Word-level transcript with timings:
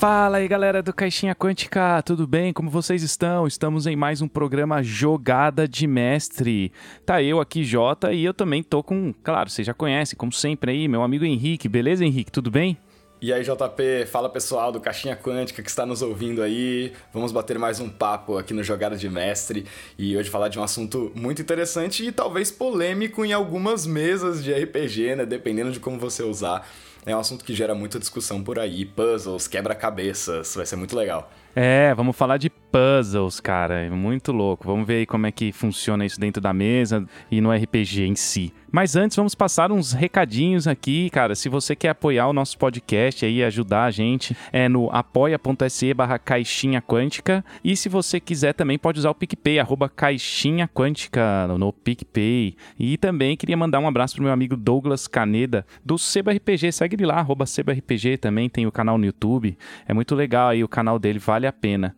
Fala 0.00 0.38
aí 0.38 0.48
galera 0.48 0.82
do 0.82 0.94
Caixinha 0.94 1.34
Quântica, 1.34 2.02
tudo 2.02 2.26
bem? 2.26 2.54
Como 2.54 2.70
vocês 2.70 3.02
estão? 3.02 3.46
Estamos 3.46 3.86
em 3.86 3.94
mais 3.94 4.22
um 4.22 4.28
programa 4.28 4.82
Jogada 4.82 5.68
de 5.68 5.86
Mestre. 5.86 6.72
Tá 7.04 7.22
eu 7.22 7.38
aqui, 7.38 7.62
Jota, 7.64 8.10
e 8.10 8.24
eu 8.24 8.32
também 8.32 8.62
tô 8.62 8.82
com, 8.82 9.12
claro, 9.22 9.50
vocês 9.50 9.66
já 9.66 9.74
conhecem, 9.74 10.16
como 10.16 10.32
sempre 10.32 10.70
aí, 10.70 10.88
meu 10.88 11.02
amigo 11.02 11.26
Henrique. 11.26 11.68
Beleza, 11.68 12.02
Henrique? 12.02 12.32
Tudo 12.32 12.50
bem? 12.50 12.78
E 13.20 13.30
aí, 13.30 13.42
JP, 13.42 14.06
fala 14.06 14.30
pessoal 14.30 14.72
do 14.72 14.80
Caixinha 14.80 15.14
Quântica 15.14 15.62
que 15.62 15.68
está 15.68 15.84
nos 15.84 16.00
ouvindo 16.00 16.42
aí. 16.42 16.94
Vamos 17.12 17.30
bater 17.30 17.58
mais 17.58 17.78
um 17.78 17.90
papo 17.90 18.38
aqui 18.38 18.54
no 18.54 18.64
Jogada 18.64 18.96
de 18.96 19.10
Mestre 19.10 19.66
e 19.98 20.16
hoje 20.16 20.30
falar 20.30 20.48
de 20.48 20.58
um 20.58 20.62
assunto 20.62 21.12
muito 21.14 21.42
interessante 21.42 22.06
e 22.06 22.10
talvez 22.10 22.50
polêmico 22.50 23.22
em 23.22 23.34
algumas 23.34 23.86
mesas 23.86 24.42
de 24.42 24.50
RPG, 24.50 25.16
né? 25.16 25.26
Dependendo 25.26 25.70
de 25.70 25.78
como 25.78 25.98
você 25.98 26.22
usar. 26.22 26.66
É 27.06 27.16
um 27.16 27.18
assunto 27.18 27.44
que 27.44 27.54
gera 27.54 27.74
muita 27.74 27.98
discussão 27.98 28.42
por 28.42 28.58
aí. 28.58 28.84
Puzzles, 28.84 29.48
quebra-cabeças, 29.48 30.54
vai 30.54 30.66
ser 30.66 30.76
muito 30.76 30.94
legal. 30.94 31.30
É, 31.54 31.92
vamos 31.94 32.16
falar 32.16 32.36
de 32.36 32.48
puzzles, 32.48 33.40
cara. 33.40 33.80
É 33.80 33.90
muito 33.90 34.32
louco. 34.32 34.66
Vamos 34.66 34.86
ver 34.86 34.98
aí 34.98 35.06
como 35.06 35.26
é 35.26 35.32
que 35.32 35.52
funciona 35.52 36.04
isso 36.06 36.18
dentro 36.18 36.40
da 36.40 36.52
mesa 36.52 37.04
e 37.30 37.40
no 37.40 37.52
RPG 37.52 38.04
em 38.04 38.14
si. 38.14 38.52
Mas 38.72 38.94
antes, 38.94 39.16
vamos 39.16 39.34
passar 39.34 39.72
uns 39.72 39.92
recadinhos 39.92 40.68
aqui, 40.68 41.10
cara. 41.10 41.34
Se 41.34 41.48
você 41.48 41.74
quer 41.74 41.88
apoiar 41.88 42.28
o 42.28 42.32
nosso 42.32 42.56
podcast 42.56 43.26
aí, 43.26 43.42
ajudar 43.42 43.84
a 43.84 43.90
gente, 43.90 44.36
é 44.52 44.68
no 44.68 44.88
apoia.se 44.92 45.92
barra 45.92 46.20
caixinha 46.20 46.80
quântica. 46.80 47.44
E 47.64 47.74
se 47.74 47.88
você 47.88 48.20
quiser 48.20 48.52
também, 48.52 48.78
pode 48.78 49.00
usar 49.00 49.10
o 49.10 49.14
PicPay, 49.14 49.58
arroba 49.58 49.88
caixinha 49.88 50.68
quântica 50.68 51.48
no 51.48 51.72
PicPay. 51.72 52.54
E 52.78 52.96
também 52.96 53.36
queria 53.36 53.56
mandar 53.56 53.80
um 53.80 53.88
abraço 53.88 54.14
pro 54.14 54.22
meu 54.22 54.32
amigo 54.32 54.56
Douglas 54.56 55.08
Caneda, 55.08 55.66
do 55.84 55.98
Seba 55.98 56.32
RPG. 56.32 56.70
Segue 56.70 56.94
ele 56.94 57.06
lá, 57.06 57.16
arroba 57.16 57.46
Seba 57.46 57.72
RPG. 57.72 58.18
Também 58.18 58.48
tem 58.48 58.68
o 58.68 58.72
canal 58.72 58.96
no 58.96 59.04
YouTube. 59.04 59.58
É 59.88 59.92
muito 59.92 60.14
legal 60.14 60.50
aí, 60.50 60.62
o 60.62 60.68
canal 60.68 60.96
dele 60.96 61.18
vale 61.18 61.39
a 61.46 61.52
pena. 61.52 61.96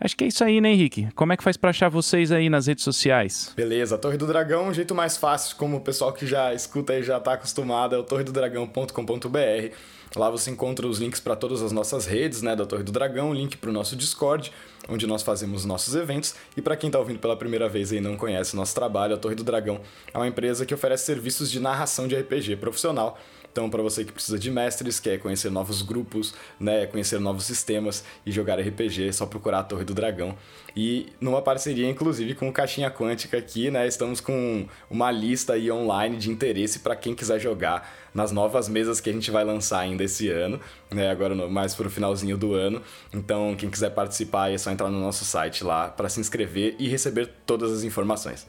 Acho 0.00 0.16
que 0.16 0.24
é 0.24 0.28
isso 0.28 0.42
aí, 0.42 0.62
né, 0.62 0.70
Henrique? 0.70 1.08
Como 1.14 1.30
é 1.30 1.36
que 1.36 1.42
faz 1.42 1.58
para 1.58 1.68
achar 1.68 1.90
vocês 1.90 2.32
aí 2.32 2.48
nas 2.48 2.66
redes 2.66 2.82
sociais? 2.82 3.52
Beleza, 3.54 3.98
Torre 3.98 4.16
do 4.16 4.26
Dragão, 4.26 4.68
um 4.68 4.72
jeito 4.72 4.94
mais 4.94 5.18
fácil, 5.18 5.56
como 5.56 5.76
o 5.76 5.80
pessoal 5.80 6.10
que 6.10 6.26
já 6.26 6.54
escuta 6.54 6.94
e 6.94 7.02
já 7.02 7.18
está 7.18 7.34
acostumado, 7.34 7.94
é 7.94 7.98
o 7.98 8.02
torredodragão.com.br. 8.02 9.74
Lá 10.16 10.28
você 10.28 10.50
encontra 10.50 10.86
os 10.86 10.98
links 10.98 11.20
para 11.20 11.36
todas 11.36 11.62
as 11.62 11.70
nossas 11.70 12.06
redes, 12.06 12.40
né, 12.40 12.56
da 12.56 12.64
Torre 12.64 12.82
do 12.82 12.90
Dragão, 12.90 13.32
link 13.32 13.58
para 13.58 13.70
o 13.70 13.72
nosso 13.72 13.94
Discord, 13.94 14.50
onde 14.88 15.06
nós 15.06 15.22
fazemos 15.22 15.64
nossos 15.64 15.94
eventos. 15.94 16.34
E 16.56 16.62
para 16.62 16.76
quem 16.76 16.88
está 16.88 16.98
ouvindo 16.98 17.20
pela 17.20 17.36
primeira 17.36 17.68
vez 17.68 17.92
e 17.92 18.00
não 18.00 18.16
conhece 18.16 18.56
nosso 18.56 18.74
trabalho, 18.74 19.14
a 19.14 19.18
Torre 19.18 19.34
do 19.34 19.44
Dragão 19.44 19.82
é 20.12 20.18
uma 20.18 20.26
empresa 20.26 20.64
que 20.66 20.74
oferece 20.74 21.04
serviços 21.04 21.50
de 21.50 21.60
narração 21.60 22.08
de 22.08 22.16
RPG 22.16 22.56
profissional 22.56 23.18
então, 23.52 23.68
para 23.68 23.82
você 23.82 24.04
que 24.04 24.12
precisa 24.12 24.38
de 24.38 24.50
mestres, 24.50 25.00
quer 25.00 25.18
conhecer 25.18 25.50
novos 25.50 25.82
grupos, 25.82 26.34
né, 26.58 26.86
conhecer 26.86 27.18
novos 27.18 27.44
sistemas 27.44 28.04
e 28.24 28.30
jogar 28.30 28.60
RPG, 28.60 29.08
é 29.08 29.12
só 29.12 29.26
procurar 29.26 29.60
a 29.60 29.64
Torre 29.64 29.84
do 29.84 29.92
Dragão. 29.92 30.36
E 30.76 31.08
numa 31.20 31.42
parceria, 31.42 31.88
inclusive, 31.88 32.34
com 32.34 32.48
o 32.48 32.52
Caixinha 32.52 32.90
Quântica 32.90 33.36
aqui, 33.36 33.68
né, 33.70 33.88
estamos 33.88 34.20
com 34.20 34.66
uma 34.88 35.10
lista 35.10 35.54
aí 35.54 35.70
online 35.70 36.16
de 36.16 36.30
interesse 36.30 36.78
para 36.78 36.94
quem 36.94 37.12
quiser 37.12 37.40
jogar 37.40 37.92
nas 38.14 38.30
novas 38.30 38.68
mesas 38.68 39.00
que 39.00 39.10
a 39.10 39.12
gente 39.12 39.30
vai 39.32 39.44
lançar 39.44 39.80
ainda 39.80 40.04
esse 40.04 40.28
ano, 40.28 40.60
né, 40.90 41.10
agora 41.10 41.34
no, 41.34 41.50
mais 41.50 41.74
para 41.74 41.88
o 41.88 41.90
finalzinho 41.90 42.38
do 42.38 42.54
ano. 42.54 42.80
Então, 43.12 43.56
quem 43.56 43.68
quiser 43.68 43.90
participar 43.90 44.52
é 44.52 44.58
só 44.58 44.70
entrar 44.70 44.88
no 44.88 45.00
nosso 45.00 45.24
site 45.24 45.64
lá 45.64 45.88
para 45.88 46.08
se 46.08 46.20
inscrever 46.20 46.76
e 46.78 46.88
receber 46.88 47.28
todas 47.44 47.72
as 47.72 47.82
informações. 47.82 48.46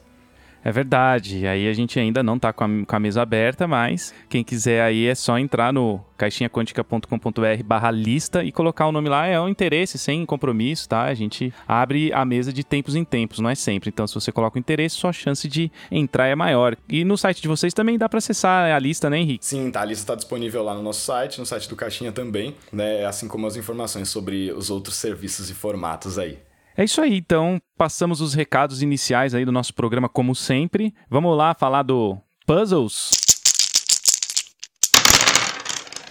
É 0.64 0.70
verdade. 0.70 1.46
Aí 1.46 1.68
a 1.68 1.72
gente 1.72 1.98
ainda 1.98 2.22
não 2.22 2.36
está 2.36 2.52
com, 2.52 2.84
a 2.86 3.00
mesa 3.00 3.22
aberta, 3.22 3.66
mas 3.66 4.14
quem 4.28 4.44
quiser 4.44 4.82
aí 4.82 5.06
é 5.06 5.14
só 5.14 5.38
entrar 5.38 5.72
no 5.72 6.00
caixinhaquântica.com.br 6.16 7.62
barra 7.64 7.90
lista 7.90 8.44
e 8.44 8.52
colocar 8.52 8.86
o 8.86 8.92
nome 8.92 9.08
lá. 9.08 9.26
É 9.26 9.40
um 9.40 9.48
interesse, 9.48 9.98
sem 9.98 10.24
compromisso, 10.24 10.88
tá? 10.88 11.04
A 11.04 11.14
gente 11.14 11.52
abre 11.66 12.12
a 12.12 12.24
mesa 12.24 12.52
de 12.52 12.62
tempos 12.62 12.94
em 12.94 13.04
tempos, 13.04 13.40
não 13.40 13.50
é 13.50 13.54
sempre. 13.54 13.88
Então, 13.88 14.06
se 14.06 14.14
você 14.14 14.30
coloca 14.30 14.56
o 14.56 14.60
interesse, 14.60 14.96
sua 14.96 15.12
chance 15.12 15.48
de 15.48 15.70
entrar 15.90 16.26
é 16.28 16.34
maior. 16.34 16.76
E 16.88 17.04
no 17.04 17.16
site 17.16 17.42
de 17.42 17.48
vocês 17.48 17.74
também 17.74 17.98
dá 17.98 18.08
para 18.08 18.18
acessar 18.18 18.70
a 18.72 18.78
lista, 18.78 19.10
né, 19.10 19.18
Henrique? 19.18 19.44
Sim, 19.44 19.70
tá. 19.70 19.82
A 19.82 19.84
lista 19.84 20.04
está 20.04 20.14
disponível 20.14 20.62
lá 20.62 20.74
no 20.74 20.82
nosso 20.82 21.00
site, 21.00 21.40
no 21.40 21.46
site 21.46 21.68
do 21.68 21.74
Caixinha 21.74 22.12
também, 22.12 22.54
né? 22.72 23.04
Assim 23.04 23.26
como 23.26 23.46
as 23.46 23.56
informações 23.56 24.08
sobre 24.08 24.52
os 24.52 24.70
outros 24.70 24.96
serviços 24.96 25.50
e 25.50 25.54
formatos 25.54 26.18
aí. 26.18 26.38
É 26.76 26.84
isso 26.84 27.02
aí, 27.02 27.18
então 27.18 27.60
passamos 27.76 28.20
os 28.20 28.32
recados 28.32 28.82
iniciais 28.82 29.34
aí 29.34 29.44
do 29.44 29.52
nosso 29.52 29.74
programa 29.74 30.08
como 30.08 30.34
sempre. 30.34 30.94
Vamos 31.08 31.36
lá 31.36 31.54
falar 31.54 31.82
do 31.82 32.18
puzzles. 32.46 33.10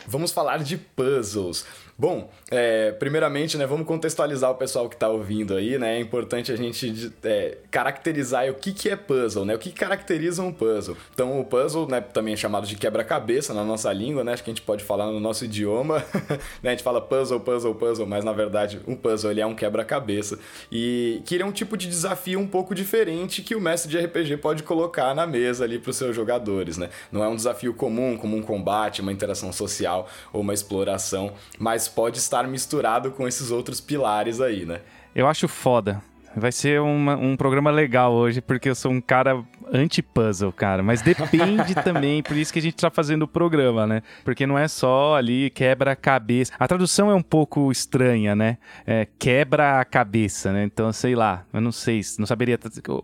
Vamos 0.08 0.32
falar 0.32 0.60
de 0.60 0.78
puzzles. 0.78 1.66
Bom, 2.02 2.32
é, 2.50 2.94
primeiramente, 2.94 3.56
né, 3.60 3.68
vamos 3.68 3.86
contextualizar 3.86 4.50
o 4.50 4.56
pessoal 4.56 4.90
que 4.90 4.96
está 4.96 5.08
ouvindo 5.08 5.54
aí, 5.54 5.78
né? 5.78 5.98
É 5.98 6.00
importante 6.00 6.52
a 6.52 6.56
gente 6.56 7.14
é, 7.24 7.60
caracterizar 7.70 8.50
o 8.50 8.56
que, 8.56 8.74
que 8.74 8.90
é 8.90 8.96
puzzle, 8.96 9.46
né? 9.46 9.54
O 9.54 9.60
que 9.60 9.72
caracteriza 9.72 10.42
um 10.42 10.52
puzzle. 10.52 10.98
Então, 11.14 11.40
o 11.40 11.46
puzzle, 11.46 11.88
né, 11.88 12.02
também 12.02 12.34
é 12.34 12.36
chamado 12.36 12.66
de 12.66 12.76
quebra-cabeça 12.76 13.54
na 13.54 13.64
nossa 13.64 13.94
língua, 13.94 14.24
né? 14.24 14.34
Acho 14.34 14.44
que 14.44 14.50
a 14.50 14.54
gente 14.54 14.64
pode 14.64 14.84
falar 14.84 15.12
no 15.12 15.20
nosso 15.20 15.46
idioma, 15.46 16.04
né? 16.64 16.70
A 16.70 16.70
gente 16.72 16.82
fala 16.82 17.00
puzzle, 17.00 17.40
puzzle, 17.40 17.76
puzzle, 17.76 18.08
mas 18.08 18.26
na 18.26 18.34
verdade 18.34 18.82
um 18.88 18.96
puzzle 18.96 19.30
ele 19.30 19.42
é 19.42 19.46
um 19.46 19.54
quebra-cabeça 19.54 20.40
e 20.72 21.22
que 21.24 21.36
ele 21.36 21.44
é 21.44 21.46
um 21.46 21.52
tipo 21.52 21.78
de 21.78 21.88
desafio 21.88 22.40
um 22.40 22.48
pouco 22.48 22.74
diferente 22.74 23.44
que 23.44 23.54
o 23.54 23.62
mestre 23.62 23.92
de 23.92 24.00
RPG 24.04 24.38
pode 24.38 24.64
colocar 24.64 25.14
na 25.14 25.28
mesa 25.28 25.66
ali 25.66 25.78
para 25.78 25.92
os 25.92 25.98
seus 25.98 26.16
jogadores, 26.16 26.80
né? 26.80 26.90
Não 27.12 27.24
é 27.24 27.28
um 27.28 27.36
desafio 27.36 27.76
comum, 27.76 28.18
como 28.18 28.36
um 28.36 28.42
combate, 28.42 29.02
uma 29.02 29.12
interação 29.12 29.54
social 29.54 30.10
ou 30.34 30.42
uma 30.42 30.56
exploração, 30.56 31.34
mas 31.60 31.91
pode 31.96 32.18
estar 32.18 32.48
misturado 32.48 33.12
com 33.12 33.28
esses 33.28 33.52
outros 33.52 33.80
pilares 33.80 34.42
aí, 34.42 34.66
né? 34.66 34.82
Eu 35.14 35.28
acho 35.28 35.48
foda. 35.48 36.02
Vai 36.36 36.52
ser 36.52 36.80
uma, 36.80 37.16
um 37.16 37.36
programa 37.36 37.70
legal 37.70 38.14
hoje, 38.14 38.42
porque 38.42 38.70
eu 38.70 38.76
sou 38.76 38.92
um 38.92 39.02
cara 39.02 39.44
anti-puzzle, 39.72 40.52
cara. 40.52 40.84
Mas 40.84 41.02
depende 41.02 41.76
também, 41.84 42.22
por 42.24 42.38
isso 42.38 42.52
que 42.52 42.60
a 42.60 42.62
gente 42.62 42.76
tá 42.76 42.90
fazendo 42.90 43.24
o 43.24 43.28
programa, 43.28 43.86
né? 43.86 44.02
Porque 44.24 44.46
não 44.48 44.58
é 44.58 44.68
só 44.68 45.16
ali 45.16 45.50
quebra-cabeça. 45.50 46.52
A 46.60 46.68
tradução 46.68 47.10
é 47.10 47.16
um 47.16 47.22
pouco 47.22 47.72
estranha, 47.72 48.36
né? 48.36 48.58
É, 48.86 49.08
quebra 49.20 49.80
a 49.80 49.86
cabeça, 49.86 50.52
né? 50.52 50.64
Então, 50.64 50.92
sei 50.92 51.16
lá, 51.16 51.46
eu 51.54 51.62
não 51.62 51.72
sei, 51.72 52.02
não 52.18 52.26
saberia. 52.26 52.60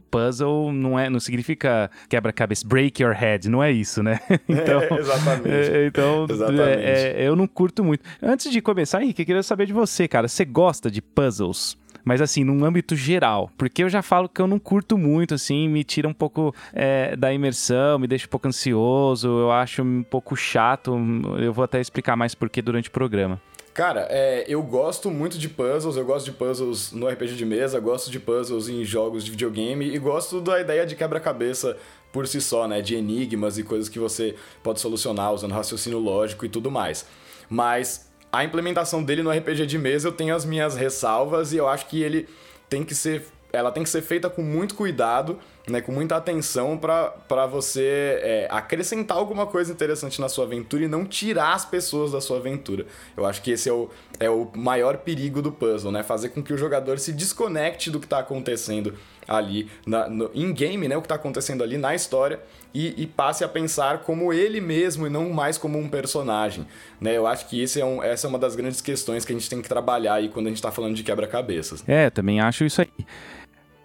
Puzzle 0.09 0.71
não, 0.71 0.97
é, 0.97 1.09
não 1.09 1.19
significa 1.19 1.89
quebra-cabeça, 2.09 2.67
break 2.67 3.01
your 3.01 3.13
head, 3.13 3.49
não 3.49 3.63
é 3.63 3.71
isso, 3.71 4.01
né? 4.03 4.19
Então, 4.47 4.81
é, 4.81 4.99
exatamente. 4.99 5.49
É, 5.49 5.87
então, 5.87 6.25
exatamente. 6.29 6.83
É, 6.83 7.27
eu 7.27 7.35
não 7.35 7.47
curto 7.47 7.83
muito. 7.83 8.03
Antes 8.21 8.51
de 8.51 8.61
começar, 8.61 9.01
Henrique, 9.01 9.21
eu 9.21 9.25
queria 9.25 9.43
saber 9.43 9.65
de 9.65 9.73
você, 9.73 10.07
cara. 10.07 10.27
Você 10.27 10.45
gosta 10.45 10.89
de 10.89 11.01
puzzles? 11.01 11.77
Mas 12.07 12.21
assim, 12.21 12.41
num 12.41 12.63
âmbito 12.63 12.95
geral. 12.95 13.51
Porque 13.57 13.83
eu 13.83 13.89
já 13.89 14.01
falo 14.01 14.29
que 14.29 14.41
eu 14.41 14.47
não 14.47 14.57
curto 14.57 14.97
muito, 14.97 15.33
assim, 15.33 15.67
me 15.67 15.83
tira 15.83 16.07
um 16.07 16.13
pouco 16.13 16.55
é, 16.71 17.13
da 17.17 17.33
imersão, 17.33 17.99
me 17.99 18.07
deixa 18.07 18.25
um 18.25 18.29
pouco 18.29 18.47
ansioso, 18.47 19.27
eu 19.27 19.51
acho 19.51 19.83
um 19.83 20.03
pouco 20.03 20.33
chato. 20.33 20.97
Eu 21.37 21.51
vou 21.51 21.65
até 21.65 21.81
explicar 21.81 22.15
mais 22.15 22.33
porquê 22.33 22.61
durante 22.61 22.87
o 22.87 22.91
programa. 22.91 23.41
Cara, 23.73 24.07
é, 24.09 24.45
eu 24.47 24.63
gosto 24.63 25.11
muito 25.11 25.37
de 25.37 25.49
puzzles, 25.49 25.97
eu 25.97 26.05
gosto 26.05 26.25
de 26.25 26.31
puzzles 26.31 26.93
no 26.93 27.09
RPG 27.09 27.35
de 27.35 27.45
mesa, 27.45 27.77
gosto 27.77 28.09
de 28.09 28.21
puzzles 28.21 28.69
em 28.69 28.85
jogos 28.85 29.25
de 29.25 29.29
videogame 29.29 29.85
e 29.93 29.99
gosto 29.99 30.39
da 30.39 30.61
ideia 30.61 30.85
de 30.85 30.95
quebra-cabeça 30.95 31.77
por 32.13 32.25
si 32.25 32.39
só, 32.39 32.69
né? 32.69 32.81
De 32.81 32.95
enigmas 32.95 33.57
e 33.57 33.63
coisas 33.63 33.89
que 33.89 33.99
você 33.99 34.33
pode 34.63 34.79
solucionar 34.79 35.33
usando 35.33 35.51
raciocínio 35.51 35.99
lógico 35.99 36.45
e 36.45 36.49
tudo 36.49 36.71
mais. 36.71 37.05
Mas 37.49 38.06
a 38.31 38.43
implementação 38.43 39.03
dele 39.03 39.23
no 39.23 39.31
RPG 39.31 39.65
de 39.65 39.77
mesa 39.77 40.07
eu 40.07 40.11
tenho 40.11 40.35
as 40.35 40.45
minhas 40.45 40.75
ressalvas 40.75 41.53
e 41.53 41.57
eu 41.57 41.67
acho 41.67 41.87
que 41.87 42.01
ele 42.01 42.27
tem 42.69 42.83
que 42.83 42.93
ser 42.93 43.25
ela 43.51 43.71
tem 43.71 43.81
que 43.81 43.89
ser 43.89 44.01
feita 44.01 44.29
com 44.29 44.41
muito 44.41 44.75
cuidado, 44.75 45.39
né, 45.69 45.81
com 45.81 45.91
muita 45.91 46.15
atenção 46.15 46.77
para 46.77 47.45
você 47.45 48.19
é, 48.21 48.47
acrescentar 48.51 49.17
alguma 49.17 49.45
coisa 49.45 49.71
interessante 49.71 50.19
na 50.19 50.27
sua 50.27 50.45
aventura 50.45 50.83
e 50.83 50.87
não 50.87 51.05
tirar 51.05 51.53
as 51.53 51.65
pessoas 51.65 52.11
da 52.11 52.19
sua 52.19 52.37
aventura. 52.37 52.85
Eu 53.15 53.25
acho 53.25 53.41
que 53.41 53.51
esse 53.51 53.69
é 53.69 53.73
o, 53.73 53.89
é 54.19 54.29
o 54.29 54.51
maior 54.55 54.97
perigo 54.97 55.41
do 55.41 55.51
puzzle, 55.51 55.91
né? 55.91 56.03
Fazer 56.03 56.29
com 56.29 56.43
que 56.43 56.53
o 56.53 56.57
jogador 56.57 56.99
se 56.99 57.13
desconecte 57.13 57.89
do 57.89 57.99
que 57.99 58.05
está 58.05 58.19
acontecendo 58.19 58.95
ali 59.27 59.69
na, 59.85 60.09
no 60.09 60.31
in-game, 60.33 60.87
né? 60.87 60.95
O 60.95 61.01
que 61.01 61.05
está 61.05 61.15
acontecendo 61.15 61.63
ali 61.63 61.77
na 61.77 61.93
história 61.93 62.39
e, 62.73 62.93
e, 63.01 63.07
passe 63.07 63.43
a 63.43 63.47
pensar 63.47 63.99
como 63.99 64.31
ele 64.31 64.61
mesmo 64.61 65.07
e 65.07 65.09
não 65.09 65.29
mais 65.31 65.57
como 65.57 65.77
um 65.77 65.89
personagem, 65.89 66.67
né? 67.01 67.17
Eu 67.17 67.25
acho 67.25 67.47
que 67.47 67.61
esse 67.61 67.81
é 67.81 67.85
um, 67.85 68.03
essa 68.03 68.27
é 68.27 68.29
uma 68.29 68.39
das 68.39 68.55
grandes 68.55 68.81
questões 68.81 69.25
que 69.25 69.33
a 69.33 69.35
gente 69.35 69.49
tem 69.49 69.61
que 69.61 69.69
trabalhar 69.69 70.15
aí 70.15 70.29
quando 70.29 70.47
a 70.47 70.49
gente 70.49 70.57
está 70.57 70.71
falando 70.71 70.95
de 70.95 71.03
quebra-cabeças. 71.03 71.83
É, 71.87 72.09
também 72.09 72.39
acho 72.39 72.63
isso 72.63 72.81
aí. 72.81 73.05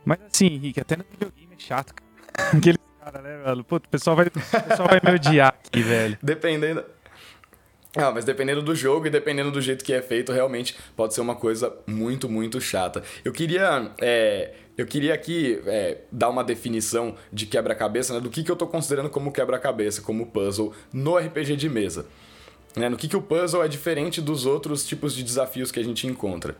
Mas 0.04 0.18
assim, 0.30 0.46
Henrique, 0.46 0.80
até 0.80 0.96
no 0.96 1.04
videogame 1.10 1.54
é 1.54 1.58
chato, 1.58 1.94
cara. 1.94 2.50
Aqueles 2.56 2.80
caras, 3.00 3.22
né, 3.22 3.42
velho? 3.44 3.64
Pô, 3.64 3.76
o 3.76 3.80
pessoal 3.80 4.16
vai, 4.16 4.26
o 4.26 4.30
pessoal 4.30 4.88
vai 4.88 5.00
me 5.02 5.14
odiar 5.14 5.48
aqui, 5.48 5.82
velho. 5.82 6.18
Dependendo. 6.22 6.84
Ah, 7.94 8.10
mas 8.10 8.24
dependendo 8.24 8.62
do 8.62 8.74
jogo 8.74 9.06
e 9.06 9.10
dependendo 9.10 9.50
do 9.50 9.60
jeito 9.60 9.84
que 9.84 9.92
é 9.92 10.00
feito, 10.00 10.32
realmente 10.32 10.76
pode 10.96 11.12
ser 11.12 11.20
uma 11.20 11.34
coisa 11.34 11.74
muito, 11.86 12.28
muito 12.28 12.60
chata. 12.60 13.02
Eu 13.24 13.32
queria. 13.32 13.90
É, 14.00 14.54
eu 14.82 14.86
queria 14.86 15.14
aqui 15.14 15.60
é, 15.66 15.98
dar 16.10 16.28
uma 16.28 16.42
definição 16.42 17.14
de 17.32 17.46
quebra-cabeça, 17.46 18.14
né, 18.14 18.20
do 18.20 18.28
que, 18.28 18.42
que 18.42 18.50
eu 18.50 18.54
estou 18.54 18.66
considerando 18.66 19.08
como 19.08 19.32
quebra-cabeça, 19.32 20.02
como 20.02 20.26
puzzle 20.26 20.72
no 20.92 21.16
RPG 21.16 21.56
de 21.56 21.68
mesa. 21.68 22.06
Né? 22.74 22.88
No 22.88 22.96
que, 22.96 23.06
que 23.06 23.16
o 23.16 23.22
puzzle 23.22 23.62
é 23.62 23.68
diferente 23.68 24.20
dos 24.20 24.44
outros 24.44 24.84
tipos 24.84 25.14
de 25.14 25.22
desafios 25.22 25.70
que 25.70 25.78
a 25.78 25.84
gente 25.84 26.06
encontra. 26.06 26.56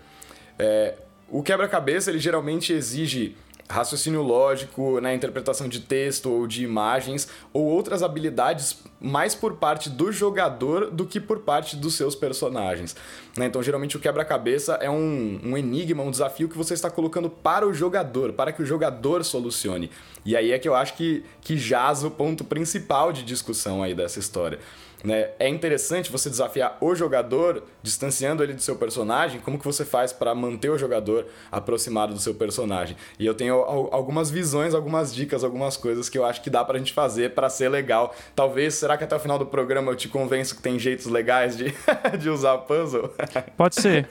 É, 0.58 0.94
o 1.28 1.42
quebra-cabeça 1.42 2.10
ele 2.10 2.18
geralmente 2.18 2.72
exige 2.72 3.34
raciocínio 3.68 4.22
lógico, 4.22 5.00
né, 5.00 5.14
interpretação 5.14 5.68
de 5.68 5.80
texto 5.80 6.30
ou 6.30 6.46
de 6.46 6.64
imagens, 6.64 7.28
ou 7.52 7.64
outras 7.64 8.02
habilidades 8.02 8.82
mais 9.00 9.34
por 9.34 9.54
parte 9.54 9.90
do 9.90 10.12
jogador 10.12 10.90
do 10.90 11.06
que 11.06 11.20
por 11.20 11.40
parte 11.40 11.76
dos 11.76 11.94
seus 11.94 12.14
personagens. 12.14 12.94
Né? 13.36 13.46
Então, 13.46 13.62
geralmente, 13.62 13.96
o 13.96 14.00
quebra-cabeça 14.00 14.74
é 14.74 14.90
um, 14.90 15.40
um 15.42 15.56
enigma, 15.56 16.02
um 16.02 16.10
desafio 16.10 16.48
que 16.48 16.56
você 16.56 16.74
está 16.74 16.90
colocando 16.90 17.28
para 17.28 17.66
o 17.66 17.72
jogador, 17.72 18.32
para 18.32 18.52
que 18.52 18.62
o 18.62 18.66
jogador 18.66 19.24
solucione. 19.24 19.90
E 20.24 20.36
aí 20.36 20.52
é 20.52 20.58
que 20.58 20.68
eu 20.68 20.74
acho 20.74 20.94
que, 20.94 21.24
que 21.40 21.56
jaz 21.56 22.04
o 22.04 22.10
ponto 22.10 22.44
principal 22.44 23.12
de 23.12 23.22
discussão 23.22 23.82
aí 23.82 23.94
dessa 23.94 24.18
história. 24.18 24.58
Né? 25.04 25.30
É 25.38 25.48
interessante 25.48 26.10
você 26.10 26.30
desafiar 26.30 26.76
o 26.80 26.94
jogador, 26.94 27.64
distanciando 27.82 28.42
ele 28.42 28.54
do 28.54 28.62
seu 28.62 28.76
personagem, 28.76 29.40
como 29.40 29.58
que 29.58 29.64
você 29.64 29.84
faz 29.84 30.12
para 30.12 30.34
manter 30.34 30.70
o 30.70 30.78
jogador 30.78 31.26
aproximado 31.50 32.14
do 32.14 32.20
seu 32.20 32.34
personagem. 32.34 32.96
E 33.18 33.26
eu 33.26 33.34
tenho 33.34 33.54
algumas 33.54 34.30
visões, 34.30 34.74
algumas 34.74 35.14
dicas, 35.14 35.42
algumas 35.42 35.76
coisas 35.76 36.08
que 36.08 36.16
eu 36.16 36.24
acho 36.24 36.42
que 36.42 36.50
dá 36.50 36.64
pra 36.64 36.78
gente 36.78 36.92
fazer 36.92 37.34
para 37.34 37.48
ser 37.48 37.68
legal. 37.68 38.14
Talvez, 38.34 38.74
será 38.74 38.96
que 38.96 39.04
até 39.04 39.16
o 39.16 39.20
final 39.20 39.38
do 39.38 39.46
programa 39.46 39.90
eu 39.90 39.96
te 39.96 40.08
convenço 40.08 40.56
que 40.56 40.62
tem 40.62 40.78
jeitos 40.78 41.06
legais 41.06 41.56
de, 41.56 41.74
de 42.18 42.28
usar 42.28 42.58
puzzle? 42.58 43.10
Pode 43.56 43.76
ser. 43.76 44.08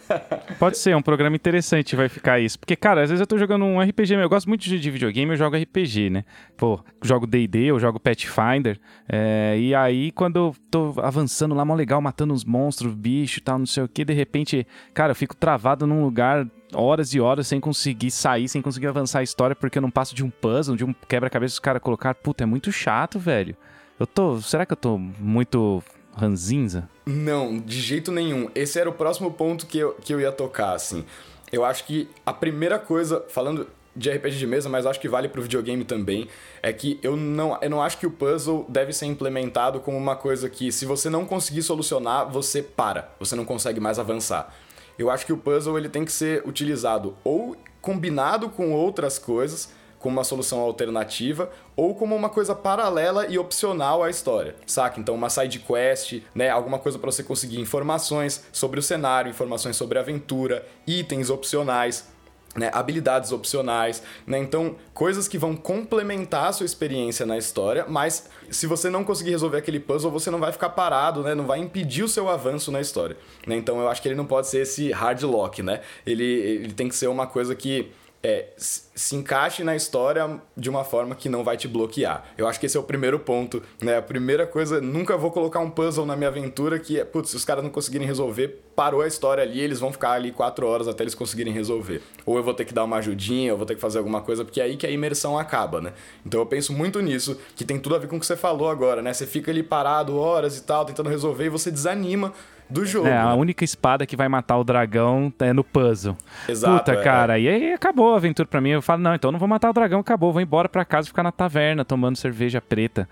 Pode 0.59 0.77
ser, 0.77 0.91
é 0.91 0.97
um 0.97 1.01
programa 1.01 1.35
interessante 1.35 1.95
vai 1.95 2.09
ficar 2.09 2.39
isso. 2.39 2.59
Porque, 2.59 2.75
cara, 2.75 3.03
às 3.03 3.09
vezes 3.09 3.21
eu 3.21 3.27
tô 3.27 3.37
jogando 3.37 3.63
um 3.65 3.81
RPG, 3.81 4.15
eu 4.15 4.29
gosto 4.29 4.47
muito 4.47 4.61
de 4.61 4.91
videogame, 4.91 5.31
eu 5.31 5.37
jogo 5.37 5.55
RPG, 5.55 6.09
né? 6.09 6.25
Pô, 6.57 6.79
jogo 7.01 7.25
D&D, 7.25 7.65
eu 7.65 7.79
jogo 7.79 7.99
Pathfinder, 7.99 8.79
é, 9.07 9.57
e 9.57 9.73
aí 9.73 10.11
quando 10.11 10.37
eu 10.37 10.55
tô 10.69 10.80
avançando 10.97 11.55
lá, 11.55 11.63
mó 11.63 11.75
legal, 11.75 12.01
matando 12.01 12.33
uns 12.33 12.43
monstros, 12.43 12.93
bicho 12.93 13.39
e 13.39 13.41
tal, 13.41 13.59
não 13.59 13.65
sei 13.65 13.83
o 13.83 13.87
que. 13.87 14.05
De 14.05 14.13
repente, 14.13 14.65
cara, 14.93 15.11
eu 15.11 15.15
fico 15.15 15.35
travado 15.35 15.85
num 15.87 16.03
lugar 16.03 16.47
horas 16.73 17.13
e 17.13 17.19
horas 17.19 17.47
sem 17.47 17.59
conseguir 17.59 18.11
sair, 18.11 18.47
sem 18.47 18.61
conseguir 18.61 18.87
avançar 18.87 19.19
a 19.19 19.23
história, 19.23 19.55
porque 19.55 19.77
eu 19.77 19.81
não 19.81 19.91
passo 19.91 20.15
de 20.15 20.23
um 20.23 20.29
puzzle, 20.29 20.75
de 20.75 20.85
um 20.85 20.93
quebra-cabeça 21.07 21.53
os 21.53 21.59
caras 21.59 21.81
colocar. 21.81 22.15
Puta, 22.15 22.43
é 22.43 22.45
muito 22.45 22.71
chato, 22.71 23.19
velho. 23.19 23.55
Eu 23.99 24.07
tô. 24.07 24.41
Será 24.41 24.65
que 24.65 24.73
eu 24.73 24.77
tô 24.77 24.97
muito 24.97 25.83
ranzinza? 26.15 26.89
Não, 27.05 27.59
de 27.59 27.79
jeito 27.79 28.11
nenhum. 28.11 28.49
Esse 28.55 28.79
era 28.79 28.89
o 28.89 28.93
próximo 28.93 29.31
ponto 29.31 29.65
que 29.65 29.77
eu, 29.77 29.93
que 30.01 30.13
eu 30.13 30.19
ia 30.19 30.31
tocar, 30.31 30.73
assim. 30.73 31.05
Eu 31.51 31.65
acho 31.65 31.85
que 31.85 32.09
a 32.25 32.33
primeira 32.33 32.79
coisa, 32.79 33.23
falando 33.29 33.67
de 33.95 34.09
RPG 34.09 34.37
de 34.37 34.47
mesa, 34.47 34.69
mas 34.69 34.85
acho 34.85 34.99
que 34.99 35.09
vale 35.09 35.27
para 35.27 35.39
o 35.39 35.43
videogame 35.43 35.83
também, 35.83 36.27
é 36.61 36.71
que 36.71 36.99
eu 37.03 37.17
não, 37.17 37.57
eu 37.61 37.69
não 37.69 37.81
acho 37.81 37.97
que 37.97 38.07
o 38.07 38.11
puzzle 38.11 38.65
deve 38.69 38.93
ser 38.93 39.05
implementado 39.05 39.79
como 39.79 39.97
uma 39.97 40.15
coisa 40.15 40.49
que, 40.49 40.71
se 40.71 40.85
você 40.85 41.09
não 41.09 41.25
conseguir 41.25 41.61
solucionar, 41.61 42.29
você 42.29 42.61
para, 42.61 43.11
você 43.19 43.35
não 43.35 43.45
consegue 43.45 43.79
mais 43.79 43.99
avançar. 43.99 44.53
Eu 44.97 45.09
acho 45.09 45.25
que 45.25 45.33
o 45.33 45.37
puzzle 45.37 45.77
ele 45.77 45.89
tem 45.89 46.05
que 46.05 46.11
ser 46.11 46.47
utilizado 46.47 47.17
ou 47.23 47.55
combinado 47.81 48.49
com 48.49 48.71
outras 48.71 49.17
coisas, 49.17 49.73
como 49.99 50.17
uma 50.17 50.23
solução 50.23 50.59
alternativa, 50.59 51.49
ou 51.75 51.93
como 51.93 52.15
uma 52.15 52.29
coisa 52.29 52.55
paralela 52.55 53.27
e 53.27 53.37
opcional 53.37 54.03
à 54.03 54.09
história, 54.09 54.55
saca? 54.65 54.99
Então 54.99 55.13
uma 55.13 55.29
side 55.29 55.59
quest, 55.59 56.21
né, 56.33 56.49
alguma 56.49 56.79
coisa 56.79 56.97
para 56.97 57.11
você 57.11 57.23
conseguir 57.23 57.59
informações 57.59 58.43
sobre 58.51 58.79
o 58.79 58.83
cenário, 58.83 59.29
informações 59.29 59.75
sobre 59.75 59.99
a 59.99 60.01
aventura, 60.01 60.65
itens 60.87 61.29
opcionais, 61.29 62.07
né, 62.55 62.69
habilidades 62.73 63.31
opcionais, 63.31 64.03
né? 64.27 64.37
Então, 64.37 64.75
coisas 64.93 65.27
que 65.27 65.37
vão 65.37 65.55
complementar 65.55 66.47
a 66.47 66.53
sua 66.53 66.65
experiência 66.65 67.25
na 67.25 67.37
história, 67.37 67.85
mas 67.87 68.29
se 68.49 68.67
você 68.67 68.89
não 68.89 69.03
conseguir 69.03 69.31
resolver 69.31 69.57
aquele 69.57 69.79
puzzle, 69.79 70.11
você 70.11 70.29
não 70.29 70.39
vai 70.39 70.51
ficar 70.51 70.69
parado, 70.69 71.23
né? 71.23 71.33
Não 71.33 71.45
vai 71.45 71.59
impedir 71.59 72.03
o 72.03 72.09
seu 72.09 72.29
avanço 72.29 72.71
na 72.71 72.81
história. 72.81 73.17
Né? 73.47 73.55
Então, 73.55 73.79
eu 73.79 73.87
acho 73.87 74.01
que 74.01 74.07
ele 74.07 74.15
não 74.15 74.25
pode 74.25 74.47
ser 74.47 74.63
esse 74.63 74.91
hard 74.91 75.23
lock, 75.23 75.63
né? 75.63 75.81
Ele, 76.05 76.23
ele 76.23 76.73
tem 76.73 76.89
que 76.89 76.95
ser 76.95 77.07
uma 77.07 77.25
coisa 77.25 77.55
que 77.55 77.91
é, 78.23 78.49
se 78.57 79.15
encaixe 79.15 79.63
na 79.63 79.75
história 79.75 80.39
de 80.55 80.69
uma 80.69 80.83
forma 80.83 81.15
que 81.15 81.27
não 81.27 81.43
vai 81.43 81.57
te 81.57 81.67
bloquear. 81.67 82.23
Eu 82.37 82.47
acho 82.47 82.59
que 82.59 82.65
esse 82.65 82.77
é 82.77 82.79
o 82.79 82.83
primeiro 82.83 83.19
ponto, 83.19 83.63
né? 83.81 83.97
A 83.97 84.01
primeira 84.01 84.45
coisa, 84.45 84.79
nunca 84.79 85.17
vou 85.17 85.31
colocar 85.31 85.59
um 85.59 85.69
puzzle 85.69 86.05
na 86.05 86.15
minha 86.15 86.29
aventura 86.29 86.77
que 86.77 86.99
é, 86.99 87.03
putz, 87.03 87.31
se 87.31 87.35
os 87.35 87.43
caras 87.43 87.63
não 87.63 87.71
conseguirem 87.71 88.05
resolver, 88.05 88.61
parou 88.75 89.01
a 89.01 89.07
história 89.07 89.43
ali, 89.43 89.59
eles 89.59 89.79
vão 89.79 89.91
ficar 89.91 90.11
ali 90.11 90.31
quatro 90.31 90.67
horas 90.67 90.87
até 90.87 91.03
eles 91.03 91.15
conseguirem 91.15 91.51
resolver. 91.51 92.01
Ou 92.25 92.37
eu 92.37 92.43
vou 92.43 92.53
ter 92.53 92.65
que 92.65 92.73
dar 92.73 92.83
uma 92.83 92.97
ajudinha, 92.97 93.51
ou 93.53 93.57
vou 93.57 93.65
ter 93.65 93.75
que 93.75 93.81
fazer 93.81 93.97
alguma 93.97 94.21
coisa, 94.21 94.45
porque 94.45 94.61
é 94.61 94.65
aí 94.65 94.77
que 94.77 94.85
a 94.85 94.91
imersão 94.91 95.37
acaba, 95.37 95.81
né? 95.81 95.93
Então 96.25 96.39
eu 96.39 96.45
penso 96.45 96.73
muito 96.73 97.01
nisso, 97.01 97.39
que 97.55 97.65
tem 97.65 97.79
tudo 97.79 97.95
a 97.95 97.97
ver 97.97 98.07
com 98.07 98.17
o 98.17 98.19
que 98.19 98.25
você 98.25 98.37
falou 98.37 98.69
agora, 98.69 99.01
né? 99.01 99.13
Você 99.13 99.25
fica 99.25 99.49
ali 99.49 99.63
parado 99.63 100.17
horas 100.17 100.57
e 100.57 100.63
tal, 100.63 100.85
tentando 100.85 101.09
resolver, 101.09 101.45
e 101.45 101.49
você 101.49 101.71
desanima 101.71 102.33
do 102.71 102.85
jogo. 102.85 103.07
É, 103.07 103.17
a 103.17 103.33
única 103.33 103.63
espada 103.63 104.05
que 104.05 104.15
vai 104.15 104.27
matar 104.27 104.57
o 104.57 104.63
dragão 104.63 105.31
é 105.39 105.53
no 105.53 105.63
puzzle. 105.63 106.17
Exato. 106.47 106.79
Puta, 106.79 106.93
é, 106.93 107.03
cara, 107.03 107.37
é. 107.37 107.41
e 107.41 107.49
aí 107.49 107.73
acabou 107.73 108.13
a 108.13 108.17
aventura 108.17 108.47
pra 108.47 108.61
mim. 108.61 108.69
Eu 108.69 108.81
falo, 108.81 109.01
não, 109.01 109.13
então 109.13 109.31
não 109.31 109.39
vou 109.39 109.47
matar 109.47 109.69
o 109.69 109.73
dragão, 109.73 109.99
acabou. 109.99 110.31
Vou 110.31 110.41
embora 110.41 110.69
pra 110.69 110.85
casa 110.85 111.07
e 111.07 111.09
ficar 111.09 111.23
na 111.23 111.31
taverna 111.31 111.85
tomando 111.85 112.15
cerveja 112.15 112.61
preta. 112.61 113.07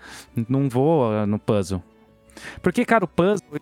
Não 0.48 0.68
vou 0.68 1.10
uh, 1.10 1.26
no 1.26 1.38
puzzle. 1.38 1.82
Porque, 2.62 2.84
cara, 2.84 3.04
o 3.04 3.08
puzzle. 3.08 3.60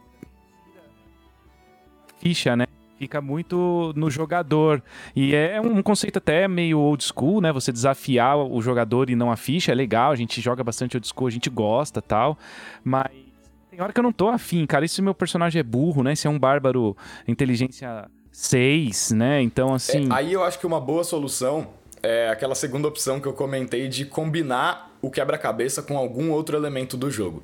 Ficha, 2.21 2.57
né? 2.57 2.67
fica 2.99 3.21
muito 3.21 3.93
no 3.95 4.11
jogador. 4.11 4.83
E 5.15 5.35
é 5.35 5.61
um 5.61 5.81
conceito 5.83 6.19
até 6.19 6.49
meio 6.49 6.81
old 6.81 7.03
school, 7.05 7.41
né? 7.41 7.53
Você 7.53 7.71
desafiar 7.71 8.37
o 8.37 8.61
jogador 8.61 9.09
e 9.09 9.15
não 9.15 9.31
a 9.31 9.37
ficha, 9.37 9.71
é 9.71 9.75
legal, 9.75 10.11
a 10.11 10.17
gente 10.17 10.41
joga 10.41 10.65
bastante 10.65 10.97
old 10.97 11.07
school, 11.07 11.29
a 11.29 11.31
gente 11.31 11.49
gosta 11.49 12.03
tal. 12.03 12.37
Mas 12.83 13.28
hora 13.85 13.93
que 13.93 14.01
eu 14.01 14.03
não 14.03 14.13
tô 14.13 14.29
afim, 14.29 14.67
cara. 14.67 14.85
E 14.85 14.89
se 14.89 15.01
meu 15.01 15.15
personagem 15.15 15.61
é 15.61 15.63
burro, 15.63 16.03
né? 16.03 16.15
Se 16.15 16.27
é 16.27 16.31
um 16.31 16.39
bárbaro 16.39 16.97
inteligência 17.27 18.09
6, 18.33 19.13
né? 19.13 19.43
Então, 19.43 19.75
assim. 19.75 20.09
É, 20.11 20.15
aí 20.15 20.33
eu 20.33 20.43
acho 20.43 20.59
que 20.59 20.67
uma 20.67 20.81
boa 20.81 21.05
solução 21.05 21.69
é 22.03 22.29
aquela 22.29 22.55
segunda 22.55 22.87
opção 22.87 23.21
que 23.21 23.27
eu 23.27 23.33
comentei 23.33 23.89
de 23.89 24.05
combinar 24.05 24.97
o 25.03 25.11
quebra-cabeça 25.11 25.83
com 25.83 25.97
algum 25.97 26.31
outro 26.31 26.57
elemento 26.57 26.97
do 26.97 27.11
jogo. 27.11 27.43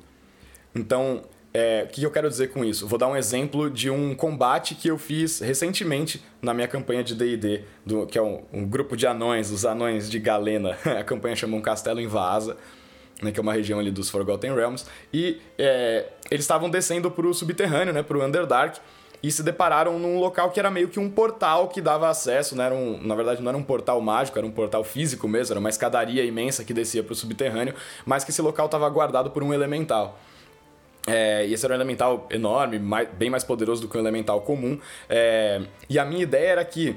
Então, 0.73 1.23
é, 1.53 1.83
o 1.83 1.87
que 1.87 2.03
eu 2.03 2.11
quero 2.11 2.29
dizer 2.29 2.49
com 2.49 2.65
isso? 2.65 2.85
Vou 2.85 2.99
dar 2.99 3.07
um 3.07 3.15
exemplo 3.15 3.69
de 3.69 3.89
um 3.89 4.13
combate 4.13 4.75
que 4.75 4.89
eu 4.89 4.97
fiz 4.97 5.39
recentemente 5.39 6.21
na 6.41 6.53
minha 6.53 6.67
campanha 6.67 7.01
de 7.01 7.15
D&D, 7.15 7.63
que 8.09 8.17
é 8.17 8.21
um, 8.21 8.41
um, 8.51 8.67
grupo 8.67 8.97
de 8.97 9.07
anões, 9.07 9.51
os 9.51 9.65
anões 9.65 10.09
de 10.09 10.19
Galena. 10.19 10.77
A 10.99 11.03
campanha 11.03 11.35
chama 11.35 11.55
Um 11.55 11.61
Castelo 11.61 12.01
em 12.01 12.07
Vaasa 12.07 12.57
né, 13.21 13.31
que 13.31 13.39
é 13.39 13.43
uma 13.43 13.53
região 13.53 13.79
ali 13.79 13.91
dos 13.91 14.09
Forgotten 14.09 14.53
Realms, 14.53 14.85
e 15.13 15.41
é, 15.57 16.05
eles 16.29 16.43
estavam 16.43 16.69
descendo 16.69 17.09
para 17.09 17.25
o 17.25 17.33
subterrâneo, 17.33 17.93
né, 17.93 18.03
para 18.03 18.17
o 18.17 18.23
Underdark, 18.23 18.79
e 19.23 19.31
se 19.31 19.41
depararam 19.41 19.97
num 19.97 20.19
local 20.19 20.51
que 20.51 20.59
era 20.59 20.69
meio 20.69 20.87
que 20.87 20.99
um 20.99 21.09
portal 21.09 21.67
que 21.67 21.81
dava 21.81 22.07
acesso, 22.07 22.55
né? 22.55 22.65
Era 22.65 22.75
um, 22.75 23.01
na 23.01 23.15
verdade 23.15 23.41
não 23.41 23.49
era 23.49 23.57
um 23.57 23.63
portal 23.63 23.99
mágico, 23.99 24.37
era 24.37 24.45
um 24.45 24.51
portal 24.51 24.83
físico 24.83 25.27
mesmo, 25.27 25.53
era 25.53 25.59
uma 25.59 25.69
escadaria 25.69 26.23
imensa 26.23 26.63
que 26.63 26.71
descia 26.73 27.01
para 27.01 27.13
o 27.13 27.15
subterrâneo, 27.15 27.73
mas 28.05 28.23
que 28.23 28.29
esse 28.29 28.41
local 28.41 28.67
estava 28.67 28.87
guardado 28.87 29.31
por 29.31 29.41
um 29.41 29.51
elemental. 29.51 30.19
É, 31.07 31.45
e 31.47 31.53
esse 31.53 31.65
era 31.65 31.73
um 31.73 31.77
elemental 31.77 32.27
enorme, 32.29 32.77
mais, 32.77 33.09
bem 33.09 33.31
mais 33.31 33.43
poderoso 33.43 33.81
do 33.81 33.87
que 33.87 33.97
um 33.97 33.99
elemental 33.99 34.41
comum. 34.41 34.79
É, 35.09 35.61
e 35.89 35.97
a 35.97 36.05
minha 36.05 36.21
ideia 36.21 36.49
era 36.49 36.65
que 36.65 36.95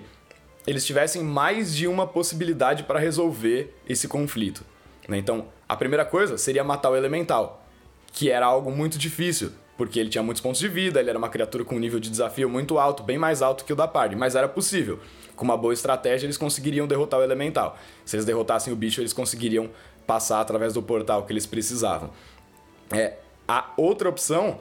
eles 0.66 0.84
tivessem 0.84 1.22
mais 1.22 1.74
de 1.74 1.86
uma 1.86 2.06
possibilidade 2.06 2.82
para 2.82 2.98
resolver 2.98 3.74
esse 3.88 4.06
conflito. 4.06 4.64
Né? 5.08 5.16
Então, 5.16 5.46
a 5.68 5.76
primeira 5.76 6.04
coisa 6.04 6.38
seria 6.38 6.64
matar 6.64 6.90
o 6.90 6.96
elemental, 6.96 7.62
que 8.12 8.30
era 8.30 8.46
algo 8.46 8.70
muito 8.70 8.96
difícil, 8.96 9.52
porque 9.76 10.00
ele 10.00 10.08
tinha 10.08 10.22
muitos 10.22 10.40
pontos 10.40 10.60
de 10.60 10.68
vida, 10.68 10.98
ele 10.98 11.10
era 11.10 11.18
uma 11.18 11.28
criatura 11.28 11.64
com 11.64 11.76
um 11.76 11.78
nível 11.78 12.00
de 12.00 12.10
desafio 12.10 12.48
muito 12.48 12.78
alto, 12.78 13.02
bem 13.02 13.18
mais 13.18 13.42
alto 13.42 13.64
que 13.64 13.72
o 13.72 13.76
da 13.76 13.86
party, 13.86 14.16
mas 14.16 14.34
era 14.34 14.48
possível. 14.48 14.98
Com 15.36 15.44
uma 15.44 15.56
boa 15.56 15.72
estratégia, 15.72 16.26
eles 16.26 16.36
conseguiriam 16.36 16.86
derrotar 16.86 17.20
o 17.20 17.22
elemental. 17.22 17.78
Se 18.04 18.16
eles 18.16 18.24
derrotassem 18.24 18.72
o 18.72 18.76
bicho, 18.76 19.00
eles 19.00 19.12
conseguiriam 19.12 19.70
passar 20.06 20.40
através 20.40 20.72
do 20.72 20.82
portal 20.82 21.24
que 21.24 21.32
eles 21.32 21.46
precisavam. 21.46 22.10
É, 22.90 23.18
a 23.46 23.72
outra 23.76 24.08
opção 24.08 24.58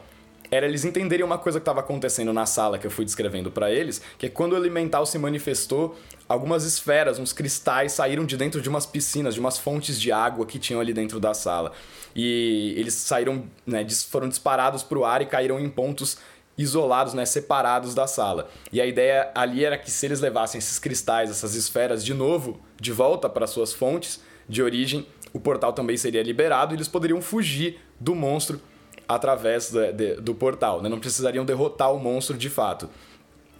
era 0.49 0.65
eles 0.65 0.85
entenderem 0.85 1.25
uma 1.25 1.37
coisa 1.37 1.59
que 1.59 1.61
estava 1.61 1.79
acontecendo 1.81 2.31
na 2.31 2.45
sala 2.45 2.77
que 2.77 2.87
eu 2.87 2.91
fui 2.91 3.05
descrevendo 3.05 3.51
para 3.51 3.71
eles, 3.71 4.01
que 4.17 4.25
é 4.25 4.29
quando 4.29 4.53
o 4.53 4.57
elemental 4.57 5.05
se 5.05 5.17
manifestou, 5.17 5.97
algumas 6.27 6.63
esferas, 6.63 7.19
uns 7.19 7.33
cristais 7.33 7.91
saíram 7.91 8.25
de 8.25 8.37
dentro 8.37 8.61
de 8.61 8.69
umas 8.69 8.85
piscinas, 8.85 9.33
de 9.33 9.39
umas 9.39 9.57
fontes 9.57 9.99
de 9.99 10.11
água 10.11 10.45
que 10.45 10.59
tinham 10.59 10.79
ali 10.79 10.93
dentro 10.93 11.19
da 11.19 11.33
sala. 11.33 11.71
E 12.15 12.73
eles 12.77 12.93
saíram, 12.93 13.45
né, 13.65 13.85
foram 14.09 14.27
disparados 14.27 14.83
para 14.83 14.97
o 14.97 15.05
ar 15.05 15.21
e 15.21 15.25
caíram 15.25 15.59
em 15.59 15.69
pontos 15.69 16.17
isolados, 16.57 17.13
né, 17.13 17.25
separados 17.25 17.93
da 17.93 18.07
sala. 18.07 18.49
E 18.71 18.81
a 18.81 18.85
ideia 18.85 19.29
ali 19.35 19.63
era 19.63 19.77
que 19.77 19.91
se 19.91 20.05
eles 20.05 20.19
levassem 20.19 20.57
esses 20.57 20.79
cristais, 20.79 21.29
essas 21.29 21.53
esferas 21.53 22.03
de 22.03 22.13
novo, 22.13 22.59
de 22.79 22.91
volta 22.91 23.29
para 23.29 23.45
suas 23.45 23.73
fontes 23.73 24.19
de 24.49 24.63
origem, 24.63 25.05
o 25.33 25.39
portal 25.39 25.73
também 25.73 25.97
seria 25.97 26.23
liberado 26.23 26.73
e 26.73 26.77
eles 26.77 26.87
poderiam 26.87 27.21
fugir 27.21 27.79
do 27.99 28.15
monstro 28.15 28.59
através 29.07 29.71
de, 29.71 29.91
de, 29.93 30.15
do 30.15 30.35
portal, 30.35 30.81
né? 30.81 30.89
não 30.89 30.99
precisariam 30.99 31.45
derrotar 31.45 31.93
o 31.93 31.99
monstro 31.99 32.37
de 32.37 32.49
fato. 32.49 32.89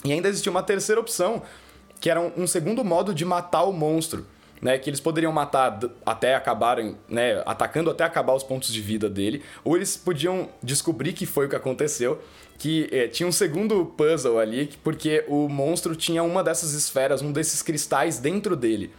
E 0.04 0.12
ainda 0.12 0.28
existia 0.28 0.52
uma 0.52 0.64
terceira 0.64 1.00
opção, 1.00 1.42
que 2.00 2.10
era 2.10 2.20
um, 2.20 2.32
um 2.38 2.48
segundo 2.48 2.84
modo 2.84 3.14
de 3.14 3.26
matar 3.26 3.64
o 3.64 3.72
monstro, 3.72 4.26
né, 4.62 4.78
que 4.78 4.90
eles 4.90 5.00
poderiam 5.00 5.32
matar 5.32 5.80
até 6.06 6.36
acabarem, 6.36 6.98
né, 7.08 7.42
atacando 7.46 7.90
até 7.90 8.04
acabar 8.04 8.34
os 8.34 8.44
pontos 8.44 8.74
de 8.74 8.82
vida 8.82 9.10
dele, 9.10 9.44
ou 9.64 9.76
eles 9.76 9.96
podiam 9.96 10.50
descobrir 10.62 11.14
que 11.14 11.26
foi 11.26 11.46
o 11.46 11.50
que 11.50 11.56
aconteceu, 11.56 12.22
que 12.58 12.90
é, 12.92 13.08
tinha 13.08 13.28
um 13.28 13.32
segundo 13.32 13.86
puzzle 13.86 14.40
ali, 14.40 14.72
porque 14.84 15.24
o 15.28 15.48
monstro 15.48 15.96
tinha 15.96 16.24
uma 16.24 16.44
dessas 16.44 16.74
esferas, 16.74 17.22
um 17.22 17.32
desses 17.32 17.62
cristais 17.62 18.18
dentro 18.18 18.56
dele, 18.56 18.92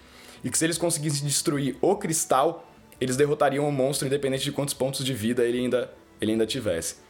e 0.45 0.51
que 0.51 0.57
se 0.57 0.65
eles 0.65 0.79
conseguissem 0.79 1.27
destruir 1.27 1.77
o 1.81 1.97
cristal, 1.97 2.65
eles 3.01 3.17
derrotariam 3.17 3.69
o 3.69 3.73
monstro 3.73 4.07
independente 4.07 4.45
de 4.45 4.53
quantos 4.53 4.75
pontos 4.75 5.05
de 5.05 5.13
vida 5.13 5.45
ele 5.45 5.59
ainda, 5.59 5.91
ele 6.21 6.33
ainda 6.33 6.47
tivesse. 6.47 7.09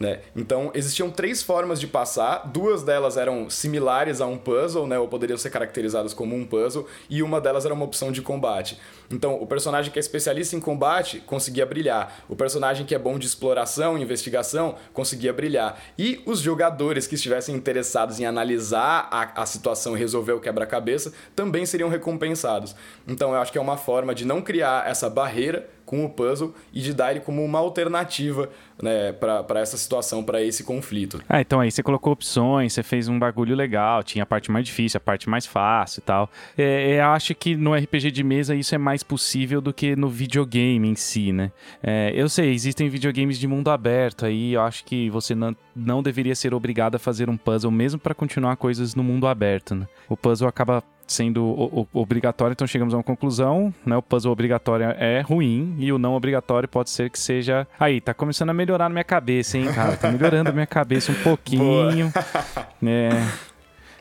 Né? 0.00 0.20
Então, 0.34 0.70
existiam 0.74 1.10
três 1.10 1.42
formas 1.42 1.78
de 1.78 1.86
passar, 1.86 2.50
duas 2.50 2.82
delas 2.82 3.18
eram 3.18 3.50
similares 3.50 4.22
a 4.22 4.26
um 4.26 4.38
puzzle, 4.38 4.86
né? 4.86 4.98
ou 4.98 5.06
poderiam 5.06 5.36
ser 5.36 5.50
caracterizadas 5.50 6.14
como 6.14 6.34
um 6.34 6.46
puzzle, 6.46 6.86
e 7.10 7.22
uma 7.22 7.38
delas 7.38 7.66
era 7.66 7.74
uma 7.74 7.84
opção 7.84 8.10
de 8.10 8.22
combate. 8.22 8.80
Então, 9.10 9.34
o 9.34 9.46
personagem 9.46 9.92
que 9.92 9.98
é 9.98 10.00
especialista 10.00 10.56
em 10.56 10.60
combate 10.60 11.20
conseguia 11.26 11.66
brilhar, 11.66 12.24
o 12.30 12.34
personagem 12.34 12.86
que 12.86 12.94
é 12.94 12.98
bom 12.98 13.18
de 13.18 13.26
exploração 13.26 13.98
e 13.98 14.02
investigação 14.02 14.76
conseguia 14.94 15.34
brilhar, 15.34 15.78
e 15.98 16.22
os 16.24 16.40
jogadores 16.40 17.06
que 17.06 17.14
estivessem 17.14 17.54
interessados 17.54 18.18
em 18.18 18.24
analisar 18.24 19.06
a, 19.10 19.42
a 19.42 19.44
situação 19.44 19.94
e 19.94 20.00
resolver 20.00 20.32
o 20.32 20.40
quebra-cabeça 20.40 21.12
também 21.36 21.66
seriam 21.66 21.90
recompensados. 21.90 22.74
Então, 23.06 23.34
eu 23.34 23.40
acho 23.40 23.52
que 23.52 23.58
é 23.58 23.60
uma 23.60 23.76
forma 23.76 24.14
de 24.14 24.24
não 24.24 24.40
criar 24.40 24.88
essa 24.88 25.10
barreira 25.10 25.68
com 25.90 26.04
o 26.04 26.08
puzzle 26.08 26.54
e 26.72 26.80
de 26.80 26.94
dar 26.94 27.10
ele 27.10 27.18
como 27.18 27.44
uma 27.44 27.58
alternativa 27.58 28.48
né, 28.80 29.10
para 29.10 29.58
essa 29.58 29.76
situação, 29.76 30.22
para 30.22 30.40
esse 30.40 30.62
conflito. 30.62 31.20
Ah, 31.28 31.40
então 31.40 31.58
aí 31.58 31.68
você 31.68 31.82
colocou 31.82 32.12
opções, 32.12 32.72
você 32.72 32.84
fez 32.84 33.08
um 33.08 33.18
bagulho 33.18 33.56
legal, 33.56 34.00
tinha 34.04 34.22
a 34.22 34.26
parte 34.26 34.52
mais 34.52 34.64
difícil, 34.64 34.98
a 34.98 35.00
parte 35.00 35.28
mais 35.28 35.46
fácil 35.46 35.98
e 35.98 36.02
tal. 36.02 36.30
É, 36.56 37.00
eu 37.00 37.06
acho 37.06 37.34
que 37.34 37.56
no 37.56 37.74
RPG 37.74 38.12
de 38.12 38.22
mesa 38.22 38.54
isso 38.54 38.72
é 38.72 38.78
mais 38.78 39.02
possível 39.02 39.60
do 39.60 39.74
que 39.74 39.96
no 39.96 40.08
videogame 40.08 40.88
em 40.88 40.94
si, 40.94 41.32
né? 41.32 41.50
É, 41.82 42.12
eu 42.14 42.28
sei, 42.28 42.52
existem 42.52 42.88
videogames 42.88 43.36
de 43.36 43.48
mundo 43.48 43.68
aberto 43.68 44.24
aí, 44.24 44.52
eu 44.52 44.62
acho 44.62 44.84
que 44.84 45.10
você 45.10 45.34
não, 45.34 45.56
não 45.74 46.04
deveria 46.04 46.36
ser 46.36 46.54
obrigado 46.54 46.94
a 46.94 46.98
fazer 47.00 47.28
um 47.28 47.36
puzzle 47.36 47.72
mesmo 47.72 47.98
para 47.98 48.14
continuar 48.14 48.54
coisas 48.54 48.94
no 48.94 49.02
mundo 49.02 49.26
aberto, 49.26 49.74
né? 49.74 49.88
O 50.08 50.16
puzzle 50.16 50.48
acaba 50.48 50.84
sendo 51.12 51.86
obrigatório, 51.92 52.52
então 52.52 52.66
chegamos 52.66 52.94
a 52.94 52.96
uma 52.96 53.02
conclusão, 53.02 53.74
né? 53.84 53.96
O 53.96 54.02
puzzle 54.02 54.32
obrigatório 54.32 54.86
é 54.98 55.20
ruim 55.20 55.74
e 55.78 55.92
o 55.92 55.98
não 55.98 56.14
obrigatório 56.14 56.68
pode 56.68 56.90
ser 56.90 57.10
que 57.10 57.18
seja. 57.18 57.66
Aí, 57.78 58.00
tá 58.00 58.14
começando 58.14 58.50
a 58.50 58.54
melhorar 58.54 58.88
na 58.88 58.94
minha 58.94 59.04
cabeça, 59.04 59.58
hein, 59.58 59.66
cara? 59.72 59.96
Tá 59.96 60.10
melhorando 60.10 60.50
a 60.50 60.52
minha 60.52 60.66
cabeça 60.66 61.12
um 61.12 61.16
pouquinho. 61.16 62.12
é. 62.84 63.10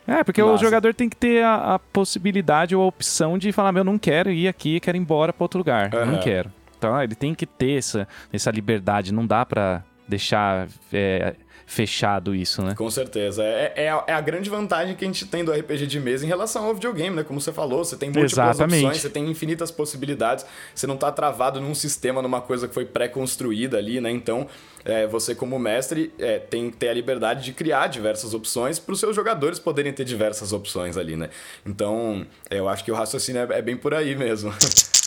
É, 0.07 0.23
porque 0.23 0.41
Nossa. 0.41 0.55
o 0.55 0.57
jogador 0.57 0.93
tem 0.93 1.07
que 1.07 1.15
ter 1.15 1.43
a, 1.43 1.75
a, 1.75 1.79
possibilidade 1.79 2.75
ou 2.75 2.81
a 2.81 2.87
opção 2.87 3.37
de 3.37 3.51
falar: 3.51 3.71
meu, 3.71 3.83
não 3.83 3.99
quero 3.99 4.31
ir 4.31 4.47
aqui, 4.47 4.79
quero 4.79 4.97
ir 4.97 5.01
embora 5.01 5.31
para 5.31 5.43
outro 5.43 5.59
lugar. 5.59 5.93
Uhum. 5.93 6.05
Não 6.13 6.19
quero. 6.19 6.51
Então, 6.77 6.99
ele 7.01 7.13
tem 7.13 7.35
que 7.35 7.45
ter 7.45 7.77
essa, 7.77 8.07
essa 8.33 8.49
liberdade. 8.49 9.13
Não 9.13 9.25
dá 9.25 9.45
para 9.45 9.83
deixar 10.07 10.67
é, 10.91 11.35
fechado 11.69 12.33
isso, 12.33 12.63
né? 12.63 12.73
Com 12.73 12.89
certeza. 12.89 13.43
É, 13.43 13.73
é, 13.75 13.89
a, 13.91 14.03
é, 14.07 14.13
a, 14.13 14.19
grande 14.19 14.49
vantagem 14.49 14.95
que 14.95 15.05
a 15.05 15.07
gente 15.07 15.23
tem 15.27 15.45
do 15.45 15.51
RPG 15.51 15.85
de 15.85 15.99
mesa 15.99 16.25
em 16.25 16.27
relação 16.27 16.65
ao 16.65 16.73
videogame, 16.73 17.15
né? 17.15 17.23
Como 17.23 17.39
você 17.39 17.53
falou, 17.53 17.85
você 17.85 17.95
tem 17.95 18.09
múltiplas 18.09 18.55
Exatamente. 18.55 18.85
opções, 18.85 19.01
você 19.03 19.09
tem 19.09 19.29
infinitas 19.29 19.69
possibilidades, 19.69 20.47
você 20.73 20.87
não 20.87 20.95
está 20.95 21.11
travado 21.11 21.61
num 21.61 21.75
sistema, 21.75 22.23
numa 22.23 22.41
coisa 22.41 22.67
que 22.67 22.73
foi 22.73 22.85
pré-construída 22.85 23.77
ali, 23.77 24.01
né? 24.01 24.09
Então, 24.09 24.47
é, 24.83 25.05
você 25.05 25.35
como 25.35 25.59
mestre 25.59 26.11
é, 26.17 26.39
tem 26.39 26.71
que 26.71 26.77
ter 26.77 26.89
a 26.89 26.93
liberdade 26.93 27.43
de 27.43 27.53
criar 27.53 27.85
diversas 27.85 28.33
opções 28.33 28.79
para 28.79 28.93
os 28.93 28.99
seus 28.99 29.15
jogadores 29.15 29.59
poderem 29.59 29.93
ter 29.93 30.05
diversas 30.05 30.51
opções 30.51 30.97
ali, 30.97 31.15
né? 31.15 31.29
Então, 31.63 32.25
eu 32.49 32.67
acho 32.67 32.83
que 32.83 32.91
o 32.91 32.95
raciocínio 32.95 33.43
é, 33.43 33.59
é 33.59 33.61
bem 33.61 33.77
por 33.77 33.93
aí 33.93 34.15
mesmo. 34.15 34.51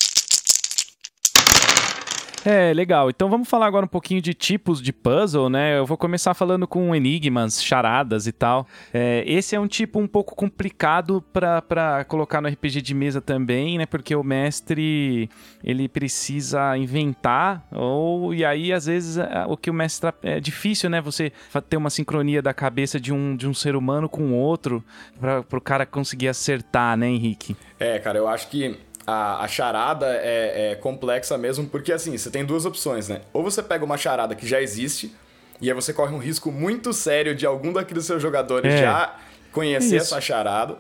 É, 2.44 2.72
legal. 2.74 3.08
Então 3.08 3.28
vamos 3.28 3.48
falar 3.48 3.66
agora 3.66 3.84
um 3.84 3.88
pouquinho 3.88 4.20
de 4.20 4.34
tipos 4.34 4.82
de 4.82 4.92
puzzle, 4.92 5.48
né? 5.48 5.78
Eu 5.78 5.86
vou 5.86 5.96
começar 5.96 6.34
falando 6.34 6.66
com 6.66 6.94
enigmas, 6.94 7.62
charadas 7.62 8.26
e 8.26 8.32
tal. 8.32 8.66
É, 8.92 9.22
esse 9.26 9.54
é 9.54 9.60
um 9.60 9.68
tipo 9.68 10.00
um 10.00 10.08
pouco 10.08 10.34
complicado 10.34 11.22
para 11.32 12.04
colocar 12.08 12.40
no 12.40 12.48
RPG 12.48 12.82
de 12.82 12.94
mesa 12.94 13.20
também, 13.20 13.78
né? 13.78 13.86
Porque 13.86 14.14
o 14.14 14.24
mestre 14.24 15.30
ele 15.62 15.88
precisa 15.88 16.76
inventar, 16.76 17.66
ou 17.70 18.34
e 18.34 18.44
aí 18.44 18.72
às 18.72 18.86
vezes 18.86 19.18
é, 19.18 19.44
o 19.46 19.56
que 19.56 19.70
o 19.70 19.74
mestre 19.74 20.12
é 20.22 20.40
difícil, 20.40 20.90
né? 20.90 21.00
Você 21.00 21.32
ter 21.68 21.76
uma 21.76 21.90
sincronia 21.90 22.42
da 22.42 22.52
cabeça 22.52 22.98
de 22.98 23.12
um, 23.12 23.36
de 23.36 23.46
um 23.46 23.54
ser 23.54 23.76
humano 23.76 24.08
com 24.08 24.32
outro 24.32 24.84
para 25.20 25.58
o 25.58 25.60
cara 25.60 25.86
conseguir 25.86 26.28
acertar, 26.28 26.96
né, 26.96 27.06
Henrique? 27.06 27.56
É, 27.78 27.98
cara, 27.98 28.18
eu 28.18 28.28
acho 28.28 28.48
que 28.48 28.76
a, 29.06 29.42
a 29.44 29.48
charada 29.48 30.06
é, 30.06 30.72
é, 30.72 30.74
complexa 30.76 31.36
mesmo, 31.36 31.66
porque 31.66 31.92
assim, 31.92 32.16
você 32.16 32.30
tem 32.30 32.44
duas 32.44 32.64
opções, 32.64 33.08
né? 33.08 33.22
Ou 33.32 33.42
você 33.42 33.62
pega 33.62 33.84
uma 33.84 33.96
charada 33.96 34.34
que 34.34 34.46
já 34.46 34.60
existe, 34.60 35.14
e 35.60 35.70
aí 35.70 35.74
você 35.74 35.92
corre 35.92 36.14
um 36.14 36.18
risco 36.18 36.50
muito 36.50 36.92
sério 36.92 37.34
de 37.34 37.46
algum 37.46 37.72
daqueles 37.72 38.04
seus 38.04 38.20
jogadores 38.20 38.72
é. 38.72 38.78
já 38.78 39.16
conhecer 39.52 39.96
Isso. 39.96 40.14
essa 40.14 40.20
charada, 40.20 40.76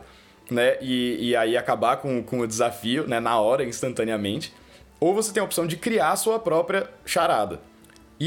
né? 0.50 0.76
E, 0.80 1.30
e 1.30 1.36
aí 1.36 1.56
acabar 1.56 1.98
com, 1.98 2.22
com 2.22 2.40
o 2.40 2.46
desafio, 2.46 3.06
né? 3.06 3.20
Na 3.20 3.38
hora, 3.38 3.64
instantaneamente. 3.64 4.52
Ou 4.98 5.14
você 5.14 5.32
tem 5.32 5.40
a 5.40 5.44
opção 5.44 5.66
de 5.66 5.76
criar 5.76 6.12
a 6.12 6.16
sua 6.16 6.38
própria 6.38 6.88
charada. 7.04 7.60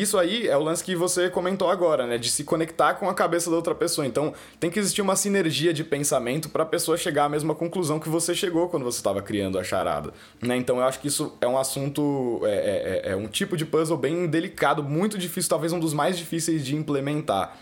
Isso 0.02 0.18
aí 0.18 0.46
é 0.46 0.58
o 0.58 0.60
lance 0.60 0.84
que 0.84 0.94
você 0.94 1.30
comentou 1.30 1.70
agora, 1.70 2.06
né? 2.06 2.18
De 2.18 2.30
se 2.30 2.44
conectar 2.44 2.96
com 2.96 3.10
a 3.10 3.14
cabeça 3.14 3.50
da 3.50 3.56
outra 3.56 3.74
pessoa. 3.74 4.06
Então, 4.06 4.34
tem 4.60 4.70
que 4.70 4.78
existir 4.78 5.02
uma 5.02 5.16
sinergia 5.16 5.74
de 5.74 5.86
pensamento 5.86 6.50
para 6.50 6.64
a 6.64 6.66
pessoa 6.66 6.98
chegar 6.98 7.24
à 7.24 7.30
mesma 7.30 7.56
conclusão 7.56 7.98
que 7.98 8.10
você 8.10 8.36
chegou 8.36 8.68
quando 8.68 8.84
você 8.84 8.98
estava 8.98 9.22
criando 9.22 9.58
a 9.58 9.64
charada. 9.64 10.12
Né? 10.42 10.58
Então, 10.58 10.80
eu 10.80 10.84
acho 10.84 11.00
que 11.00 11.08
isso 11.08 11.38
é 11.40 11.48
um 11.48 11.58
assunto, 11.58 12.42
é, 12.44 13.04
é, 13.06 13.12
é 13.14 13.16
um 13.16 13.26
tipo 13.26 13.56
de 13.56 13.66
puzzle 13.66 13.98
bem 13.98 14.28
delicado, 14.28 14.84
muito 14.84 15.18
difícil, 15.18 15.50
talvez 15.50 15.72
um 15.72 15.80
dos 15.80 15.94
mais 15.94 16.18
difíceis 16.18 16.66
de 16.66 16.76
implementar. 16.76 17.58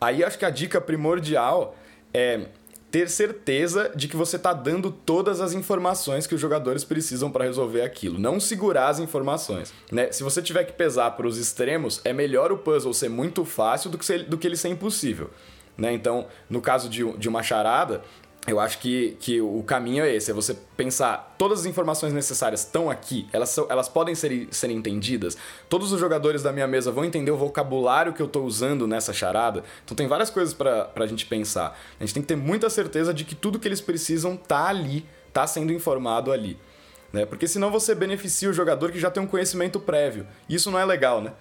Aí, 0.00 0.24
acho 0.24 0.36
que 0.36 0.44
a 0.44 0.50
dica 0.50 0.80
primordial 0.80 1.76
é 2.12 2.46
ter 2.90 3.08
certeza 3.08 3.92
de 3.94 4.08
que 4.08 4.16
você 4.16 4.36
está 4.36 4.52
dando 4.52 4.90
todas 4.90 5.40
as 5.40 5.52
informações 5.52 6.26
que 6.26 6.34
os 6.34 6.40
jogadores 6.40 6.84
precisam 6.84 7.30
para 7.30 7.44
resolver 7.44 7.82
aquilo. 7.82 8.18
Não 8.18 8.40
segurar 8.40 8.88
as 8.88 8.98
informações. 8.98 9.72
Né? 9.92 10.10
Se 10.10 10.22
você 10.22 10.42
tiver 10.42 10.64
que 10.64 10.72
pesar 10.72 11.12
para 11.12 11.26
os 11.26 11.38
extremos, 11.38 12.00
é 12.04 12.12
melhor 12.12 12.50
o 12.50 12.58
puzzle 12.58 12.92
ser 12.92 13.08
muito 13.08 13.44
fácil 13.44 13.90
do 13.90 13.96
que, 13.96 14.04
ser, 14.04 14.24
do 14.24 14.36
que 14.36 14.46
ele 14.46 14.56
ser 14.56 14.68
impossível. 14.68 15.30
Né? 15.78 15.92
Então, 15.92 16.26
no 16.48 16.60
caso 16.60 16.88
de, 16.88 17.10
de 17.16 17.28
uma 17.28 17.42
charada, 17.42 18.02
eu 18.46 18.58
acho 18.58 18.78
que, 18.78 19.16
que 19.20 19.40
o 19.40 19.62
caminho 19.62 20.02
é 20.02 20.14
esse, 20.14 20.30
é 20.30 20.34
você 20.34 20.56
pensar 20.76 21.34
todas 21.36 21.60
as 21.60 21.66
informações 21.66 22.12
necessárias 22.12 22.60
estão 22.60 22.90
aqui, 22.90 23.28
elas, 23.32 23.50
são, 23.50 23.66
elas 23.68 23.88
podem 23.88 24.14
ser, 24.14 24.48
ser 24.50 24.70
entendidas, 24.70 25.36
todos 25.68 25.92
os 25.92 26.00
jogadores 26.00 26.42
da 26.42 26.50
minha 26.50 26.66
mesa 26.66 26.90
vão 26.90 27.04
entender 27.04 27.30
o 27.30 27.36
vocabulário 27.36 28.14
que 28.14 28.22
eu 28.22 28.26
estou 28.26 28.44
usando 28.44 28.86
nessa 28.86 29.12
charada, 29.12 29.62
então 29.84 29.94
tem 29.94 30.08
várias 30.08 30.30
coisas 30.30 30.54
para 30.54 30.90
a 30.94 31.06
gente 31.06 31.26
pensar. 31.26 31.78
A 31.98 32.04
gente 32.04 32.14
tem 32.14 32.22
que 32.22 32.28
ter 32.28 32.36
muita 32.36 32.70
certeza 32.70 33.12
de 33.12 33.24
que 33.24 33.34
tudo 33.34 33.58
que 33.58 33.68
eles 33.68 33.80
precisam 33.80 34.36
tá 34.36 34.68
ali, 34.68 35.04
tá 35.32 35.46
sendo 35.46 35.72
informado 35.72 36.32
ali. 36.32 36.58
Né? 37.12 37.26
Porque 37.26 37.46
senão 37.46 37.70
você 37.70 37.94
beneficia 37.94 38.48
o 38.48 38.52
jogador 38.52 38.90
que 38.90 38.98
já 38.98 39.10
tem 39.10 39.22
um 39.22 39.26
conhecimento 39.26 39.80
prévio. 39.80 40.26
Isso 40.48 40.70
não 40.70 40.78
é 40.78 40.84
legal, 40.84 41.20
né? 41.20 41.32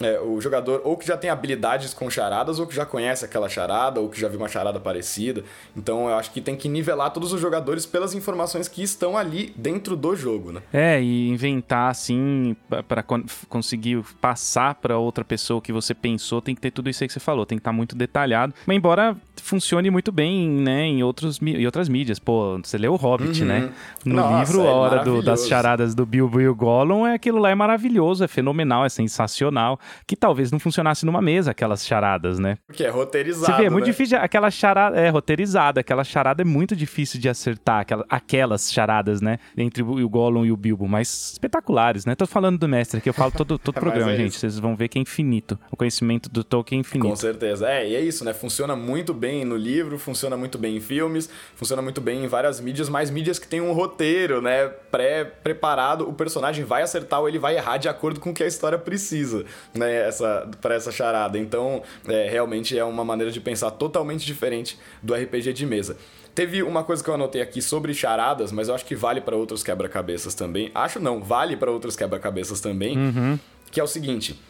É, 0.00 0.18
o 0.20 0.40
jogador 0.40 0.80
ou 0.84 0.96
que 0.96 1.06
já 1.06 1.16
tem 1.16 1.30
habilidades 1.30 1.94
com 1.94 2.10
charadas, 2.10 2.58
ou 2.58 2.66
que 2.66 2.74
já 2.74 2.84
conhece 2.84 3.24
aquela 3.24 3.48
charada, 3.48 4.00
ou 4.00 4.08
que 4.08 4.20
já 4.20 4.28
viu 4.28 4.38
uma 4.38 4.48
charada 4.48 4.80
parecida. 4.80 5.44
Então 5.76 6.08
eu 6.08 6.16
acho 6.16 6.30
que 6.32 6.40
tem 6.40 6.56
que 6.56 6.68
nivelar 6.68 7.10
todos 7.12 7.32
os 7.32 7.40
jogadores 7.40 7.86
pelas 7.86 8.14
informações 8.14 8.66
que 8.68 8.82
estão 8.82 9.16
ali 9.16 9.52
dentro 9.56 9.96
do 9.96 10.16
jogo, 10.16 10.52
né? 10.52 10.62
É, 10.72 11.00
e 11.00 11.28
inventar 11.28 11.90
assim, 11.90 12.56
para 12.88 13.04
conseguir 13.48 14.02
passar 14.20 14.74
para 14.74 14.98
outra 14.98 15.24
pessoa 15.24 15.60
que 15.60 15.72
você 15.72 15.94
pensou, 15.94 16.40
tem 16.42 16.54
que 16.54 16.60
ter 16.60 16.70
tudo 16.70 16.90
isso 16.90 17.04
aí 17.04 17.08
que 17.08 17.14
você 17.14 17.20
falou, 17.20 17.46
tem 17.46 17.58
que 17.58 17.60
estar 17.60 17.70
tá 17.70 17.76
muito 17.76 17.94
detalhado. 17.94 18.52
Mas 18.66 18.76
embora 18.76 19.16
funcione 19.36 19.90
muito 19.90 20.10
bem, 20.10 20.48
né, 20.48 20.82
em, 20.84 21.02
outros, 21.02 21.40
em 21.42 21.64
outras 21.66 21.88
mídias. 21.88 22.18
Pô, 22.18 22.58
você 22.58 22.78
leu 22.78 22.94
o 22.94 22.96
Hobbit, 22.96 23.42
uhum. 23.42 23.48
né? 23.48 23.70
No 24.04 24.16
Nossa, 24.16 24.38
livro, 24.38 24.62
a 24.62 24.70
é 24.70 24.74
hora 24.74 25.04
do, 25.04 25.22
das 25.22 25.46
charadas 25.46 25.94
do 25.94 26.06
Bilbo 26.06 26.40
e 26.40 26.48
o 26.48 26.54
Gollum, 26.54 27.06
é 27.06 27.14
aquilo 27.14 27.38
lá 27.38 27.50
é 27.50 27.54
maravilhoso, 27.54 28.24
é 28.24 28.28
fenomenal, 28.28 28.84
é 28.84 28.88
sensacional 28.88 29.78
que 30.06 30.16
talvez 30.16 30.50
não 30.50 30.58
funcionasse 30.58 31.04
numa 31.06 31.22
mesa 31.22 31.50
aquelas 31.50 31.86
charadas, 31.86 32.38
né? 32.38 32.58
Porque 32.66 32.84
é 32.84 32.90
roteirizado. 32.90 33.46
Você 33.46 33.62
vê, 33.62 33.66
é 33.66 33.70
muito 33.70 33.86
né? 33.86 33.90
difícil. 33.90 34.18
Aquela 34.18 34.50
charada 34.50 34.98
é 34.98 35.08
roteirizada, 35.08 35.80
aquela 35.80 36.04
charada 36.04 36.42
é 36.42 36.44
muito 36.44 36.74
difícil 36.74 37.20
de 37.20 37.28
acertar, 37.28 37.80
aquela, 37.80 38.04
aquelas 38.08 38.72
charadas, 38.72 39.20
né? 39.20 39.38
Entre 39.56 39.82
o 39.82 40.08
Gollum 40.08 40.44
e 40.44 40.52
o 40.52 40.56
Bilbo, 40.56 40.86
mas 40.88 41.32
espetaculares, 41.32 42.04
né? 42.04 42.14
Tô 42.14 42.26
falando 42.26 42.58
do 42.58 42.68
mestre 42.68 42.98
aqui, 42.98 43.08
eu 43.08 43.14
falo 43.14 43.32
todo, 43.32 43.58
todo 43.58 43.74
programa, 43.80 44.12
é 44.12 44.16
gente. 44.16 44.36
Vocês 44.36 44.58
vão 44.58 44.76
ver 44.76 44.88
que 44.88 44.98
é 44.98 45.02
infinito. 45.02 45.58
O 45.70 45.76
conhecimento 45.76 46.28
do 46.28 46.42
Tolkien 46.42 46.78
é 46.78 46.80
infinito. 46.80 47.08
Com 47.08 47.16
certeza. 47.16 47.68
É, 47.68 47.88
e 47.88 47.94
é 47.94 48.00
isso, 48.00 48.24
né? 48.24 48.32
Funciona 48.32 48.76
muito 48.76 49.12
bem 49.12 49.44
no 49.44 49.56
livro, 49.56 49.98
funciona 49.98 50.36
muito 50.36 50.58
bem 50.58 50.76
em 50.76 50.80
filmes, 50.80 51.28
funciona 51.54 51.82
muito 51.82 52.00
bem 52.00 52.24
em 52.24 52.26
várias 52.26 52.60
mídias, 52.60 52.88
mas 52.88 53.10
mídias 53.10 53.38
que 53.38 53.48
tem 53.48 53.60
um 53.60 53.72
roteiro, 53.72 54.40
né? 54.40 54.68
Pré-preparado, 54.68 56.08
o 56.08 56.12
personagem 56.12 56.64
vai 56.64 56.82
acertar 56.82 57.20
ou 57.20 57.28
ele 57.28 57.38
vai 57.38 57.56
errar 57.56 57.76
de 57.76 57.88
acordo 57.88 58.20
com 58.20 58.30
o 58.30 58.34
que 58.34 58.42
a 58.42 58.46
história 58.46 58.78
precisa, 58.78 59.44
né, 59.74 60.08
essa, 60.08 60.48
para 60.60 60.74
essa 60.74 60.92
charada. 60.92 61.38
Então, 61.38 61.82
é, 62.06 62.28
realmente 62.28 62.78
é 62.78 62.84
uma 62.84 63.04
maneira 63.04 63.30
de 63.32 63.40
pensar 63.40 63.70
totalmente 63.72 64.24
diferente 64.24 64.78
do 65.02 65.14
RPG 65.14 65.52
de 65.52 65.66
mesa. 65.66 65.96
Teve 66.34 66.62
uma 66.62 66.82
coisa 66.82 67.02
que 67.02 67.08
eu 67.08 67.14
anotei 67.14 67.40
aqui 67.40 67.62
sobre 67.62 67.94
charadas, 67.94 68.50
mas 68.50 68.68
eu 68.68 68.74
acho 68.74 68.84
que 68.84 68.96
vale 68.96 69.20
para 69.20 69.36
outros 69.36 69.62
quebra-cabeças 69.62 70.34
também. 70.34 70.70
Acho 70.74 70.98
não, 70.98 71.22
vale 71.22 71.56
para 71.56 71.70
outros 71.70 71.94
quebra-cabeças 71.94 72.60
também, 72.60 72.98
uhum. 72.98 73.38
que 73.70 73.78
é 73.78 73.84
o 73.84 73.86
seguinte: 73.86 74.40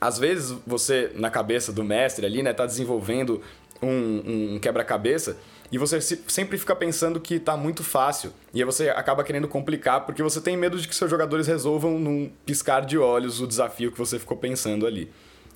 às 0.00 0.18
vezes 0.18 0.56
você, 0.64 1.10
na 1.14 1.28
cabeça 1.28 1.72
do 1.72 1.82
mestre 1.82 2.24
ali, 2.24 2.42
né, 2.42 2.52
tá 2.52 2.64
desenvolvendo 2.64 3.42
um, 3.82 4.54
um 4.54 4.58
quebra-cabeça 4.60 5.36
e 5.70 5.78
você 5.78 6.00
sempre 6.00 6.56
fica 6.58 6.74
pensando 6.76 7.20
que 7.20 7.38
tá 7.38 7.56
muito 7.56 7.82
fácil. 7.82 8.32
E 8.54 8.60
aí 8.60 8.64
você 8.64 8.88
acaba 8.90 9.24
querendo 9.24 9.48
complicar 9.48 10.06
porque 10.06 10.22
você 10.22 10.40
tem 10.40 10.56
medo 10.56 10.78
de 10.78 10.86
que 10.86 10.94
seus 10.94 11.10
jogadores 11.10 11.46
resolvam 11.46 11.98
num 11.98 12.30
piscar 12.44 12.84
de 12.84 12.96
olhos 12.96 13.40
o 13.40 13.46
desafio 13.46 13.90
que 13.90 13.98
você 13.98 14.18
ficou 14.18 14.36
pensando 14.36 14.86
ali. 14.86 15.10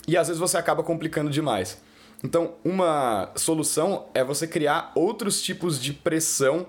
E 0.08 0.16
às 0.16 0.28
vezes 0.28 0.40
você 0.40 0.56
acaba 0.56 0.82
complicando 0.82 1.30
demais. 1.30 1.80
Então, 2.22 2.54
uma 2.64 3.30
solução 3.36 4.06
é 4.12 4.22
você 4.22 4.46
criar 4.46 4.92
outros 4.94 5.40
tipos 5.40 5.80
de 5.80 5.92
pressão 5.92 6.66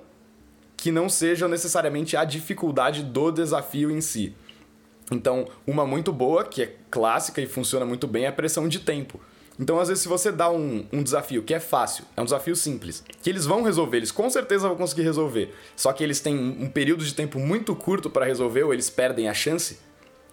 que 0.78 0.92
não 0.92 1.10
sejam 1.10 1.50
necessariamente 1.50 2.16
a 2.16 2.24
dificuldade 2.24 3.04
do 3.04 3.32
desafio 3.32 3.92
em 3.92 4.02
si. 4.02 4.36
Então, 5.12 5.48
uma 5.68 5.86
muito 5.86 6.14
boa, 6.14 6.46
que 6.46 6.64
é 6.64 6.76
clássica 6.90 7.42
e 7.42 7.48
funciona 7.48 7.86
muito 7.86 8.08
bem, 8.08 8.26
é 8.26 8.28
a 8.28 8.32
pressão 8.32 8.68
de 8.68 8.80
tempo. 8.80 9.20
Então, 9.62 9.80
às 9.80 9.90
vezes, 9.90 10.02
se 10.02 10.10
você 10.10 10.32
dá 10.32 10.50
um, 10.50 10.88
um 10.92 11.04
desafio 11.04 11.44
que 11.44 11.54
é 11.54 11.60
fácil, 11.60 12.04
é 12.18 12.22
um 12.22 12.26
desafio 12.26 12.56
simples, 12.56 13.04
que 13.22 13.30
eles 13.30 13.46
vão 13.46 13.62
resolver, 13.62 13.98
eles 13.98 14.12
com 14.12 14.28
certeza 14.28 14.68
vão 14.68 14.76
conseguir 14.76 15.04
resolver, 15.04 15.54
só 15.76 15.94
que 15.94 16.04
eles 16.04 16.20
têm 16.20 16.36
um 16.36 16.68
período 16.68 17.06
de 17.06 17.14
tempo 17.14 17.38
muito 17.38 17.76
curto 17.76 18.10
para 18.10 18.26
resolver 18.26 18.64
ou 18.64 18.74
eles 18.74 18.90
perdem 18.90 19.30
a 19.30 19.34
chance, 19.36 19.78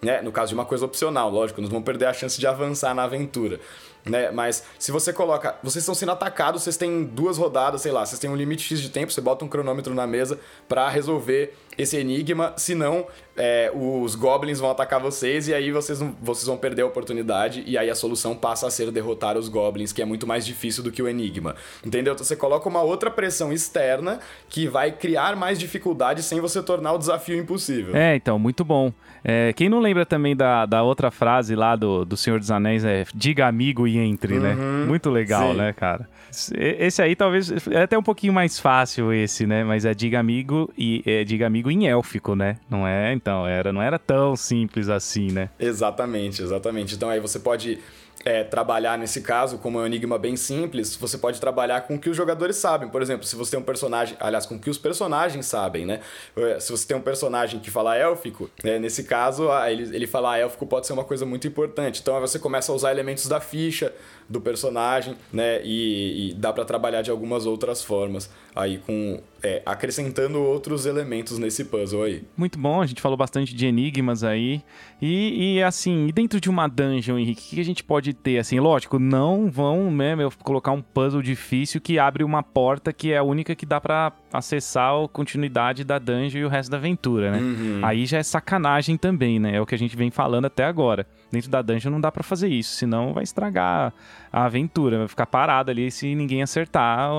né? 0.01 0.19
No 0.23 0.31
caso 0.31 0.49
de 0.49 0.55
uma 0.55 0.65
coisa 0.65 0.83
opcional, 0.83 1.29
lógico, 1.29 1.61
não 1.61 1.69
vão 1.69 1.81
perder 1.81 2.05
a 2.05 2.13
chance 2.13 2.39
de 2.39 2.47
avançar 2.47 2.95
na 2.95 3.03
aventura 3.03 3.59
né? 4.05 4.31
Mas 4.31 4.63
se 4.77 4.91
você 4.91 5.11
coloca, 5.11 5.55
vocês 5.63 5.81
estão 5.81 5.95
sendo 5.95 6.11
atacados, 6.11 6.63
vocês 6.63 6.77
têm 6.77 7.03
duas 7.03 7.37
rodadas, 7.37 7.81
sei 7.81 7.91
lá, 7.91 8.05
vocês 8.05 8.19
têm 8.19 8.29
um 8.29 8.35
limite 8.35 8.63
X 8.63 8.81
de 8.81 8.89
tempo, 8.89 9.11
você 9.11 9.21
bota 9.21 9.43
um 9.43 9.47
cronômetro 9.47 9.93
na 9.93 10.07
mesa 10.07 10.39
para 10.67 10.87
resolver 10.89 11.55
esse 11.79 11.95
enigma, 11.97 12.53
senão 12.57 13.07
é, 13.37 13.71
os 13.73 14.15
goblins 14.15 14.59
vão 14.59 14.69
atacar 14.69 14.99
vocês 14.99 15.47
e 15.47 15.53
aí 15.53 15.71
vocês, 15.71 16.01
não, 16.01 16.13
vocês 16.21 16.45
vão 16.45 16.57
perder 16.57 16.81
a 16.81 16.85
oportunidade 16.85 17.63
e 17.65 17.77
aí 17.77 17.89
a 17.89 17.95
solução 17.95 18.35
passa 18.35 18.67
a 18.67 18.69
ser 18.69 18.91
derrotar 18.91 19.37
os 19.37 19.47
goblins, 19.47 19.93
que 19.93 20.01
é 20.01 20.05
muito 20.05 20.27
mais 20.27 20.45
difícil 20.45 20.83
do 20.83 20.91
que 20.91 21.01
o 21.01 21.07
enigma. 21.07 21.55
Entendeu? 21.83 22.13
Então 22.13 22.25
você 22.25 22.35
coloca 22.35 22.67
uma 22.67 22.81
outra 22.81 23.09
pressão 23.09 23.53
externa 23.53 24.19
que 24.49 24.67
vai 24.67 24.91
criar 24.91 25.37
mais 25.37 25.57
dificuldade 25.57 26.21
sem 26.21 26.41
você 26.41 26.61
tornar 26.61 26.91
o 26.91 26.97
desafio 26.97 27.37
impossível. 27.37 27.95
É, 27.95 28.13
então, 28.13 28.37
muito 28.37 28.65
bom. 28.65 28.91
É, 29.23 29.53
quem 29.53 29.69
não 29.69 29.79
lembra 29.79 30.05
também 30.05 30.35
da, 30.35 30.65
da 30.65 30.83
outra 30.83 31.09
frase 31.09 31.55
lá 31.55 31.77
do, 31.77 32.03
do 32.03 32.17
Senhor 32.17 32.39
dos 32.39 32.51
Anéis 32.51 32.83
é 32.83 33.05
diga 33.15 33.47
amigo 33.47 33.87
e 33.87 33.97
entre, 33.97 34.37
né? 34.37 34.53
uhum, 34.53 34.81
né? 34.81 34.85
Muito 34.85 35.09
legal, 35.09 35.51
sim. 35.51 35.57
né, 35.57 35.71
cara? 35.71 36.09
Esse 36.53 37.01
aí 37.01 37.15
talvez 37.15 37.51
é 37.71 37.83
até 37.83 37.97
um 37.97 38.03
pouquinho 38.03 38.33
mais 38.33 38.59
fácil 38.59 39.13
esse, 39.13 39.47
né? 39.47 39.63
Mas 39.63 39.85
é 39.85 39.93
diga 39.93 40.19
amigo 40.19 40.71
e 40.77 41.01
é 41.05 41.23
diga 41.23 41.47
amigo 41.47 41.68
em 41.71 41.87
élfico, 41.87 42.35
né? 42.35 42.57
Não 42.69 42.87
é? 42.87 43.13
Então, 43.13 43.47
era, 43.47 43.71
não 43.71 43.81
era 43.81 43.99
tão 43.99 44.35
simples 44.35 44.89
assim, 44.89 45.31
né? 45.31 45.49
Exatamente, 45.59 46.41
exatamente. 46.41 46.95
Então 46.95 47.09
aí 47.09 47.19
você 47.19 47.39
pode 47.39 47.79
é, 48.25 48.43
trabalhar 48.43 48.97
nesse 48.97 49.21
caso, 49.21 49.57
como 49.57 49.79
é 49.79 49.83
um 49.83 49.85
enigma 49.85 50.17
bem 50.17 50.35
simples, 50.35 50.95
você 50.95 51.17
pode 51.17 51.39
trabalhar 51.39 51.81
com 51.81 51.95
o 51.95 51.99
que 51.99 52.09
os 52.09 52.17
jogadores 52.17 52.57
sabem. 52.57 52.89
Por 52.89 53.01
exemplo, 53.01 53.25
se 53.25 53.35
você 53.35 53.51
tem 53.51 53.59
um 53.59 53.63
personagem, 53.63 54.17
aliás, 54.19 54.45
com 54.45 54.55
o 54.55 54.59
que 54.59 54.69
os 54.69 54.77
personagens 54.77 55.45
sabem, 55.45 55.85
né? 55.85 56.01
É, 56.35 56.59
se 56.59 56.71
você 56.71 56.87
tem 56.87 56.97
um 56.97 57.01
personagem 57.01 57.59
que 57.59 57.71
fala 57.71 57.95
élfico, 57.95 58.49
né, 58.63 58.77
nesse 58.79 59.03
caso, 59.03 59.49
ele, 59.67 59.95
ele 59.95 60.07
falar 60.07 60.39
élfico 60.39 60.65
pode 60.65 60.87
ser 60.87 60.93
uma 60.93 61.03
coisa 61.03 61.25
muito 61.25 61.47
importante. 61.47 62.01
Então 62.01 62.19
você 62.19 62.37
começa 62.37 62.71
a 62.71 62.75
usar 62.75 62.91
elementos 62.91 63.27
da 63.27 63.39
ficha, 63.39 63.93
do 64.29 64.39
personagem, 64.39 65.15
né? 65.33 65.61
E, 65.63 66.29
e 66.29 66.33
dá 66.35 66.53
para 66.53 66.63
trabalhar 66.63 67.01
de 67.01 67.09
algumas 67.09 67.45
outras 67.45 67.83
formas 67.83 68.29
aí 68.55 68.77
com 68.77 69.21
é, 69.41 69.61
acrescentando 69.65 70.39
outros 70.39 70.85
elementos 70.85 71.37
nesse 71.37 71.65
puzzle 71.65 72.03
aí. 72.03 72.23
Muito 72.35 72.59
bom, 72.59 72.81
a 72.81 72.85
gente 72.85 73.01
falou 73.01 73.17
bastante 73.17 73.55
de 73.55 73.65
enigmas 73.65 74.23
aí. 74.23 74.61
E, 75.01 75.55
e 75.55 75.63
assim, 75.63 76.07
e 76.07 76.11
dentro 76.11 76.41
de 76.41 76.49
uma 76.49 76.67
dungeon, 76.67 77.17
Henrique, 77.17 77.41
o 77.41 77.55
que 77.55 77.61
a 77.61 77.65
gente 77.65 77.83
pode 77.83 78.13
ter? 78.13 78.37
Assim, 78.37 78.59
lógico, 78.59 78.99
não 78.99 79.49
vão 79.49 79.89
né, 79.91 80.15
colocar 80.43 80.71
um 80.71 80.81
puzzle 80.81 81.21
difícil 81.21 81.79
que 81.79 81.97
abre 81.97 82.23
uma 82.23 82.43
porta 82.43 82.91
que 82.91 83.13
é 83.13 83.17
a 83.17 83.23
única 83.23 83.55
que 83.55 83.65
dá 83.65 83.79
para 83.79 84.11
acessar 84.31 84.93
a 84.93 85.07
continuidade 85.07 85.83
da 85.83 85.97
dungeon 85.97 86.41
e 86.41 86.45
o 86.45 86.49
resto 86.49 86.69
da 86.69 86.77
aventura, 86.77 87.31
né? 87.31 87.39
Uhum. 87.39 87.79
Aí 87.81 88.05
já 88.05 88.17
é 88.17 88.23
sacanagem 88.23 88.97
também, 88.97 89.39
né? 89.39 89.55
É 89.55 89.61
o 89.61 89.65
que 89.65 89.75
a 89.75 89.77
gente 89.77 89.95
vem 89.95 90.11
falando 90.11 90.45
até 90.45 90.65
agora. 90.65 91.07
Dentro 91.31 91.49
da 91.49 91.61
dungeon 91.61 91.91
não 91.91 92.01
dá 92.01 92.11
para 92.11 92.23
fazer 92.23 92.47
isso, 92.47 92.75
senão 92.75 93.13
vai 93.13 93.23
estragar 93.23 93.93
a 94.31 94.45
aventura, 94.45 94.97
vai 94.97 95.07
ficar 95.07 95.27
parado 95.27 95.69
ali 95.69 95.91
se 95.91 96.15
ninguém 96.15 96.41
acertar 96.41 97.09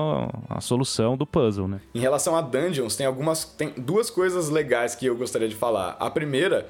a 0.49 0.59
solução 0.59 1.15
do 1.15 1.25
puzzle, 1.25 1.67
né? 1.67 1.79
Em 1.95 1.99
relação 1.99 2.35
a 2.35 2.41
dungeons, 2.41 2.95
tem 2.95 3.05
algumas 3.05 3.45
tem 3.45 3.73
duas 3.77 4.09
coisas 4.09 4.49
legais 4.49 4.95
que 4.95 5.05
eu 5.05 5.15
gostaria 5.15 5.47
de 5.47 5.55
falar. 5.55 5.95
A 5.99 6.09
primeira 6.09 6.69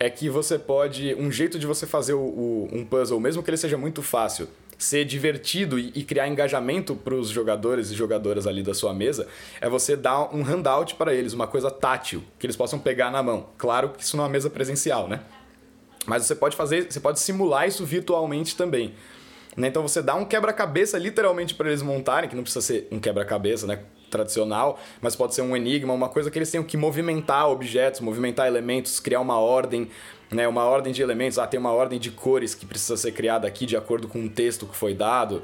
é 0.00 0.08
que 0.08 0.28
você 0.28 0.58
pode 0.58 1.14
um 1.14 1.30
jeito 1.30 1.58
de 1.58 1.66
você 1.66 1.86
fazer 1.86 2.14
o, 2.14 2.20
o, 2.20 2.68
um 2.72 2.84
puzzle, 2.84 3.20
mesmo 3.20 3.42
que 3.42 3.50
ele 3.50 3.56
seja 3.56 3.76
muito 3.76 4.02
fácil, 4.02 4.48
ser 4.78 5.04
divertido 5.04 5.78
e, 5.78 5.92
e 5.94 6.02
criar 6.02 6.26
engajamento 6.26 6.96
para 6.96 7.14
os 7.14 7.28
jogadores 7.28 7.90
e 7.90 7.94
jogadoras 7.94 8.46
ali 8.46 8.62
da 8.62 8.72
sua 8.72 8.94
mesa, 8.94 9.28
é 9.60 9.68
você 9.68 9.94
dar 9.94 10.34
um 10.34 10.42
handout 10.42 10.94
para 10.94 11.14
eles, 11.14 11.34
uma 11.34 11.46
coisa 11.46 11.70
tátil, 11.70 12.24
que 12.38 12.46
eles 12.46 12.56
possam 12.56 12.78
pegar 12.78 13.10
na 13.10 13.22
mão. 13.22 13.50
Claro 13.58 13.90
que 13.90 14.02
isso 14.02 14.16
não 14.16 14.24
é 14.24 14.26
uma 14.26 14.32
mesa 14.32 14.48
presencial, 14.48 15.06
né? 15.06 15.20
Mas 16.06 16.24
você 16.24 16.34
pode 16.34 16.56
fazer, 16.56 16.90
você 16.90 17.00
pode 17.00 17.20
simular 17.20 17.68
isso 17.68 17.84
virtualmente 17.84 18.56
também. 18.56 18.94
Né? 19.56 19.68
Então 19.68 19.82
você 19.82 20.00
dá 20.00 20.14
um 20.14 20.24
quebra-cabeça 20.24 20.98
literalmente 20.98 21.54
para 21.54 21.68
eles 21.68 21.82
montarem, 21.82 22.28
que 22.28 22.36
não 22.36 22.42
precisa 22.42 22.64
ser 22.64 22.88
um 22.90 22.98
quebra-cabeça, 22.98 23.66
né? 23.66 23.80
tradicional, 24.10 24.78
mas 25.00 25.14
pode 25.14 25.34
ser 25.34 25.42
um 25.42 25.56
enigma, 25.56 25.94
uma 25.94 26.08
coisa 26.08 26.30
que 26.30 26.38
eles 26.38 26.50
tenham 26.50 26.64
que 26.64 26.76
movimentar 26.76 27.48
objetos, 27.48 28.00
movimentar 28.00 28.46
elementos, 28.48 28.98
criar 28.98 29.20
uma 29.20 29.38
ordem, 29.38 29.88
né, 30.30 30.46
uma 30.46 30.64
ordem 30.64 30.92
de 30.92 31.00
elementos, 31.00 31.38
ah, 31.38 31.46
tem 31.46 31.58
uma 31.58 31.72
ordem 31.72 31.98
de 31.98 32.10
cores 32.10 32.54
que 32.54 32.66
precisa 32.66 32.96
ser 32.96 33.12
criada 33.12 33.46
aqui 33.46 33.66
de 33.66 33.76
acordo 33.76 34.08
com 34.08 34.24
o 34.24 34.28
texto 34.28 34.66
que 34.66 34.76
foi 34.76 34.94
dado. 34.94 35.42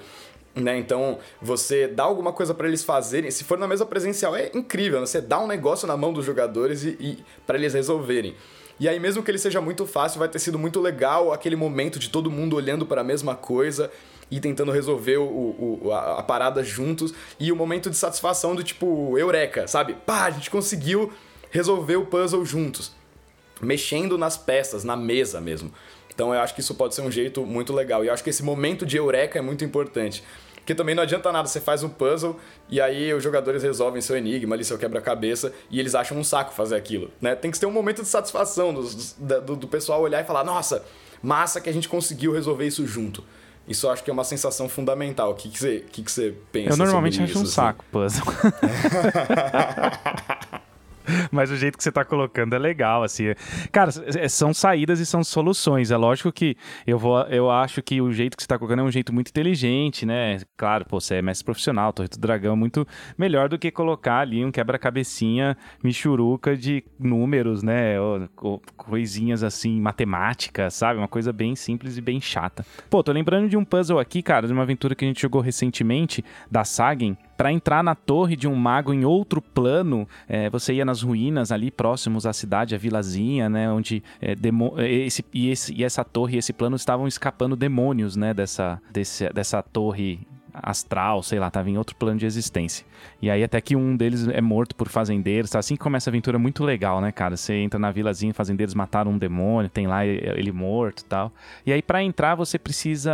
Né? 0.55 0.79
Então, 0.79 1.19
você 1.41 1.87
dá 1.87 2.05
alguma 2.05 2.33
coisa 2.33 2.55
para 2.55 2.67
eles 2.67 2.83
fazerem. 2.83 3.31
Se 3.31 3.45
for 3.45 3.59
na 3.59 3.69
mesa 3.69 3.85
presencial, 3.85 4.35
é 4.35 4.51
incrível. 4.55 5.01
Né? 5.01 5.07
Você 5.07 5.21
dá 5.21 5.39
um 5.39 5.47
negócio 5.47 5.87
na 5.87 5.97
mão 5.97 6.13
dos 6.13 6.25
jogadores 6.25 6.83
e, 6.83 6.97
e 6.99 7.19
para 7.47 7.59
eles 7.59 7.75
resolverem. 7.75 8.35
E 8.79 8.89
aí, 8.89 9.01
mesmo 9.01 9.23
que 9.23 9.31
ele 9.31 9.39
seja 9.39 9.61
muito 9.61 9.87
fácil, 9.87 10.19
vai 10.19 10.29
ter 10.29 10.39
sido 10.39 10.59
muito 10.59 10.81
legal 10.81 11.33
aquele 11.33 11.57
momento 11.57 11.99
de 11.99 12.11
todo 12.11 12.31
mundo 12.31 12.57
olhando 12.57 12.85
para 12.85 13.01
a 13.01 13.05
mesma 13.05 13.35
coisa 13.35 13.91
e 14.31 14.41
tentando 14.41 14.71
resolver 14.71 15.17
o, 15.19 15.25
o, 15.25 15.93
a, 15.93 16.19
a, 16.19 16.23
parada 16.23 16.63
juntos. 16.63 17.15
E 17.41 17.51
o 17.51 17.57
momento 17.57 17.89
de 17.89 17.97
satisfação 17.97 18.55
do 18.55 18.63
tipo, 18.63 19.17
eureka, 19.17 19.67
sabe? 19.67 19.95
Pá, 19.95 20.25
a 20.25 20.31
gente 20.31 20.51
conseguiu 20.51 21.13
resolver 21.51 21.97
o 21.97 22.07
puzzle 22.07 22.45
juntos. 22.45 22.93
Mexendo 23.63 24.19
nas 24.19 24.37
peças, 24.37 24.85
na 24.85 24.97
mesa 24.97 25.41
mesmo. 25.41 25.73
Então 26.15 26.35
eu 26.35 26.41
acho 26.41 26.55
que 26.55 26.61
isso 26.61 26.75
pode 26.75 26.95
ser 26.95 27.01
um 27.03 27.11
jeito 27.11 27.47
muito 27.47 27.73
legal. 27.73 28.05
E 28.05 28.09
eu 28.09 28.13
acho 28.13 28.23
que 28.23 28.31
esse 28.31 28.43
momento 28.43 28.85
de 28.85 28.97
eureka 28.97 29.39
é 29.39 29.43
muito 29.43 29.65
importante. 29.65 30.23
Porque 30.67 30.75
também 30.75 30.97
não 30.97 31.05
adianta 31.05 31.31
nada, 31.31 31.47
você 31.47 31.61
faz 31.61 31.85
um 31.85 31.89
puzzle 31.89 32.41
e 32.69 32.81
aí 32.81 33.15
os 33.15 33.23
jogadores 33.23 33.63
resolvem 33.63 34.03
seu 34.03 34.17
enigma 34.17 34.57
ali, 34.57 34.65
seu 34.65 34.77
quebra-cabeça, 34.77 35.53
e 35.71 35.79
eles 35.79 35.95
acham 35.95 36.19
um 36.19 36.25
saco 36.25 36.53
fazer 36.53 36.75
aquilo, 36.75 37.09
né? 37.21 37.37
Tem 37.37 37.53
que 37.53 37.61
ter 37.61 37.67
um 37.67 37.71
momento 37.71 38.03
de 38.03 38.09
satisfação 38.09 38.75
do, 38.75 38.83
do, 39.43 39.55
do 39.55 39.69
pessoal 39.69 40.03
olhar 40.03 40.21
e 40.21 40.25
falar, 40.25 40.43
nossa, 40.43 40.85
massa 41.23 41.61
que 41.61 41.71
a 41.71 41.73
gente 41.73 41.89
conseguiu 41.89 42.33
resolver 42.33 42.67
isso 42.67 42.85
junto. 42.85 43.23
Isso 43.69 43.87
eu 43.87 43.93
acho 43.93 44.03
que 44.03 44.11
é 44.11 44.13
uma 44.13 44.25
sensação 44.25 44.69
fundamental. 44.69 45.31
O 45.31 45.35
que, 45.37 45.49
que, 45.49 45.57
você, 45.57 45.85
que, 45.93 46.03
que 46.03 46.11
você 46.11 46.35
pensa? 46.51 46.71
Eu 46.71 46.77
normalmente 46.77 47.23
acho 47.23 47.31
isso, 47.31 47.39
um 47.39 47.43
assim? 47.43 47.53
saco 47.53 47.85
puzzle. 47.93 48.25
Mas 51.31 51.51
o 51.51 51.57
jeito 51.57 51.77
que 51.77 51.85
você 51.85 51.93
tá 51.93 52.05
colocando 52.05 52.55
é 52.55 52.59
legal, 52.59 53.03
assim. 53.03 53.35
Cara, 53.73 53.91
são 54.29 54.53
saídas 54.53 55.01
e 55.01 55.07
são 55.07 55.23
soluções. 55.23 55.91
É 55.91 55.97
lógico 55.97 56.33
que 56.33 56.57
eu 56.87 56.99
vou, 56.99 57.21
eu 57.23 57.51
acho 57.51 57.83
que 57.83 58.01
o 58.01 58.13
jeito 58.13 58.37
que 58.37 58.43
você 58.43 58.47
tá 58.47 58.59
colocando 58.59 58.81
é 58.81 58.83
um 58.83 58.91
jeito 58.91 59.13
muito 59.13 59.29
inteligente, 59.29 60.05
né? 60.05 60.39
Claro, 60.57 60.85
pô, 60.85 61.01
você 61.01 61.17
é 61.17 61.23
mestre 61.23 61.45
profissional, 61.45 61.93
Torre 61.93 62.09
do 62.09 62.19
Dragão 62.19 62.57
muito 62.57 62.87
melhor 63.17 63.49
do 63.49 63.59
que 63.59 63.71
colocar 63.71 64.21
ali 64.21 64.45
um 64.45 64.51
quebra-cabecinha 64.51 65.57
michuruca 65.83 66.57
de 66.57 66.85
números, 66.99 67.63
né? 67.63 68.01
Ou, 68.01 68.29
ou, 68.37 68.63
coisinhas 68.77 69.43
assim, 69.43 69.81
matemáticas, 69.81 70.75
sabe? 70.75 70.99
Uma 70.99 71.09
coisa 71.09 71.33
bem 71.33 71.55
simples 71.55 71.97
e 71.97 72.01
bem 72.01 72.21
chata. 72.21 72.65
Pô, 72.91 73.03
tô 73.03 73.13
lembrando 73.13 73.49
de 73.49 73.57
um 73.57 73.65
puzzle 73.65 73.99
aqui, 73.99 74.23
cara, 74.23 74.47
de 74.47 74.53
uma 74.53 74.63
aventura 74.63 74.95
que 74.95 75.05
a 75.05 75.09
gente 75.09 75.21
jogou 75.21 75.41
recentemente, 75.41 76.25
da 76.51 76.65
Sagen, 76.65 77.17
para 77.37 77.53
entrar 77.53 77.83
na 77.83 77.95
torre 77.95 78.37
de 78.37 78.49
um 78.49 78.55
mago 78.55 78.93
em 78.93 79.05
outro 79.05 79.41
plano, 79.41 80.09
é, 80.29 80.49
você 80.49 80.75
ia 80.75 80.85
nas 80.85 81.03
ruínas 81.03 81.53
ali 81.53 81.71
próximos 81.71 82.27
à 82.27 82.33
cidade, 82.33 82.75
a 82.75 82.79
vilazinha, 82.79 83.49
né, 83.49 83.71
onde 83.71 84.03
é, 84.21 84.35
demo, 84.35 84.75
é, 84.77 84.91
esse, 84.91 85.25
e, 85.33 85.51
esse, 85.51 85.75
e 85.75 85.85
essa 85.85 86.05
torre 86.05 86.37
e 86.37 86.39
esse 86.39 86.53
plano 86.53 86.77
estavam 86.77 87.07
escapando 87.07 87.57
demônios, 87.57 88.17
né, 88.17 88.33
dessa, 88.33 88.81
desse, 88.91 89.29
dessa 89.31 89.63
torre 89.63 90.27
astral, 90.63 91.23
sei 91.23 91.39
lá, 91.39 91.51
tava 91.51 91.71
em 91.71 91.79
outro 91.79 91.95
plano 91.97 92.19
de 92.19 92.27
existência. 92.27 92.87
E 93.21 93.31
aí 93.31 93.43
até 93.43 93.61
que 93.61 93.77
um 93.77 93.97
deles 93.97 94.27
é 94.29 94.41
morto 94.41 94.75
por 94.75 94.89
fazendeiros, 94.89 95.51
tá? 95.51 95.59
assim 95.59 95.75
que 95.75 95.83
começa 95.83 96.09
a 96.09 96.11
aventura 96.11 96.39
muito 96.39 96.65
legal, 96.65 97.01
né, 97.01 97.13
cara? 97.13 97.37
Você 97.37 97.55
entra 97.55 97.79
na 97.79 97.91
vilazinha, 97.91 98.33
fazendeiros 98.35 98.75
mataram 98.75 99.13
um 99.13 99.19
demônio, 99.19 99.71
tem 99.71 99.87
lá 99.87 100.05
ele 100.07 100.53
morto 100.53 101.05
tal. 101.05 101.33
E 101.65 101.73
aí 101.73 101.83
para 101.83 102.03
entrar 102.03 102.35
você 102.35 102.59
precisa 102.59 103.13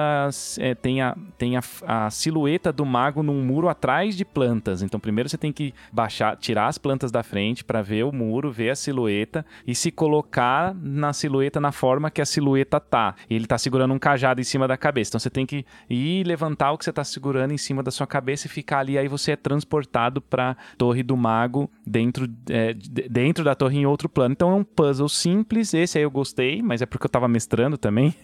é, 0.59 0.75
tem, 0.75 1.01
a, 1.01 1.17
tem 1.39 1.57
a, 1.57 1.63
a 1.87 2.11
silhueta 2.11 2.73
do 2.73 2.85
mago 2.85 3.23
num 3.23 3.43
muro 3.43 3.69
atrás 3.69 4.17
de 4.17 4.25
plantas. 4.25 4.83
Então 4.83 4.99
primeiro 4.99 5.29
você 5.29 5.39
tem 5.39 5.53
que 5.53 5.75
baixar, 5.93 6.37
tirar 6.37 6.69
as 6.69 6.79
plantas 6.79 7.11
da 7.11 7.23
frente 7.23 7.65
para 7.65 7.83
ver 7.83 8.05
o 8.05 8.13
muro, 8.13 8.51
ver 8.51 8.71
a 8.71 8.77
silhueta 8.77 9.45
e 9.67 9.75
se 9.75 9.91
colocar 9.91 10.75
na 10.75 11.13
silhueta 11.13 11.61
na 11.61 11.73
forma 11.73 12.11
que 12.11 12.21
a 12.21 12.27
silhueta 12.27 12.81
tá. 12.81 13.15
E 13.29 13.35
ele 13.35 13.47
tá 13.47 13.59
segurando 13.59 13.95
um 13.95 13.99
cajado 13.99 14.41
em 14.41 14.45
cima 14.45 14.67
da 14.67 14.77
cabeça. 14.77 15.11
Então 15.11 15.21
você 15.21 15.31
tem 15.31 15.47
que 15.47 15.65
ir 15.89 16.27
levantar 16.27 16.73
o 16.73 16.79
que 16.79 16.85
você 16.85 16.93
tá 16.93 17.05
segurando 17.05 17.32
em 17.53 17.59
cima 17.59 17.83
da 17.83 17.91
sua 17.91 18.07
cabeça 18.07 18.47
e 18.47 18.51
ficar 18.51 18.81
ali. 18.81 18.99
Aí 18.99 19.09
você 19.09 19.33
é 19.33 19.37
transportado 19.37 20.21
para 20.21 20.57
Torre 20.77 21.03
do 21.03 21.17
Mago 21.17 21.71
dentro, 21.87 22.29
é, 22.49 22.75
dentro 22.75 23.45
da 23.45 23.55
torre 23.55 23.79
em 23.79 23.87
outro 23.87 24.09
plano. 24.09 24.33
Então 24.33 24.51
é 24.51 24.55
um 24.55 24.65
puzzle 24.65 25.09
simples. 25.09 25.75
Esse 25.75 25.99
aí 25.99 26.05
eu 26.05 26.11
gostei, 26.11 26.63
mas 26.63 26.83
é 26.83 26.87
porque 26.87 27.07
eu 27.07 27.11
tava 27.11 27.29
mestrando 27.29 27.77
também. 27.77 28.15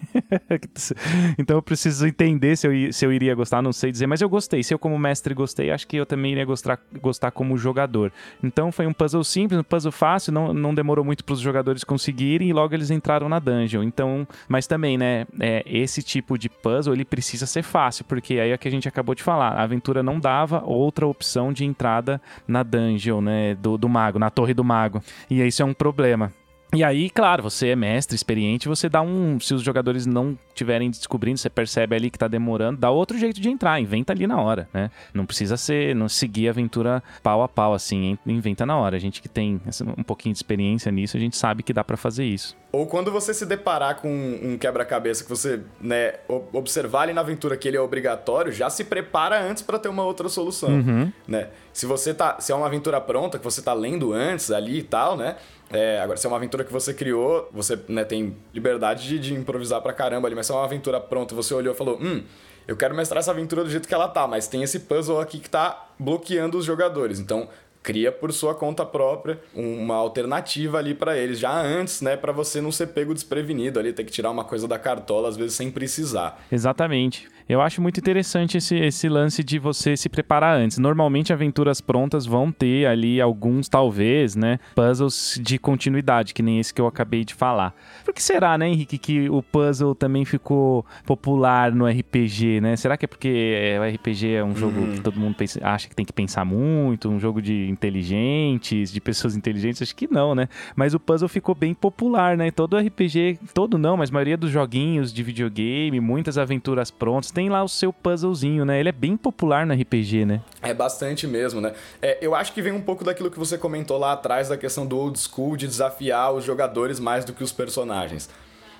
então 1.37 1.57
eu 1.57 1.61
preciso 1.61 2.07
entender 2.07 2.55
se 2.55 2.67
eu, 2.67 2.93
se 2.93 3.05
eu 3.05 3.11
iria 3.13 3.33
gostar, 3.35 3.61
não 3.61 3.73
sei 3.73 3.91
dizer, 3.91 4.07
mas 4.07 4.21
eu 4.21 4.29
gostei. 4.29 4.63
Se 4.63 4.73
eu, 4.73 4.79
como 4.79 4.97
mestre, 4.97 5.33
gostei, 5.33 5.71
acho 5.71 5.87
que 5.87 5.97
eu 5.97 6.05
também 6.05 6.31
iria 6.31 6.45
gostar, 6.45 6.79
gostar 7.01 7.31
como 7.31 7.57
jogador. 7.57 8.11
Então 8.43 8.71
foi 8.71 8.87
um 8.87 8.93
puzzle 8.93 9.23
simples, 9.23 9.59
um 9.59 9.63
puzzle 9.63 9.91
fácil, 9.91 10.33
não, 10.33 10.53
não 10.53 10.73
demorou 10.73 11.03
muito 11.03 11.23
para 11.23 11.33
os 11.33 11.39
jogadores 11.39 11.83
conseguirem 11.83 12.49
e 12.49 12.53
logo 12.53 12.73
eles 12.73 12.91
entraram 12.91 13.29
na 13.29 13.39
dungeon. 13.39 13.83
Então, 13.83 14.27
mas 14.47 14.67
também, 14.67 14.97
né, 14.97 15.25
é, 15.39 15.63
esse 15.65 16.03
tipo 16.03 16.37
de 16.37 16.49
puzzle 16.49 16.93
ele 16.93 17.05
precisa 17.05 17.45
ser 17.45 17.63
fácil, 17.63 18.05
porque 18.05 18.39
aí 18.39 18.51
é 18.51 18.57
que 18.57 18.67
a 18.67 18.71
gente 18.71 18.87
acabou 18.99 19.15
de 19.15 19.23
falar, 19.23 19.53
a 19.53 19.63
aventura 19.63 20.03
não 20.03 20.19
dava 20.19 20.61
outra 20.65 21.07
opção 21.07 21.53
de 21.53 21.63
entrada 21.63 22.21
na 22.47 22.63
dungeon, 22.63 23.21
né, 23.21 23.55
do, 23.55 23.77
do 23.77 23.87
mago, 23.87 24.19
na 24.19 24.29
torre 24.29 24.53
do 24.53 24.63
mago. 24.63 25.01
E 25.29 25.41
isso 25.41 25.61
é 25.61 25.65
um 25.65 25.73
problema. 25.73 26.31
E 26.71 26.83
aí, 26.83 27.09
claro, 27.09 27.41
você 27.41 27.69
é 27.69 27.75
mestre, 27.75 28.15
experiente, 28.15 28.67
você 28.67 28.87
dá 28.87 29.01
um. 29.01 29.39
Se 29.39 29.53
os 29.55 29.63
jogadores 29.63 30.05
não 30.05 30.37
estiverem 30.49 30.89
descobrindo, 30.89 31.39
você 31.39 31.49
percebe 31.49 31.95
ali 31.95 32.11
que 32.11 32.19
tá 32.19 32.27
demorando, 32.27 32.79
dá 32.79 32.91
outro 32.91 33.17
jeito 33.17 33.41
de 33.41 33.49
entrar, 33.49 33.79
inventa 33.79 34.13
ali 34.13 34.27
na 34.27 34.39
hora, 34.39 34.69
né? 34.71 34.91
Não 35.11 35.25
precisa 35.25 35.57
ser, 35.57 35.95
não 35.95 36.07
seguir 36.07 36.47
a 36.47 36.51
aventura 36.51 37.01
pau 37.23 37.41
a 37.41 37.47
pau, 37.47 37.73
assim, 37.73 38.17
inventa 38.25 38.67
na 38.67 38.77
hora. 38.77 38.97
A 38.97 38.99
gente 38.99 39.19
que 39.19 39.27
tem 39.27 39.59
um 39.97 40.03
pouquinho 40.03 40.33
de 40.33 40.37
experiência 40.37 40.91
nisso, 40.91 41.17
a 41.17 41.19
gente 41.19 41.35
sabe 41.35 41.63
que 41.63 41.73
dá 41.73 41.83
para 41.83 41.97
fazer 41.97 42.25
isso. 42.25 42.55
Ou 42.71 42.85
quando 42.85 43.11
você 43.11 43.33
se 43.33 43.47
deparar 43.47 43.95
com 43.95 44.09
um 44.09 44.55
quebra-cabeça 44.55 45.23
que 45.23 45.29
você, 45.29 45.61
né, 45.81 46.13
observar 46.53 47.03
ali 47.03 47.13
na 47.13 47.21
aventura 47.21 47.57
que 47.57 47.67
ele 47.67 47.77
é 47.77 47.81
obrigatório, 47.81 48.51
já 48.51 48.69
se 48.69 48.83
prepara 48.83 49.41
antes 49.41 49.63
para 49.63 49.79
ter 49.79 49.89
uma 49.89 50.03
outra 50.03 50.29
solução, 50.29 50.69
uhum. 50.69 51.11
né? 51.27 51.47
Se 51.73 51.87
você 51.87 52.13
tá, 52.13 52.39
se 52.39 52.51
é 52.51 52.55
uma 52.55 52.67
aventura 52.67 53.01
pronta 53.01 53.39
que 53.39 53.43
você 53.43 53.61
tá 53.61 53.73
lendo 53.73 54.13
antes 54.13 54.51
ali 54.51 54.79
e 54.79 54.83
tal, 54.83 55.17
né? 55.17 55.37
É, 55.71 55.99
agora, 55.99 56.17
se 56.17 56.25
é 56.25 56.29
uma 56.29 56.37
aventura 56.37 56.63
que 56.63 56.71
você 56.71 56.93
criou, 56.93 57.47
você 57.51 57.79
né, 57.87 58.03
tem 58.03 58.35
liberdade 58.53 59.07
de, 59.07 59.19
de, 59.19 59.33
improvisar 59.33 59.81
pra 59.81 59.93
caramba 59.93 60.27
ali, 60.27 60.35
mas 60.35 60.47
se 60.47 60.51
é 60.51 60.55
uma 60.55 60.63
aventura 60.63 60.99
pronta, 60.99 61.35
você 61.35 61.53
olhou 61.53 61.73
e 61.73 61.77
falou, 61.77 61.99
hum, 62.01 62.23
eu 62.67 62.75
quero 62.75 62.95
mestrar 62.95 63.19
essa 63.19 63.31
aventura 63.31 63.63
do 63.63 63.69
jeito 63.69 63.87
que 63.87 63.93
ela 63.93 64.07
tá, 64.07 64.27
mas 64.27 64.47
tem 64.47 64.63
esse 64.63 64.81
puzzle 64.81 65.19
aqui 65.19 65.39
que 65.39 65.49
tá 65.49 65.89
bloqueando 65.99 66.57
os 66.57 66.65
jogadores. 66.65 67.19
Então, 67.19 67.47
cria 67.81 68.11
por 68.11 68.31
sua 68.33 68.53
conta 68.53 68.85
própria 68.85 69.39
uma 69.53 69.95
alternativa 69.95 70.77
ali 70.77 70.93
para 70.93 71.17
eles 71.17 71.39
já 71.39 71.61
antes, 71.61 72.01
né, 72.01 72.17
para 72.17 72.31
você 72.31 72.61
não 72.61 72.71
ser 72.71 72.87
pego 72.87 73.13
desprevenido 73.13 73.79
ali, 73.79 73.93
ter 73.93 74.03
que 74.03 74.11
tirar 74.11 74.31
uma 74.31 74.43
coisa 74.43 74.67
da 74.67 74.77
cartola 74.77 75.29
às 75.29 75.37
vezes 75.37 75.53
sem 75.53 75.71
precisar. 75.71 76.43
Exatamente. 76.51 77.27
Eu 77.49 77.61
acho 77.61 77.81
muito 77.81 77.99
interessante 77.99 78.59
esse, 78.59 78.75
esse 78.75 79.09
lance 79.09 79.43
de 79.43 79.57
você 79.57 79.97
se 79.97 80.07
preparar 80.07 80.55
antes. 80.55 80.77
Normalmente, 80.77 81.33
aventuras 81.33 81.81
prontas 81.81 82.27
vão 82.27 82.51
ter 82.51 82.85
ali 82.85 83.19
alguns, 83.19 83.67
talvez, 83.67 84.35
né? 84.35 84.59
Puzzles 84.75 85.41
de 85.41 85.57
continuidade, 85.57 86.35
que 86.35 86.43
nem 86.43 86.59
esse 86.59 86.71
que 86.71 86.79
eu 86.79 86.85
acabei 86.85 87.25
de 87.25 87.33
falar. 87.33 87.73
Por 88.05 88.13
que 88.13 88.21
será, 88.21 88.55
né, 88.55 88.69
Henrique, 88.69 88.99
que 88.99 89.27
o 89.31 89.41
puzzle 89.41 89.95
também 89.95 90.25
ficou 90.25 90.85
popular 91.07 91.71
no 91.71 91.87
RPG, 91.87 92.61
né? 92.61 92.75
Será 92.75 92.95
que 92.95 93.05
é 93.05 93.07
porque 93.07 93.57
é, 93.59 93.79
o 93.79 93.95
RPG 93.95 94.33
é 94.33 94.43
um 94.43 94.55
jogo 94.55 94.79
uhum. 94.81 94.91
que 94.91 95.01
todo 95.01 95.19
mundo 95.19 95.33
pensa, 95.33 95.59
acha 95.63 95.89
que 95.89 95.95
tem 95.95 96.05
que 96.05 96.13
pensar 96.13 96.45
muito, 96.45 97.09
um 97.09 97.19
jogo 97.19 97.41
de 97.41 97.67
inteligentes, 97.67 98.91
de 98.91 99.01
pessoas 99.01 99.35
inteligentes? 99.35 99.81
Acho 99.81 99.95
que 99.95 100.07
não, 100.07 100.35
né? 100.35 100.47
Mas 100.75 100.93
o 100.93 100.99
puzzle 100.99 101.27
ficou 101.27 101.55
bem 101.55 101.73
popular, 101.73 102.37
né? 102.37 102.51
Todo 102.51 102.77
RPG, 102.77 103.39
todo 103.55 103.75
não, 103.79 103.97
mas 103.97 104.11
a 104.11 104.13
maioria 104.13 104.37
dos 104.37 104.51
joguinhos 104.51 105.11
de 105.11 105.23
videogame, 105.23 105.99
muitas 105.99 106.37
aventuras 106.37 106.91
prontas, 106.91 107.38
tem 107.39 107.47
lá 107.47 107.63
o 107.63 107.69
seu 107.69 107.93
puzzlezinho, 107.93 108.65
né? 108.65 108.81
Ele 108.81 108.89
é 108.89 108.91
bem 108.91 109.15
popular 109.15 109.65
no 109.65 109.73
RPG, 109.73 110.25
né? 110.25 110.41
É 110.61 110.73
bastante 110.73 111.25
mesmo, 111.25 111.61
né? 111.61 111.73
É, 112.01 112.17
eu 112.21 112.35
acho 112.35 112.51
que 112.51 112.61
vem 112.61 112.73
um 112.73 112.81
pouco 112.81 113.01
daquilo 113.01 113.31
que 113.31 113.39
você 113.39 113.57
comentou 113.57 113.97
lá 113.97 114.11
atrás, 114.11 114.49
da 114.49 114.57
questão 114.57 114.85
do 114.85 114.97
old 114.97 115.17
school, 115.17 115.55
de 115.55 115.65
desafiar 115.65 116.33
os 116.33 116.43
jogadores 116.43 116.99
mais 116.99 117.23
do 117.23 117.31
que 117.31 117.41
os 117.41 117.53
personagens. 117.53 118.29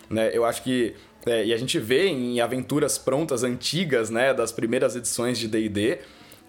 Né? 0.10 0.32
Eu 0.34 0.43
acho 0.43 0.62
que. 0.62 0.93
É, 1.26 1.45
e 1.45 1.54
a 1.54 1.58
gente 1.58 1.80
vê 1.80 2.08
em 2.08 2.41
aventuras 2.41 2.98
prontas 2.98 3.45
antigas, 3.45 4.10
né? 4.10 4.34
Das 4.34 4.52
primeiras 4.52 4.93
edições 4.93 5.39
de 5.39 5.48
DD, 5.48 6.00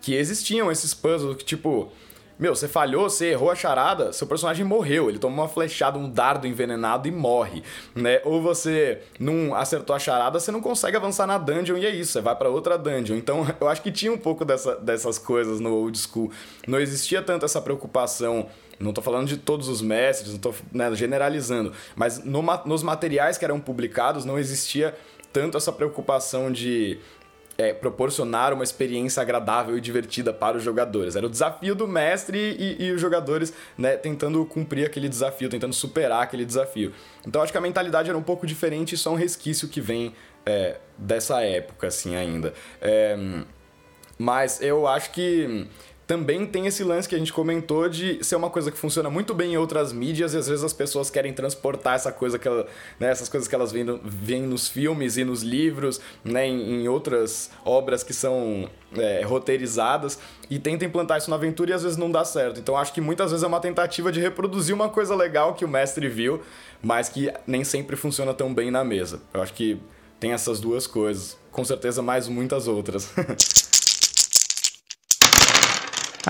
que 0.03 0.15
existiam 0.15 0.69
esses 0.69 0.93
puzzles 0.93 1.37
que, 1.37 1.45
tipo 1.45 1.93
meu, 2.41 2.57
você 2.57 2.67
falhou, 2.67 3.11
você 3.11 3.27
errou 3.27 3.51
a 3.51 3.55
charada, 3.55 4.15
seu 4.15 4.27
personagem 4.27 4.65
morreu. 4.65 5.11
Ele 5.11 5.19
toma 5.19 5.43
uma 5.43 5.49
flechada, 5.49 5.99
um 5.99 6.09
dardo 6.09 6.47
envenenado 6.47 7.07
e 7.07 7.11
morre, 7.11 7.63
né? 7.95 8.23
Ou 8.25 8.41
você 8.41 9.03
não 9.19 9.55
acertou 9.55 9.95
a 9.95 9.99
charada, 9.99 10.41
você 10.41 10.51
não 10.51 10.63
consegue 10.63 10.97
avançar 10.97 11.27
na 11.27 11.37
dungeon 11.37 11.77
e 11.77 11.85
é 11.85 11.91
isso, 11.91 12.13
você 12.13 12.23
vai 12.23 12.35
para 12.35 12.49
outra 12.49 12.79
dungeon. 12.79 13.17
Então, 13.17 13.47
eu 13.61 13.69
acho 13.69 13.83
que 13.83 13.93
tinha 13.93 14.11
um 14.11 14.17
pouco 14.17 14.43
dessa, 14.43 14.75
dessas 14.77 15.19
coisas 15.19 15.61
no 15.61 15.75
old 15.75 15.99
school. 15.99 16.33
Não 16.67 16.81
existia 16.81 17.21
tanto 17.21 17.45
essa 17.45 17.61
preocupação 17.61 18.49
não 18.79 18.93
estou 18.93 19.05
falando 19.05 19.29
de 19.29 19.37
todos 19.37 19.69
os 19.69 19.83
mestres, 19.83 20.31
não 20.31 20.37
estou 20.37 20.55
né, 20.73 20.91
generalizando, 20.95 21.71
mas 21.95 22.25
no, 22.25 22.43
nos 22.65 22.83
materiais 22.83 23.37
que 23.37 23.45
eram 23.45 23.61
publicados 23.61 24.25
não 24.25 24.39
existia 24.39 24.97
tanto 25.31 25.59
essa 25.59 25.71
preocupação 25.71 26.51
de 26.51 26.99
é, 27.61 27.75
proporcionar 27.75 28.55
uma 28.55 28.65
experiência 28.65 29.21
agradável 29.21 29.77
e 29.77 29.83
divertida 29.83 30.33
para 30.33 30.57
os 30.57 30.63
jogadores. 30.63 31.15
Era 31.15 31.27
o 31.27 31.29
desafio 31.29 31.75
do 31.75 31.87
mestre 31.87 32.57
e, 32.59 32.87
e 32.87 32.91
os 32.91 33.01
jogadores 33.01 33.53
né, 33.77 33.99
tentando 33.99 34.43
cumprir 34.47 34.87
aquele 34.87 35.11
desafio, 35.11 35.47
tentando 35.51 35.75
superar 35.75 36.23
aquele 36.23 36.47
desafio. 36.47 36.95
Então 37.27 37.43
acho 37.43 37.53
que 37.53 37.59
a 37.59 37.61
mentalidade 37.61 38.09
era 38.09 38.17
um 38.17 38.23
pouco 38.23 38.47
diferente 38.47 38.95
e 38.95 38.99
só 38.99 39.13
um 39.13 39.15
resquício 39.15 39.69
que 39.69 39.79
vem 39.79 40.15
é, 40.47 40.79
dessa 40.97 41.43
época, 41.43 41.89
assim, 41.89 42.17
ainda. 42.17 42.55
É, 42.81 43.15
mas 44.17 44.63
eu 44.63 44.87
acho 44.87 45.11
que 45.11 45.67
também 46.11 46.45
tem 46.45 46.67
esse 46.67 46.83
lance 46.83 47.09
que 47.09 47.15
a 47.15 47.19
gente 47.19 47.33
comentou 47.33 47.89
de 47.89 48.19
ser 48.25 48.35
uma 48.35 48.51
coisa 48.51 48.69
que 48.73 48.77
funciona 48.77 49.09
muito 49.09 49.33
bem 49.33 49.53
em 49.53 49.57
outras 49.57 49.93
mídias 49.93 50.35
e 50.35 50.39
às 50.39 50.49
vezes 50.49 50.65
as 50.65 50.73
pessoas 50.73 51.09
querem 51.09 51.33
transportar 51.33 51.95
essa 51.95 52.11
coisa 52.11 52.37
que 52.37 52.49
ela, 52.49 52.67
né, 52.99 53.13
essas 53.13 53.29
coisas 53.29 53.49
que 53.49 53.55
elas 53.55 53.71
veem, 53.71 53.85
no, 53.85 54.01
nos 54.49 54.67
filmes 54.67 55.17
e 55.17 55.23
nos 55.23 55.45
livros, 55.45 56.01
né, 56.25 56.49
em, 56.49 56.83
em 56.83 56.89
outras 56.89 57.53
obras 57.65 58.03
que 58.03 58.13
são 58.13 58.69
é, 58.97 59.23
roteirizadas 59.23 60.19
e 60.51 60.59
tenta 60.59 60.85
implantar 60.85 61.19
isso 61.19 61.31
na 61.31 61.37
aventura 61.37 61.71
e 61.71 61.75
às 61.75 61.85
vezes 61.85 61.97
não 61.97 62.11
dá 62.11 62.25
certo. 62.25 62.59
Então 62.59 62.77
acho 62.77 62.93
que 62.93 63.01
muitas 63.01 63.31
vezes 63.31 63.45
é 63.45 63.47
uma 63.47 63.61
tentativa 63.61 64.11
de 64.11 64.19
reproduzir 64.19 64.75
uma 64.75 64.89
coisa 64.89 65.15
legal 65.15 65.55
que 65.55 65.65
o 65.65 65.69
mestre 65.69 66.09
viu, 66.09 66.43
mas 66.83 67.09
que 67.09 67.33
nem 67.47 67.63
sempre 67.63 67.95
funciona 67.95 68.35
tão 68.35 68.53
bem 68.53 68.69
na 68.69 68.83
mesa. 68.83 69.23
Eu 69.33 69.41
acho 69.43 69.55
que 69.55 69.81
tem 70.19 70.33
essas 70.33 70.59
duas 70.59 70.89
coisas, 70.89 71.39
com 71.53 71.65
certeza 71.65 72.03
mais 72.03 72.27
muitas 72.27 72.67
outras. 72.67 73.13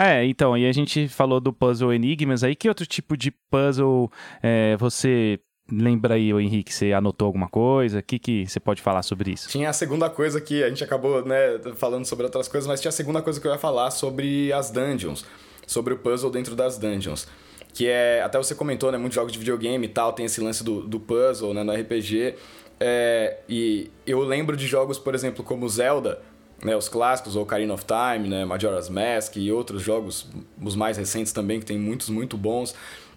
É, 0.00 0.24
então, 0.24 0.56
e 0.56 0.66
a 0.66 0.72
gente 0.72 1.08
falou 1.08 1.40
do 1.40 1.52
puzzle 1.52 1.92
Enigmas 1.92 2.42
aí, 2.42 2.56
que 2.56 2.68
outro 2.68 2.86
tipo 2.86 3.16
de 3.16 3.30
puzzle 3.30 4.10
é, 4.42 4.74
você 4.78 5.38
lembra 5.70 6.14
aí, 6.14 6.30
Henrique, 6.30 6.72
você 6.72 6.92
anotou 6.92 7.26
alguma 7.26 7.48
coisa? 7.48 7.98
O 7.98 8.02
que, 8.02 8.18
que 8.18 8.46
você 8.46 8.58
pode 8.58 8.80
falar 8.80 9.02
sobre 9.02 9.32
isso? 9.32 9.48
Tinha 9.50 9.68
a 9.68 9.72
segunda 9.72 10.08
coisa 10.08 10.40
que 10.40 10.64
a 10.64 10.68
gente 10.68 10.82
acabou 10.82 11.24
né, 11.24 11.60
falando 11.76 12.06
sobre 12.06 12.24
outras 12.24 12.48
coisas, 12.48 12.66
mas 12.66 12.80
tinha 12.80 12.88
a 12.88 12.92
segunda 12.92 13.20
coisa 13.20 13.38
que 13.38 13.46
eu 13.46 13.52
ia 13.52 13.58
falar 13.58 13.90
sobre 13.90 14.50
as 14.52 14.70
dungeons, 14.70 15.24
sobre 15.66 15.92
o 15.92 15.98
puzzle 15.98 16.30
dentro 16.30 16.56
das 16.56 16.78
dungeons. 16.78 17.28
Que 17.74 17.86
é, 17.86 18.22
até 18.22 18.38
você 18.38 18.54
comentou, 18.54 18.90
né, 18.90 18.96
muitos 18.96 19.14
jogos 19.14 19.32
de 19.32 19.38
videogame 19.38 19.84
e 19.84 19.90
tal, 19.90 20.12
tem 20.14 20.24
esse 20.24 20.40
lance 20.40 20.64
do, 20.64 20.80
do 20.80 20.98
puzzle, 20.98 21.52
né, 21.52 21.62
no 21.62 21.72
RPG. 21.72 22.36
É, 22.80 23.40
e 23.46 23.90
eu 24.06 24.20
lembro 24.20 24.56
de 24.56 24.66
jogos, 24.66 24.98
por 24.98 25.14
exemplo, 25.14 25.44
como 25.44 25.68
Zelda, 25.68 26.20
né, 26.64 26.76
os 26.76 26.88
clássicos, 26.88 27.36
Ocarina 27.36 27.72
of 27.74 27.84
Time, 27.84 28.28
né, 28.28 28.44
Majora's 28.44 28.88
Mask 28.88 29.36
e 29.36 29.50
outros 29.50 29.82
jogos, 29.82 30.28
os 30.60 30.76
mais 30.76 30.96
recentes 30.96 31.32
também, 31.32 31.58
que 31.60 31.66
tem 31.66 31.78
muitos 31.78 32.08
muito 32.08 32.36
bons. 32.36 32.74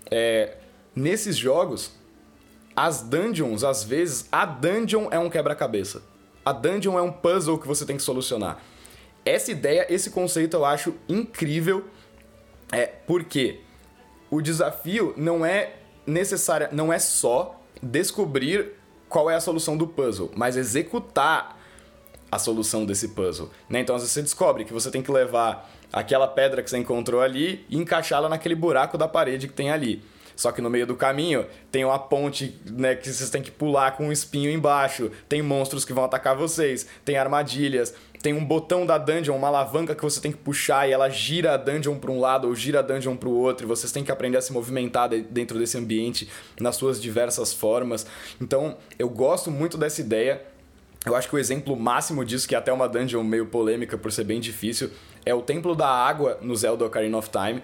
É, 0.10 0.58
nesses 0.96 1.36
jogos, 1.38 1.92
as 2.76 3.02
dungeons, 3.02 3.64
às 3.64 3.84
vezes, 3.84 4.28
a 4.32 4.46
dungeon 4.46 5.08
é 5.12 5.20
um 5.20 5.30
quebra-cabeça. 5.30 6.04
A 6.46 6.52
dungeon 6.52 6.98
é 6.98 7.02
um 7.02 7.12
puzzle 7.12 7.58
que 7.58 7.68
você 7.68 7.86
tem 7.86 7.98
que 7.98 8.04
solucionar. 8.04 8.62
Essa 9.26 9.52
ideia, 9.52 9.86
esse 9.90 10.10
conceito 10.10 10.58
eu 10.58 10.66
acho 10.66 10.96
incrível, 11.08 11.86
é 12.72 12.86
porque 12.86 13.60
o 14.30 14.42
desafio 14.42 15.14
não 15.16 15.46
é 15.46 15.76
necessária, 16.06 16.70
não 16.72 16.92
é 16.92 17.00
só 17.00 17.62
descobrir 17.82 18.74
qual 19.08 19.30
é 19.30 19.36
a 19.36 19.40
solução 19.40 19.78
do 19.78 19.88
puzzle, 19.88 20.32
mas 20.36 20.58
executar 20.58 21.63
a 22.34 22.40
solução 22.40 22.86
desse 22.86 23.10
puzzle. 23.10 23.50
Né? 23.70 23.80
Então, 23.80 23.96
às 23.96 24.02
vezes 24.02 24.14
você 24.14 24.22
descobre 24.22 24.66
que 24.66 24.74
você 24.74 24.90
tem 24.90 25.02
que 25.02 25.12
levar 25.12 25.70
aquela 25.92 26.28
pedra 26.28 26.64
que 26.64 26.70
você 26.70 26.78
encontrou 26.78 27.22
ali 27.22 27.66
e 27.70 27.78
encaixá-la 27.78 28.28
naquele 28.28 28.56
buraco 28.56 28.98
da 28.98 29.08
parede 29.08 29.48
que 29.48 29.54
tem 29.54 29.70
ali. 29.70 30.02
Só 30.36 30.52
que 30.52 30.62
no 30.62 30.70
meio 30.70 30.88
do 30.88 30.96
caminho 30.96 31.46
tem 31.72 31.86
uma 31.86 32.00
ponte 32.00 32.60
né, 32.66 32.96
que 32.96 33.08
vocês 33.08 33.30
têm 33.30 33.42
que 33.42 33.52
pular 33.52 33.92
com 33.92 34.08
um 34.08 34.12
espinho 34.12 34.50
embaixo, 34.50 35.12
tem 35.30 35.44
monstros 35.44 35.86
que 35.86 35.94
vão 35.94 36.04
atacar 36.04 36.36
vocês, 36.36 36.88
tem 37.06 37.18
armadilhas, 37.18 37.94
tem 38.24 38.34
um 38.34 38.44
botão 38.44 38.86
da 38.86 38.98
dungeon, 38.98 39.36
uma 39.36 39.50
alavanca 39.50 39.94
que 39.94 40.02
você 40.02 40.20
tem 40.20 40.32
que 40.32 40.38
puxar 40.38 40.88
e 40.88 40.94
ela 40.94 41.10
gira 41.10 41.54
a 41.54 41.58
dungeon 41.58 42.00
para 42.00 42.10
um 42.10 42.20
lado 42.20 42.48
ou 42.48 42.56
gira 42.56 42.80
a 42.80 42.82
dungeon 42.82 43.18
para 43.18 43.30
o 43.30 43.38
outro, 43.38 43.66
e 43.66 43.68
vocês 43.68 43.92
têm 43.92 44.04
que 44.04 44.12
aprender 44.12 44.38
a 44.38 44.42
se 44.42 44.54
movimentar 44.54 45.10
dentro 45.10 45.60
desse 45.60 45.78
ambiente 45.78 46.30
nas 46.60 46.78
suas 46.78 47.02
diversas 47.02 47.54
formas. 47.54 48.08
Então, 48.42 48.78
eu 48.98 49.10
gosto 49.10 49.52
muito 49.52 49.78
dessa 49.78 50.00
ideia. 50.00 50.42
Eu 51.06 51.16
acho 51.16 51.28
que 51.28 51.36
o 51.36 51.40
exemplo 51.40 51.76
máximo 51.76 52.24
disso, 52.24 52.48
que 52.48 52.56
é 52.56 52.58
até 52.58 52.72
uma 52.72 52.88
dungeon 52.88 53.24
meio 53.24 53.46
polêmica 53.46 53.98
por 53.98 54.12
ser 54.12 54.24
bem 54.24 54.40
difícil, 54.40 54.90
é 55.26 55.34
o 55.34 55.42
Templo 55.42 55.76
da 55.76 55.88
Água 55.88 56.38
no 56.42 56.56
Zelda 56.56 56.86
Ocarina 56.86 57.18
of 57.18 57.30
Time, 57.30 57.62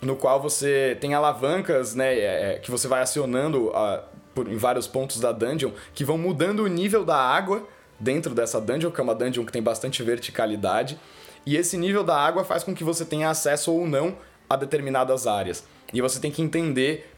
no 0.00 0.16
qual 0.16 0.40
você 0.40 0.96
tem 1.00 1.14
alavancas 1.14 1.94
né, 1.94 2.14
é, 2.14 2.52
é, 2.54 2.58
que 2.58 2.70
você 2.70 2.86
vai 2.86 3.02
acionando 3.02 3.68
uh, 3.68 4.02
por, 4.34 4.48
em 4.48 4.56
vários 4.56 4.86
pontos 4.86 5.20
da 5.20 5.32
dungeon, 5.32 5.70
que 5.94 6.04
vão 6.04 6.18
mudando 6.18 6.60
o 6.60 6.66
nível 6.66 7.04
da 7.04 7.16
água 7.16 7.66
dentro 7.98 8.34
dessa 8.34 8.60
dungeon, 8.60 8.90
que 8.90 9.00
é 9.00 9.04
uma 9.04 9.14
dungeon 9.14 9.44
que 9.44 9.52
tem 9.52 9.62
bastante 9.62 10.02
verticalidade. 10.02 10.98
E 11.44 11.56
esse 11.56 11.76
nível 11.76 12.04
da 12.04 12.16
água 12.16 12.44
faz 12.44 12.62
com 12.62 12.74
que 12.74 12.84
você 12.84 13.04
tenha 13.04 13.28
acesso 13.28 13.72
ou 13.72 13.86
não 13.86 14.16
a 14.48 14.56
determinadas 14.56 15.26
áreas. 15.26 15.64
E 15.92 16.00
você 16.00 16.20
tem 16.20 16.30
que 16.30 16.42
entender 16.42 17.10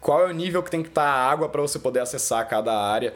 qual 0.00 0.26
é 0.26 0.30
o 0.30 0.34
nível 0.34 0.62
que 0.62 0.70
tem 0.70 0.82
que 0.82 0.88
estar 0.88 1.04
a 1.04 1.30
água 1.30 1.48
para 1.48 1.60
você 1.60 1.78
poder 1.78 2.00
acessar 2.00 2.48
cada 2.48 2.74
área. 2.74 3.14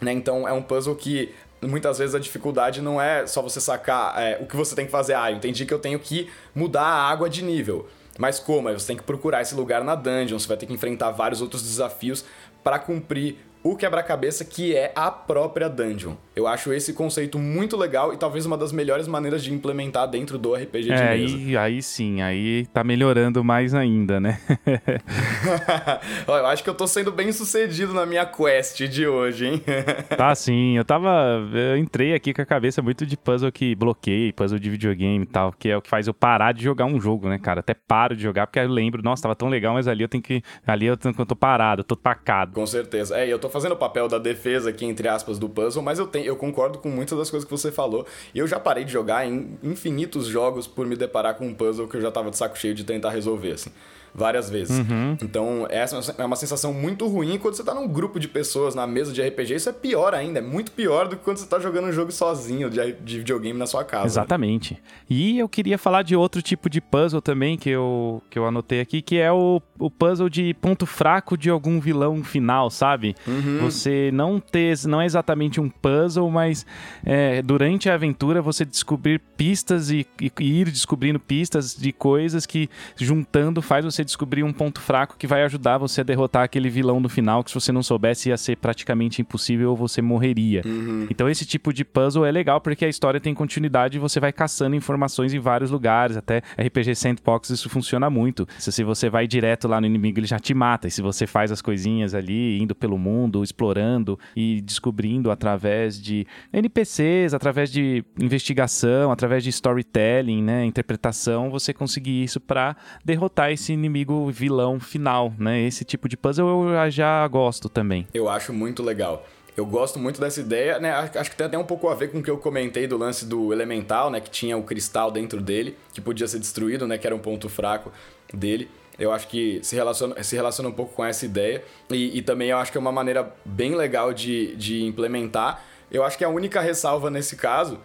Né? 0.00 0.12
Então 0.12 0.46
é 0.46 0.52
um 0.52 0.62
puzzle 0.62 0.94
que 0.94 1.34
muitas 1.62 1.98
vezes 1.98 2.14
a 2.14 2.18
dificuldade 2.18 2.82
não 2.82 3.00
é 3.00 3.26
só 3.26 3.40
você 3.40 3.60
sacar 3.60 4.20
é, 4.20 4.38
o 4.40 4.46
que 4.46 4.56
você 4.56 4.74
tem 4.74 4.86
que 4.86 4.92
fazer. 4.92 5.14
Ah, 5.14 5.30
eu 5.30 5.36
entendi 5.36 5.64
que 5.64 5.72
eu 5.74 5.78
tenho 5.78 5.98
que 5.98 6.30
mudar 6.54 6.82
a 6.82 7.10
água 7.10 7.28
de 7.28 7.42
nível. 7.42 7.88
Mas 8.18 8.38
como? 8.38 8.72
Você 8.72 8.86
tem 8.86 8.96
que 8.96 9.02
procurar 9.02 9.42
esse 9.42 9.54
lugar 9.54 9.82
na 9.82 9.94
dungeon, 9.94 10.38
você 10.38 10.46
vai 10.46 10.56
ter 10.56 10.66
que 10.66 10.72
enfrentar 10.72 11.10
vários 11.10 11.40
outros 11.40 11.62
desafios 11.62 12.24
para 12.62 12.78
cumprir 12.78 13.38
o 13.62 13.74
quebra-cabeça 13.76 14.44
que 14.44 14.76
é 14.76 14.92
a 14.94 15.10
própria 15.10 15.68
dungeon. 15.68 16.14
Eu 16.36 16.48
acho 16.48 16.72
esse 16.72 16.92
conceito 16.92 17.38
muito 17.38 17.76
legal 17.76 18.12
e 18.12 18.16
talvez 18.16 18.44
uma 18.44 18.58
das 18.58 18.72
melhores 18.72 19.06
maneiras 19.06 19.42
de 19.44 19.52
implementar 19.52 20.08
dentro 20.08 20.36
do 20.36 20.52
RPG 20.52 20.82
de 20.82 20.92
é, 20.92 21.16
mesa. 21.16 21.36
Aí, 21.36 21.56
aí 21.56 21.82
sim, 21.82 22.22
aí 22.22 22.66
tá 22.72 22.82
melhorando 22.82 23.44
mais 23.44 23.72
ainda, 23.72 24.18
né? 24.18 24.40
eu 26.26 26.46
acho 26.46 26.64
que 26.64 26.70
eu 26.70 26.74
tô 26.74 26.88
sendo 26.88 27.12
bem 27.12 27.30
sucedido 27.30 27.94
na 27.94 28.04
minha 28.04 28.26
quest 28.26 28.82
de 28.88 29.06
hoje, 29.06 29.46
hein? 29.46 29.62
tá 30.16 30.34
sim, 30.34 30.76
eu 30.76 30.84
tava. 30.84 31.08
Eu 31.52 31.78
entrei 31.78 32.14
aqui 32.14 32.34
com 32.34 32.42
a 32.42 32.46
cabeça 32.46 32.82
muito 32.82 33.06
de 33.06 33.16
puzzle 33.16 33.52
que 33.52 33.74
bloqueei, 33.76 34.32
puzzle 34.32 34.58
de 34.58 34.70
videogame 34.70 35.22
e 35.24 35.28
tal, 35.28 35.52
que 35.52 35.68
é 35.68 35.76
o 35.76 35.82
que 35.82 35.88
faz 35.88 36.08
eu 36.08 36.14
parar 36.14 36.52
de 36.52 36.64
jogar 36.64 36.86
um 36.86 37.00
jogo, 37.00 37.28
né, 37.28 37.38
cara? 37.38 37.60
Até 37.60 37.74
paro 37.74 38.16
de 38.16 38.22
jogar 38.22 38.48
porque 38.48 38.58
eu 38.58 38.68
lembro, 38.68 39.02
nossa, 39.02 39.22
tava 39.22 39.36
tão 39.36 39.48
legal, 39.48 39.74
mas 39.74 39.86
ali 39.86 40.02
eu 40.02 40.08
tenho 40.08 40.22
que. 40.22 40.42
Ali 40.66 40.86
eu 40.86 40.96
tô, 40.96 41.10
eu 41.10 41.26
tô 41.26 41.36
parado, 41.36 41.80
eu 41.80 41.84
tô 41.84 41.96
pacado. 41.96 42.52
Com 42.52 42.66
certeza. 42.66 43.16
É, 43.16 43.28
eu 43.28 43.38
tô 43.38 43.48
fazendo 43.48 43.72
o 43.72 43.76
papel 43.76 44.08
da 44.08 44.18
defesa 44.18 44.70
aqui, 44.70 44.84
entre 44.84 45.06
aspas, 45.06 45.38
do 45.38 45.48
puzzle, 45.48 45.82
mas 45.82 46.00
eu, 46.00 46.06
tenho, 46.06 46.23
eu 46.26 46.36
concordo 46.36 46.78
com 46.78 46.88
muitas 46.88 47.18
das 47.18 47.30
coisas 47.30 47.46
que 47.46 47.50
você 47.50 47.70
falou. 47.70 48.06
Eu 48.34 48.46
já 48.46 48.58
parei 48.58 48.84
de 48.84 48.92
jogar 48.92 49.26
em 49.26 49.58
infinitos 49.62 50.26
jogos 50.26 50.66
por 50.66 50.86
me 50.86 50.96
deparar 50.96 51.34
com 51.34 51.46
um 51.46 51.54
puzzle 51.54 51.88
que 51.88 51.96
eu 51.96 52.00
já 52.00 52.10
tava 52.10 52.30
de 52.30 52.36
saco 52.36 52.58
cheio 52.58 52.74
de 52.74 52.84
tentar 52.84 53.10
resolver, 53.10 53.52
assim 53.52 53.70
várias 54.14 54.48
vezes. 54.48 54.78
Uhum. 54.78 55.16
Então, 55.20 55.66
essa 55.68 56.14
é 56.16 56.24
uma 56.24 56.36
sensação 56.36 56.72
muito 56.72 57.06
ruim 57.08 57.36
quando 57.38 57.54
você 57.54 57.64
tá 57.64 57.74
num 57.74 57.88
grupo 57.88 58.20
de 58.20 58.28
pessoas 58.28 58.74
na 58.74 58.86
mesa 58.86 59.12
de 59.12 59.20
RPG. 59.20 59.54
Isso 59.54 59.68
é 59.68 59.72
pior 59.72 60.14
ainda, 60.14 60.38
é 60.38 60.42
muito 60.42 60.70
pior 60.72 61.08
do 61.08 61.16
que 61.16 61.24
quando 61.24 61.38
você 61.38 61.46
tá 61.46 61.58
jogando 61.58 61.88
um 61.88 61.92
jogo 61.92 62.12
sozinho 62.12 62.70
de, 62.70 62.92
de 62.92 63.18
videogame 63.18 63.58
na 63.58 63.66
sua 63.66 63.82
casa. 63.82 64.06
Exatamente. 64.06 64.80
E 65.10 65.38
eu 65.38 65.48
queria 65.48 65.76
falar 65.76 66.02
de 66.02 66.14
outro 66.14 66.40
tipo 66.40 66.70
de 66.70 66.80
puzzle 66.80 67.20
também 67.20 67.58
que 67.58 67.70
eu, 67.70 68.22
que 68.30 68.38
eu 68.38 68.46
anotei 68.46 68.80
aqui, 68.80 69.02
que 69.02 69.18
é 69.18 69.32
o, 69.32 69.60
o 69.78 69.90
puzzle 69.90 70.28
de 70.28 70.54
ponto 70.54 70.86
fraco 70.86 71.36
de 71.36 71.50
algum 71.50 71.80
vilão 71.80 72.22
final, 72.22 72.70
sabe? 72.70 73.16
Uhum. 73.26 73.58
Você 73.62 74.10
não 74.12 74.38
ter, 74.38 74.76
não 74.86 75.00
é 75.00 75.06
exatamente 75.06 75.60
um 75.60 75.68
puzzle, 75.68 76.30
mas 76.30 76.64
é, 77.04 77.42
durante 77.42 77.90
a 77.90 77.94
aventura 77.94 78.40
você 78.40 78.64
descobrir 78.64 79.20
pistas 79.36 79.90
e, 79.90 80.06
e 80.20 80.60
ir 80.60 80.70
descobrindo 80.70 81.18
pistas 81.18 81.74
de 81.74 81.92
coisas 81.92 82.46
que 82.46 82.68
juntando 82.96 83.60
faz 83.60 83.84
você 83.84 84.03
descobrir 84.04 84.42
um 84.42 84.52
ponto 84.52 84.80
fraco 84.80 85.16
que 85.16 85.26
vai 85.26 85.42
ajudar 85.44 85.78
você 85.78 86.00
a 86.00 86.04
derrotar 86.04 86.44
aquele 86.44 86.68
vilão 86.68 87.00
no 87.00 87.08
final, 87.08 87.42
que 87.42 87.50
se 87.50 87.54
você 87.54 87.72
não 87.72 87.82
soubesse 87.82 88.28
ia 88.28 88.36
ser 88.36 88.56
praticamente 88.56 89.22
impossível 89.22 89.70
ou 89.70 89.76
você 89.76 90.02
morreria. 90.02 90.62
Uhum. 90.64 91.06
Então 91.10 91.28
esse 91.28 91.44
tipo 91.44 91.72
de 91.72 91.84
puzzle 91.84 92.24
é 92.24 92.30
legal 92.30 92.60
porque 92.60 92.84
a 92.84 92.88
história 92.88 93.20
tem 93.20 93.34
continuidade 93.34 93.96
e 93.96 94.00
você 94.00 94.20
vai 94.20 94.32
caçando 94.32 94.76
informações 94.76 95.32
em 95.32 95.38
vários 95.38 95.70
lugares, 95.70 96.16
até 96.16 96.42
RPG 96.58 96.94
Sandbox 96.94 97.50
isso 97.50 97.68
funciona 97.68 98.10
muito. 98.10 98.46
Se 98.58 98.82
você 98.82 99.08
vai 99.08 99.26
direto 99.26 99.68
lá 99.68 99.80
no 99.80 99.86
inimigo, 99.86 100.18
ele 100.18 100.26
já 100.26 100.38
te 100.38 100.52
mata. 100.52 100.88
E 100.88 100.90
se 100.90 101.00
você 101.00 101.26
faz 101.26 101.50
as 101.50 101.62
coisinhas 101.62 102.14
ali, 102.14 102.60
indo 102.60 102.74
pelo 102.74 102.98
mundo, 102.98 103.42
explorando 103.42 104.18
e 104.36 104.60
descobrindo 104.60 105.30
através 105.30 106.00
de 106.00 106.26
NPCs, 106.52 107.34
através 107.34 107.70
de 107.70 108.04
investigação, 108.20 109.10
através 109.10 109.42
de 109.42 109.50
storytelling, 109.50 110.42
né, 110.42 110.64
interpretação, 110.64 111.50
você 111.50 111.72
conseguir 111.72 112.22
isso 112.22 112.40
para 112.40 112.76
derrotar 113.04 113.50
esse 113.50 113.72
inimigo 113.72 113.93
inimigo 113.94 114.30
vilão 114.30 114.80
final, 114.80 115.32
né? 115.38 115.62
Esse 115.62 115.84
tipo 115.84 116.08
de 116.08 116.16
puzzle 116.16 116.68
eu 116.68 116.90
já 116.90 117.26
gosto 117.28 117.68
também. 117.68 118.06
Eu 118.12 118.28
acho 118.28 118.52
muito 118.52 118.82
legal. 118.82 119.24
Eu 119.56 119.64
gosto 119.64 120.00
muito 120.00 120.20
dessa 120.20 120.40
ideia, 120.40 120.80
né? 120.80 120.92
Acho 120.92 121.30
que 121.30 121.36
tem 121.36 121.46
até 121.46 121.56
um 121.56 121.64
pouco 121.64 121.88
a 121.88 121.94
ver 121.94 122.10
com 122.10 122.18
o 122.18 122.22
que 122.22 122.30
eu 122.30 122.38
comentei 122.38 122.88
do 122.88 122.98
lance 122.98 123.24
do 123.24 123.52
elemental, 123.52 124.10
né? 124.10 124.20
Que 124.20 124.28
tinha 124.28 124.56
o 124.56 124.64
cristal 124.64 125.12
dentro 125.12 125.40
dele, 125.40 125.78
que 125.92 126.00
podia 126.00 126.26
ser 126.26 126.40
destruído, 126.40 126.88
né? 126.88 126.98
Que 126.98 127.06
era 127.06 127.14
um 127.14 127.20
ponto 127.20 127.48
fraco 127.48 127.92
dele. 128.32 128.68
Eu 128.98 129.12
acho 129.12 129.28
que 129.28 129.60
se 129.62 129.76
relaciona, 129.76 130.20
se 130.22 130.34
relaciona 130.34 130.68
um 130.68 130.72
pouco 130.72 130.92
com 130.94 131.04
essa 131.04 131.24
ideia. 131.24 131.62
E, 131.88 132.18
e 132.18 132.22
também 132.22 132.50
eu 132.50 132.58
acho 132.58 132.72
que 132.72 132.78
é 132.78 132.80
uma 132.80 132.92
maneira 132.92 133.32
bem 133.44 133.76
legal 133.76 134.12
de, 134.12 134.56
de 134.56 134.82
implementar. 134.82 135.62
Eu 135.88 136.02
acho 136.02 136.18
que 136.18 136.24
a 136.24 136.28
única 136.28 136.60
ressalva 136.60 137.08
nesse 137.08 137.36
caso 137.36 137.78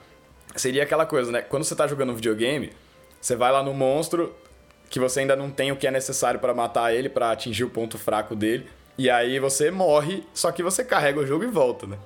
seria 0.55 0.81
aquela 0.81 1.05
coisa, 1.05 1.31
né? 1.31 1.41
Quando 1.43 1.63
você 1.63 1.75
tá 1.75 1.85
jogando 1.85 2.11
um 2.11 2.15
videogame, 2.15 2.71
você 3.21 3.35
vai 3.35 3.51
lá 3.51 3.61
no 3.61 3.75
monstro, 3.75 4.33
que 4.89 4.99
você 4.99 5.21
ainda 5.21 5.36
não 5.36 5.49
tem 5.49 5.71
o 5.71 5.75
que 5.75 5.88
é 5.88 5.91
necessário 5.91 6.39
para 6.39 6.54
matar 6.54 6.93
ele, 6.93 7.10
para 7.10 7.32
atingir 7.32 7.63
o 7.63 7.69
ponto 7.69 7.97
fraco 7.97 8.36
dele. 8.36 8.67
E 8.97 9.10
aí 9.10 9.39
você 9.39 9.71
morre, 9.71 10.23
só 10.34 10.52
que 10.52 10.63
você 10.63 10.84
carrega 10.84 11.19
o 11.19 11.25
jogo 11.25 11.43
e 11.43 11.47
volta, 11.47 11.88
né? 11.88 11.97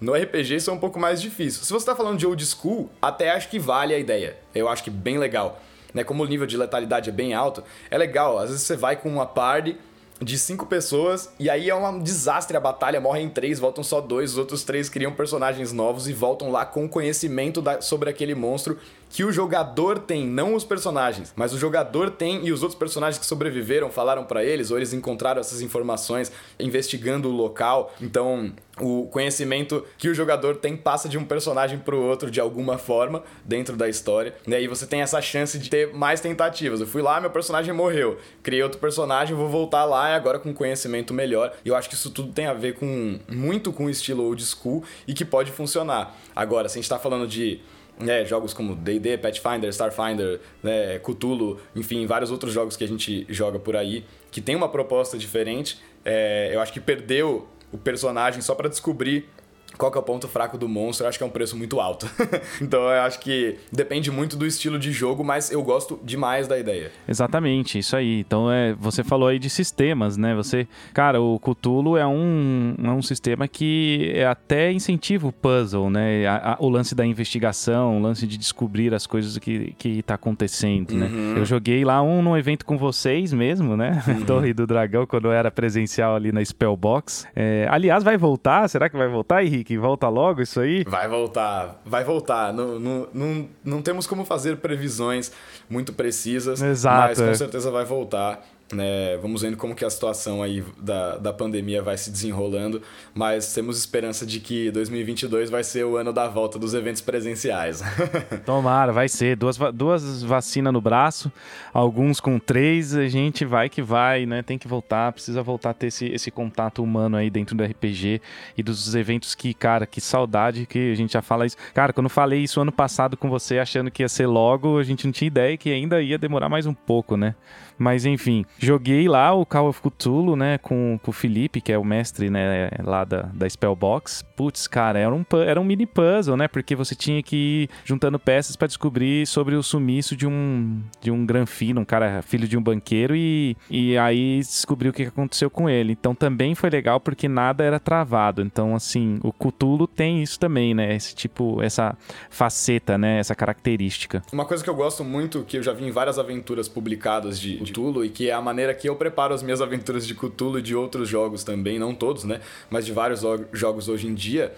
No 0.00 0.14
RPG 0.14 0.56
isso 0.56 0.70
é 0.70 0.72
um 0.72 0.78
pouco 0.78 0.98
mais 0.98 1.20
difícil. 1.20 1.62
Se 1.62 1.72
você 1.72 1.84
tá 1.84 1.94
falando 1.94 2.18
de 2.18 2.26
old 2.26 2.44
school, 2.44 2.90
até 3.02 3.30
acho 3.30 3.50
que 3.50 3.58
vale 3.58 3.94
a 3.94 3.98
ideia. 3.98 4.36
Eu 4.54 4.68
acho 4.68 4.82
que 4.82 4.90
bem 4.90 5.18
legal. 5.18 5.60
Né? 5.92 6.02
Como 6.02 6.22
o 6.22 6.26
nível 6.26 6.46
de 6.46 6.56
letalidade 6.56 7.10
é 7.10 7.12
bem 7.12 7.34
alto, 7.34 7.62
é 7.90 7.98
legal. 7.98 8.38
Às 8.38 8.48
vezes 8.48 8.64
você 8.64 8.76
vai 8.76 8.96
com 8.96 9.10
uma 9.10 9.26
party 9.26 9.76
de 10.20 10.38
cinco 10.38 10.66
pessoas 10.66 11.30
e 11.38 11.48
aí 11.48 11.70
é 11.70 11.74
um 11.74 11.98
desastre 11.98 12.56
a 12.56 12.60
batalha, 12.60 13.00
morrem 13.00 13.28
três, 13.28 13.58
voltam 13.58 13.82
só 13.82 14.00
dois, 14.00 14.32
os 14.32 14.38
outros 14.38 14.64
três 14.64 14.88
criam 14.88 15.12
personagens 15.12 15.72
novos 15.72 16.08
e 16.08 16.12
voltam 16.12 16.50
lá 16.50 16.66
com 16.66 16.88
conhecimento 16.88 17.62
da, 17.62 17.80
sobre 17.80 18.10
aquele 18.10 18.34
monstro 18.34 18.78
que 19.10 19.24
o 19.24 19.32
jogador 19.32 19.98
tem, 19.98 20.26
não 20.26 20.54
os 20.54 20.64
personagens, 20.64 21.32
mas 21.36 21.52
o 21.52 21.58
jogador 21.58 22.10
tem 22.10 22.46
e 22.46 22.52
os 22.52 22.62
outros 22.62 22.78
personagens 22.78 23.18
que 23.18 23.26
sobreviveram 23.26 23.90
falaram 23.90 24.24
para 24.24 24.44
eles 24.44 24.70
ou 24.70 24.76
eles 24.76 24.92
encontraram 24.92 25.40
essas 25.40 25.60
informações 25.60 26.30
investigando 26.58 27.28
o 27.28 27.32
local. 27.32 27.92
Então, 28.00 28.52
o 28.78 29.08
conhecimento 29.08 29.84
que 29.98 30.08
o 30.08 30.14
jogador 30.14 30.56
tem 30.56 30.76
passa 30.76 31.08
de 31.08 31.18
um 31.18 31.24
personagem 31.24 31.78
para 31.78 31.94
o 31.94 32.02
outro 32.02 32.30
de 32.30 32.40
alguma 32.40 32.78
forma 32.78 33.22
dentro 33.44 33.76
da 33.76 33.88
história. 33.88 34.34
E 34.46 34.54
aí 34.54 34.68
você 34.68 34.86
tem 34.86 35.02
essa 35.02 35.20
chance 35.20 35.58
de 35.58 35.68
ter 35.68 35.92
mais 35.92 36.20
tentativas. 36.20 36.80
Eu 36.80 36.86
fui 36.86 37.02
lá, 37.02 37.20
meu 37.20 37.30
personagem 37.30 37.74
morreu. 37.74 38.16
Criei 38.44 38.62
outro 38.62 38.78
personagem, 38.78 39.34
vou 39.34 39.48
voltar 39.48 39.84
lá 39.84 40.10
e 40.10 40.14
agora 40.14 40.38
com 40.38 40.54
conhecimento 40.54 41.12
melhor. 41.12 41.52
E 41.64 41.68
eu 41.68 41.74
acho 41.74 41.88
que 41.88 41.96
isso 41.96 42.10
tudo 42.10 42.32
tem 42.32 42.46
a 42.46 42.54
ver 42.54 42.74
com 42.74 43.18
muito 43.28 43.72
com 43.72 43.86
o 43.86 43.90
estilo 43.90 44.22
old 44.22 44.44
school 44.44 44.84
e 45.06 45.12
que 45.12 45.24
pode 45.24 45.50
funcionar. 45.50 46.16
Agora, 46.34 46.68
se 46.68 46.74
a 46.74 46.78
gente 46.78 46.84
está 46.84 46.98
falando 46.98 47.26
de 47.26 47.60
né, 48.00 48.24
jogos 48.24 48.52
como 48.52 48.74
D&D, 48.74 49.18
Pathfinder, 49.18 49.70
Starfinder, 49.70 50.40
né, 50.62 50.98
Cthulhu, 50.98 51.58
enfim, 51.74 52.06
vários 52.06 52.30
outros 52.30 52.52
jogos 52.52 52.76
que 52.76 52.84
a 52.84 52.88
gente 52.88 53.26
joga 53.28 53.58
por 53.58 53.76
aí, 53.76 54.04
que 54.30 54.40
tem 54.40 54.56
uma 54.56 54.68
proposta 54.68 55.18
diferente. 55.18 55.78
É, 56.04 56.50
eu 56.52 56.60
acho 56.60 56.72
que 56.72 56.80
perdeu 56.80 57.46
o 57.72 57.78
personagem 57.78 58.40
só 58.40 58.54
para 58.54 58.68
descobrir 58.68 59.28
qual 59.76 59.90
que 59.90 59.98
é 59.98 60.00
o 60.00 60.04
ponto 60.04 60.28
fraco 60.28 60.58
do 60.58 60.68
monstro, 60.68 61.04
eu 61.04 61.08
acho 61.08 61.18
que 61.18 61.24
é 61.24 61.26
um 61.26 61.30
preço 61.30 61.56
muito 61.56 61.80
alto. 61.80 62.08
então 62.60 62.82
eu 62.82 63.02
acho 63.02 63.20
que 63.20 63.56
depende 63.72 64.10
muito 64.10 64.36
do 64.36 64.46
estilo 64.46 64.78
de 64.78 64.92
jogo, 64.92 65.24
mas 65.24 65.50
eu 65.50 65.62
gosto 65.62 65.98
demais 66.02 66.46
da 66.46 66.58
ideia. 66.58 66.90
Exatamente, 67.08 67.78
isso 67.78 67.96
aí. 67.96 68.20
Então 68.20 68.50
é, 68.50 68.74
você 68.74 69.02
falou 69.02 69.28
aí 69.28 69.38
de 69.38 69.48
sistemas, 69.48 70.16
né? 70.16 70.34
Você, 70.34 70.66
cara, 70.92 71.20
o 71.20 71.38
Cthulhu 71.38 71.96
é 71.96 72.06
um, 72.06 72.74
é 72.82 72.90
um 72.90 73.02
sistema 73.02 73.48
que 73.48 74.12
é 74.14 74.26
até 74.26 74.72
incentiva 74.72 75.28
o 75.28 75.32
puzzle, 75.32 75.90
né? 75.90 76.26
A, 76.26 76.52
a, 76.52 76.56
o 76.60 76.68
lance 76.68 76.94
da 76.94 77.06
investigação, 77.06 77.98
o 77.98 78.02
lance 78.02 78.26
de 78.26 78.36
descobrir 78.36 78.92
as 78.94 79.06
coisas 79.06 79.38
que, 79.38 79.74
que 79.78 80.02
tá 80.02 80.14
acontecendo, 80.14 80.94
né? 80.94 81.06
uhum. 81.06 81.34
né? 81.34 81.40
Eu 81.40 81.44
joguei 81.44 81.84
lá 81.84 82.02
um 82.02 82.22
no 82.22 82.36
evento 82.36 82.64
com 82.64 82.76
vocês 82.76 83.32
mesmo, 83.32 83.76
né? 83.76 84.02
Uhum. 84.10 84.24
Torre 84.24 84.52
do 84.52 84.66
Dragão, 84.66 85.06
quando 85.06 85.26
eu 85.26 85.32
era 85.32 85.52
presencial 85.52 86.16
ali 86.16 86.32
na 86.32 86.44
Spellbox. 86.44 87.28
É, 87.34 87.66
aliás, 87.70 88.02
vai 88.02 88.16
voltar? 88.16 88.66
Será 88.66 88.88
que 88.88 88.96
vai 88.96 89.06
voltar, 89.06 89.44
Henrique? 89.44 89.59
Que, 89.64 89.74
que 89.74 89.78
volta 89.78 90.08
logo 90.08 90.42
isso 90.42 90.60
aí? 90.60 90.84
Vai 90.84 91.08
voltar, 91.08 91.80
vai 91.84 92.04
voltar. 92.04 92.52
Não, 92.52 92.78
não, 92.78 93.08
não, 93.12 93.48
não 93.64 93.82
temos 93.82 94.06
como 94.06 94.24
fazer 94.24 94.56
previsões 94.56 95.32
muito 95.68 95.92
precisas, 95.92 96.60
Exato, 96.60 97.08
mas 97.08 97.18
com 97.18 97.24
é. 97.24 97.34
certeza 97.34 97.70
vai 97.70 97.84
voltar. 97.84 98.44
Né? 98.72 99.16
Vamos 99.16 99.42
vendo 99.42 99.56
como 99.56 99.74
que 99.74 99.84
a 99.84 99.90
situação 99.90 100.42
aí 100.42 100.62
da, 100.78 101.16
da 101.16 101.32
pandemia 101.32 101.82
vai 101.82 101.96
se 101.96 102.10
desenrolando, 102.10 102.80
mas 103.12 103.52
temos 103.52 103.76
esperança 103.76 104.24
de 104.24 104.38
que 104.38 104.70
2022 104.70 105.50
vai 105.50 105.64
ser 105.64 105.84
o 105.84 105.96
ano 105.96 106.12
da 106.12 106.28
volta 106.28 106.58
dos 106.58 106.72
eventos 106.72 107.00
presenciais. 107.00 107.82
Tomara, 108.46 108.92
vai 108.92 109.08
ser. 109.08 109.36
Duas, 109.36 109.58
duas 109.74 110.22
vacinas 110.22 110.72
no 110.72 110.80
braço, 110.80 111.32
alguns 111.74 112.20
com 112.20 112.38
três, 112.38 112.94
a 112.94 113.08
gente 113.08 113.44
vai 113.44 113.68
que 113.68 113.82
vai, 113.82 114.24
né? 114.24 114.42
Tem 114.42 114.56
que 114.56 114.68
voltar, 114.68 115.12
precisa 115.12 115.42
voltar 115.42 115.70
a 115.70 115.74
ter 115.74 115.88
esse, 115.88 116.06
esse 116.06 116.30
contato 116.30 116.82
humano 116.82 117.16
aí 117.16 117.28
dentro 117.28 117.56
do 117.56 117.64
RPG 117.64 118.20
e 118.56 118.62
dos 118.62 118.94
eventos 118.94 119.34
que, 119.34 119.52
cara, 119.52 119.84
que 119.84 120.00
saudade 120.00 120.66
que 120.66 120.92
a 120.92 120.94
gente 120.94 121.14
já 121.14 121.22
fala 121.22 121.44
isso. 121.44 121.56
Cara, 121.74 121.92
quando 121.92 122.08
falei 122.08 122.40
isso 122.40 122.60
ano 122.60 122.72
passado 122.72 123.16
com 123.16 123.28
você, 123.28 123.58
achando 123.58 123.90
que 123.90 124.02
ia 124.02 124.08
ser 124.08 124.26
logo, 124.26 124.78
a 124.78 124.84
gente 124.84 125.04
não 125.06 125.12
tinha 125.12 125.26
ideia 125.26 125.56
que 125.56 125.72
ainda 125.72 126.00
ia 126.00 126.18
demorar 126.18 126.48
mais 126.48 126.66
um 126.66 126.74
pouco, 126.74 127.16
né? 127.16 127.34
Mas 127.80 128.04
enfim, 128.04 128.44
joguei 128.58 129.08
lá 129.08 129.32
o 129.32 129.46
Call 129.46 129.70
of 129.70 129.80
Cthulhu, 129.80 130.36
né, 130.36 130.58
com, 130.58 131.00
com 131.02 131.10
o 131.10 131.14
Felipe, 131.14 131.62
que 131.62 131.72
é 131.72 131.78
o 131.78 131.82
mestre, 131.82 132.28
né, 132.28 132.68
lá 132.84 133.04
da, 133.04 133.22
da 133.32 133.48
Spellbox. 133.48 134.22
Putz, 134.36 134.68
cara, 134.68 134.98
era 134.98 135.14
um, 135.14 135.24
era 135.46 135.58
um 135.58 135.64
mini 135.64 135.86
puzzle, 135.86 136.36
né, 136.36 136.46
porque 136.46 136.76
você 136.76 136.94
tinha 136.94 137.22
que 137.22 137.36
ir 137.36 137.70
juntando 137.82 138.18
peças 138.18 138.54
pra 138.54 138.68
descobrir 138.68 139.26
sobre 139.26 139.54
o 139.54 139.62
sumiço 139.62 140.14
de 140.14 140.26
um, 140.26 140.82
de 141.00 141.10
um 141.10 141.24
granfino, 141.24 141.80
um 141.80 141.84
cara 141.86 142.20
filho 142.20 142.46
de 142.46 142.54
um 142.54 142.62
banqueiro, 142.62 143.16
e, 143.16 143.56
e 143.70 143.96
aí 143.96 144.40
descobriu 144.40 144.90
o 144.90 144.94
que 144.94 145.04
aconteceu 145.04 145.48
com 145.48 145.66
ele. 145.66 145.92
Então 145.92 146.14
também 146.14 146.54
foi 146.54 146.68
legal 146.68 147.00
porque 147.00 147.28
nada 147.28 147.64
era 147.64 147.80
travado. 147.80 148.42
Então, 148.42 148.74
assim, 148.74 149.18
o 149.22 149.32
Cthulhu 149.32 149.86
tem 149.86 150.22
isso 150.22 150.38
também, 150.38 150.74
né, 150.74 150.94
esse 150.94 151.14
tipo, 151.14 151.62
essa 151.62 151.96
faceta, 152.28 152.98
né, 152.98 153.20
essa 153.20 153.34
característica. 153.34 154.22
Uma 154.30 154.44
coisa 154.44 154.62
que 154.62 154.68
eu 154.68 154.74
gosto 154.74 155.02
muito, 155.02 155.44
que 155.44 155.56
eu 155.56 155.62
já 155.62 155.72
vi 155.72 155.86
em 155.86 155.90
várias 155.90 156.18
aventuras 156.18 156.68
publicadas 156.68 157.40
de 157.40 157.69
Cthulhu, 157.70 158.04
e 158.04 158.08
que 158.10 158.28
é 158.28 158.32
a 158.32 158.40
maneira 158.40 158.74
que 158.74 158.88
eu 158.88 158.96
preparo 158.96 159.32
as 159.32 159.42
minhas 159.42 159.60
aventuras 159.60 160.06
de 160.06 160.14
Cthulhu 160.14 160.58
e 160.58 160.62
de 160.62 160.74
outros 160.76 161.08
jogos 161.08 161.44
também, 161.44 161.78
não 161.78 161.94
todos, 161.94 162.24
né? 162.24 162.40
Mas 162.68 162.84
de 162.84 162.92
vários 162.92 163.20
jo- 163.20 163.44
jogos 163.52 163.88
hoje 163.88 164.06
em 164.06 164.14
dia. 164.14 164.52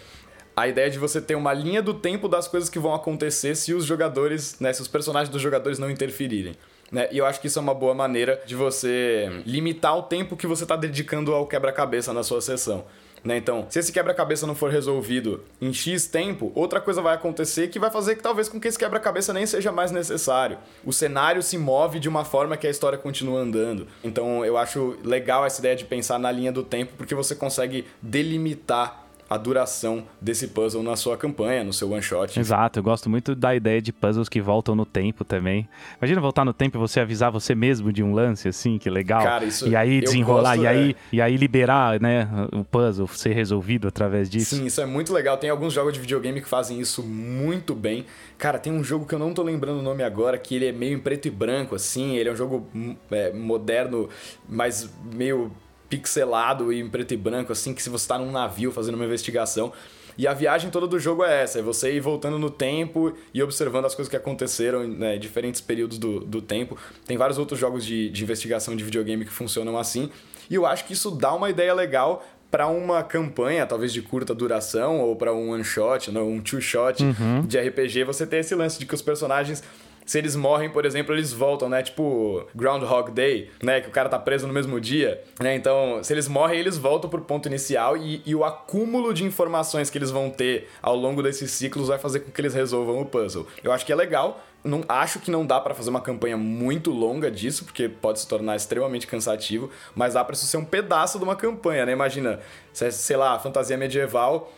A 0.54 0.68
ideia 0.68 0.90
de 0.90 0.98
você 0.98 1.20
ter 1.20 1.34
uma 1.34 1.52
linha 1.52 1.80
do 1.80 1.94
tempo 1.94 2.28
das 2.28 2.46
coisas 2.46 2.68
que 2.68 2.78
vão 2.78 2.94
acontecer 2.94 3.54
se 3.54 3.72
os 3.72 3.84
jogadores, 3.86 4.58
né? 4.60 4.72
Se 4.72 4.82
os 4.82 4.88
personagens 4.88 5.30
dos 5.30 5.40
jogadores 5.40 5.78
não 5.78 5.90
interferirem. 5.90 6.54
Né? 6.90 7.08
E 7.10 7.16
eu 7.16 7.24
acho 7.24 7.40
que 7.40 7.46
isso 7.46 7.58
é 7.58 7.62
uma 7.62 7.72
boa 7.72 7.94
maneira 7.94 8.42
de 8.44 8.54
você 8.54 9.42
limitar 9.46 9.96
o 9.96 10.02
tempo 10.02 10.36
que 10.36 10.46
você 10.46 10.64
está 10.64 10.76
dedicando 10.76 11.32
ao 11.32 11.46
quebra-cabeça 11.46 12.12
na 12.12 12.22
sua 12.22 12.42
sessão. 12.42 12.84
Né? 13.24 13.36
Então, 13.36 13.66
se 13.68 13.78
esse 13.78 13.92
quebra-cabeça 13.92 14.46
não 14.46 14.54
for 14.54 14.70
resolvido 14.70 15.42
em 15.60 15.72
X 15.72 16.06
tempo, 16.06 16.50
outra 16.54 16.80
coisa 16.80 17.00
vai 17.00 17.14
acontecer 17.14 17.68
que 17.68 17.78
vai 17.78 17.90
fazer 17.90 18.16
que 18.16 18.22
talvez 18.22 18.48
com 18.48 18.60
que 18.60 18.66
esse 18.66 18.78
quebra-cabeça 18.78 19.32
nem 19.32 19.46
seja 19.46 19.70
mais 19.70 19.92
necessário. 19.92 20.58
O 20.84 20.92
cenário 20.92 21.42
se 21.42 21.56
move 21.56 22.00
de 22.00 22.08
uma 22.08 22.24
forma 22.24 22.56
que 22.56 22.66
a 22.66 22.70
história 22.70 22.98
continua 22.98 23.40
andando. 23.40 23.86
Então, 24.02 24.44
eu 24.44 24.56
acho 24.56 24.98
legal 25.04 25.46
essa 25.46 25.60
ideia 25.60 25.76
de 25.76 25.84
pensar 25.84 26.18
na 26.18 26.30
linha 26.32 26.50
do 26.50 26.62
tempo, 26.62 26.94
porque 26.96 27.14
você 27.14 27.34
consegue 27.34 27.86
delimitar 28.00 29.01
a 29.32 29.38
duração 29.38 30.04
desse 30.20 30.48
puzzle 30.48 30.82
na 30.82 30.94
sua 30.94 31.16
campanha, 31.16 31.64
no 31.64 31.72
seu 31.72 31.90
one 31.90 32.02
shot. 32.02 32.38
Exato, 32.38 32.78
eu 32.78 32.82
gosto 32.82 33.08
muito 33.08 33.34
da 33.34 33.54
ideia 33.54 33.80
de 33.80 33.90
puzzles 33.90 34.28
que 34.28 34.42
voltam 34.42 34.74
no 34.74 34.84
tempo 34.84 35.24
também. 35.24 35.66
Imagina 35.98 36.20
voltar 36.20 36.44
no 36.44 36.52
tempo 36.52 36.76
e 36.76 36.78
você 36.78 37.00
avisar 37.00 37.32
você 37.32 37.54
mesmo 37.54 37.90
de 37.90 38.02
um 38.02 38.12
lance 38.12 38.46
assim, 38.46 38.76
que 38.78 38.90
legal. 38.90 39.22
Cara, 39.22 39.44
isso 39.46 39.66
e 39.66 39.74
aí 39.74 40.00
desenrolar 40.00 40.56
gosto, 40.56 40.64
e 40.64 40.66
aí 40.66 40.90
é. 40.90 40.94
e 41.12 41.20
aí 41.22 41.36
liberar, 41.38 41.98
né, 41.98 42.28
o 42.52 42.62
puzzle 42.62 43.08
ser 43.08 43.32
resolvido 43.32 43.88
através 43.88 44.28
disso. 44.28 44.56
Sim, 44.56 44.66
isso 44.66 44.80
é 44.82 44.86
muito 44.86 45.14
legal. 45.14 45.38
Tem 45.38 45.48
alguns 45.48 45.72
jogos 45.72 45.94
de 45.94 46.00
videogame 46.00 46.42
que 46.42 46.48
fazem 46.48 46.78
isso 46.78 47.02
muito 47.02 47.74
bem. 47.74 48.04
Cara, 48.36 48.58
tem 48.58 48.72
um 48.72 48.84
jogo 48.84 49.06
que 49.06 49.14
eu 49.14 49.18
não 49.18 49.32
tô 49.32 49.42
lembrando 49.42 49.78
o 49.78 49.82
nome 49.82 50.02
agora, 50.02 50.36
que 50.36 50.56
ele 50.56 50.66
é 50.66 50.72
meio 50.72 50.94
em 50.94 51.00
preto 51.00 51.26
e 51.26 51.30
branco, 51.30 51.74
assim. 51.74 52.16
Ele 52.16 52.28
é 52.28 52.32
um 52.32 52.36
jogo 52.36 52.66
hum, 52.74 52.94
é, 53.10 53.32
moderno, 53.32 54.10
mas 54.46 54.90
meio 55.10 55.50
pixelado 55.92 56.72
e 56.72 56.80
em 56.80 56.88
preto 56.88 57.12
e 57.12 57.16
branco, 57.18 57.52
assim, 57.52 57.74
que 57.74 57.82
se 57.82 57.90
você 57.90 58.08
tá 58.08 58.18
num 58.18 58.32
navio 58.32 58.72
fazendo 58.72 58.94
uma 58.94 59.04
investigação. 59.04 59.70
E 60.16 60.26
a 60.26 60.32
viagem 60.32 60.70
toda 60.70 60.86
do 60.86 60.98
jogo 60.98 61.22
é 61.22 61.42
essa, 61.42 61.58
é 61.58 61.62
você 61.62 61.94
ir 61.94 62.00
voltando 62.00 62.38
no 62.38 62.50
tempo 62.50 63.14
e 63.32 63.42
observando 63.42 63.84
as 63.84 63.94
coisas 63.94 64.10
que 64.10 64.16
aconteceram 64.16 64.86
né, 64.86 65.16
em 65.16 65.18
diferentes 65.18 65.60
períodos 65.60 65.98
do, 65.98 66.20
do 66.20 66.40
tempo. 66.40 66.78
Tem 67.06 67.16
vários 67.16 67.38
outros 67.38 67.58
jogos 67.58 67.84
de, 67.84 68.08
de 68.08 68.22
investigação 68.22 68.74
de 68.74 68.84
videogame 68.84 69.24
que 69.24 69.30
funcionam 69.30 69.78
assim. 69.78 70.10
E 70.50 70.54
eu 70.54 70.66
acho 70.66 70.86
que 70.86 70.94
isso 70.94 71.10
dá 71.10 71.34
uma 71.34 71.50
ideia 71.50 71.74
legal 71.74 72.26
para 72.50 72.68
uma 72.68 73.02
campanha, 73.02 73.66
talvez 73.66 73.92
de 73.92 74.02
curta 74.02 74.34
duração, 74.34 75.00
ou 75.00 75.16
para 75.16 75.32
um 75.32 75.52
one 75.52 75.64
shot, 75.64 76.10
não, 76.10 76.28
um 76.30 76.40
two 76.40 76.60
shot 76.60 77.02
de 77.46 77.58
RPG, 77.58 78.04
você 78.04 78.26
tem 78.26 78.40
esse 78.40 78.54
lance 78.54 78.78
de 78.78 78.84
que 78.84 78.94
os 78.94 79.00
personagens 79.00 79.62
se 80.04 80.18
eles 80.18 80.34
morrem, 80.34 80.70
por 80.70 80.84
exemplo, 80.84 81.14
eles 81.14 81.32
voltam, 81.32 81.68
né? 81.68 81.82
Tipo 81.82 82.46
Groundhog 82.54 83.10
Day, 83.10 83.50
né? 83.62 83.80
Que 83.80 83.88
o 83.88 83.92
cara 83.92 84.08
tá 84.08 84.18
preso 84.18 84.46
no 84.46 84.52
mesmo 84.52 84.80
dia, 84.80 85.22
né? 85.40 85.54
Então, 85.54 86.02
se 86.02 86.12
eles 86.12 86.28
morrem, 86.28 86.58
eles 86.58 86.76
voltam 86.76 87.08
pro 87.08 87.20
ponto 87.22 87.48
inicial 87.48 87.96
e, 87.96 88.22
e 88.26 88.34
o 88.34 88.44
acúmulo 88.44 89.14
de 89.14 89.24
informações 89.24 89.90
que 89.90 89.98
eles 89.98 90.10
vão 90.10 90.30
ter 90.30 90.68
ao 90.80 90.96
longo 90.96 91.22
desses 91.22 91.50
ciclos 91.50 91.88
vai 91.88 91.98
fazer 91.98 92.20
com 92.20 92.30
que 92.30 92.40
eles 92.40 92.54
resolvam 92.54 93.00
o 93.00 93.06
puzzle. 93.06 93.46
Eu 93.62 93.72
acho 93.72 93.86
que 93.86 93.92
é 93.92 93.96
legal. 93.96 94.40
Não, 94.64 94.84
acho 94.88 95.18
que 95.18 95.28
não 95.28 95.44
dá 95.44 95.60
pra 95.60 95.74
fazer 95.74 95.90
uma 95.90 96.00
campanha 96.00 96.36
muito 96.36 96.92
longa 96.92 97.28
disso, 97.30 97.64
porque 97.64 97.88
pode 97.88 98.20
se 98.20 98.28
tornar 98.28 98.54
extremamente 98.54 99.08
cansativo, 99.08 99.70
mas 99.92 100.14
dá 100.14 100.24
pra 100.24 100.34
isso 100.34 100.46
ser 100.46 100.56
um 100.56 100.64
pedaço 100.64 101.18
de 101.18 101.24
uma 101.24 101.34
campanha, 101.34 101.84
né? 101.84 101.92
Imagina, 101.92 102.38
é, 102.80 102.90
sei 102.92 103.16
lá, 103.16 103.36
fantasia 103.40 103.76
medieval, 103.76 104.52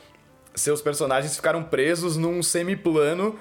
seus 0.54 0.82
personagens 0.82 1.34
ficaram 1.34 1.62
presos 1.62 2.18
num 2.18 2.42
semiplano 2.42 3.38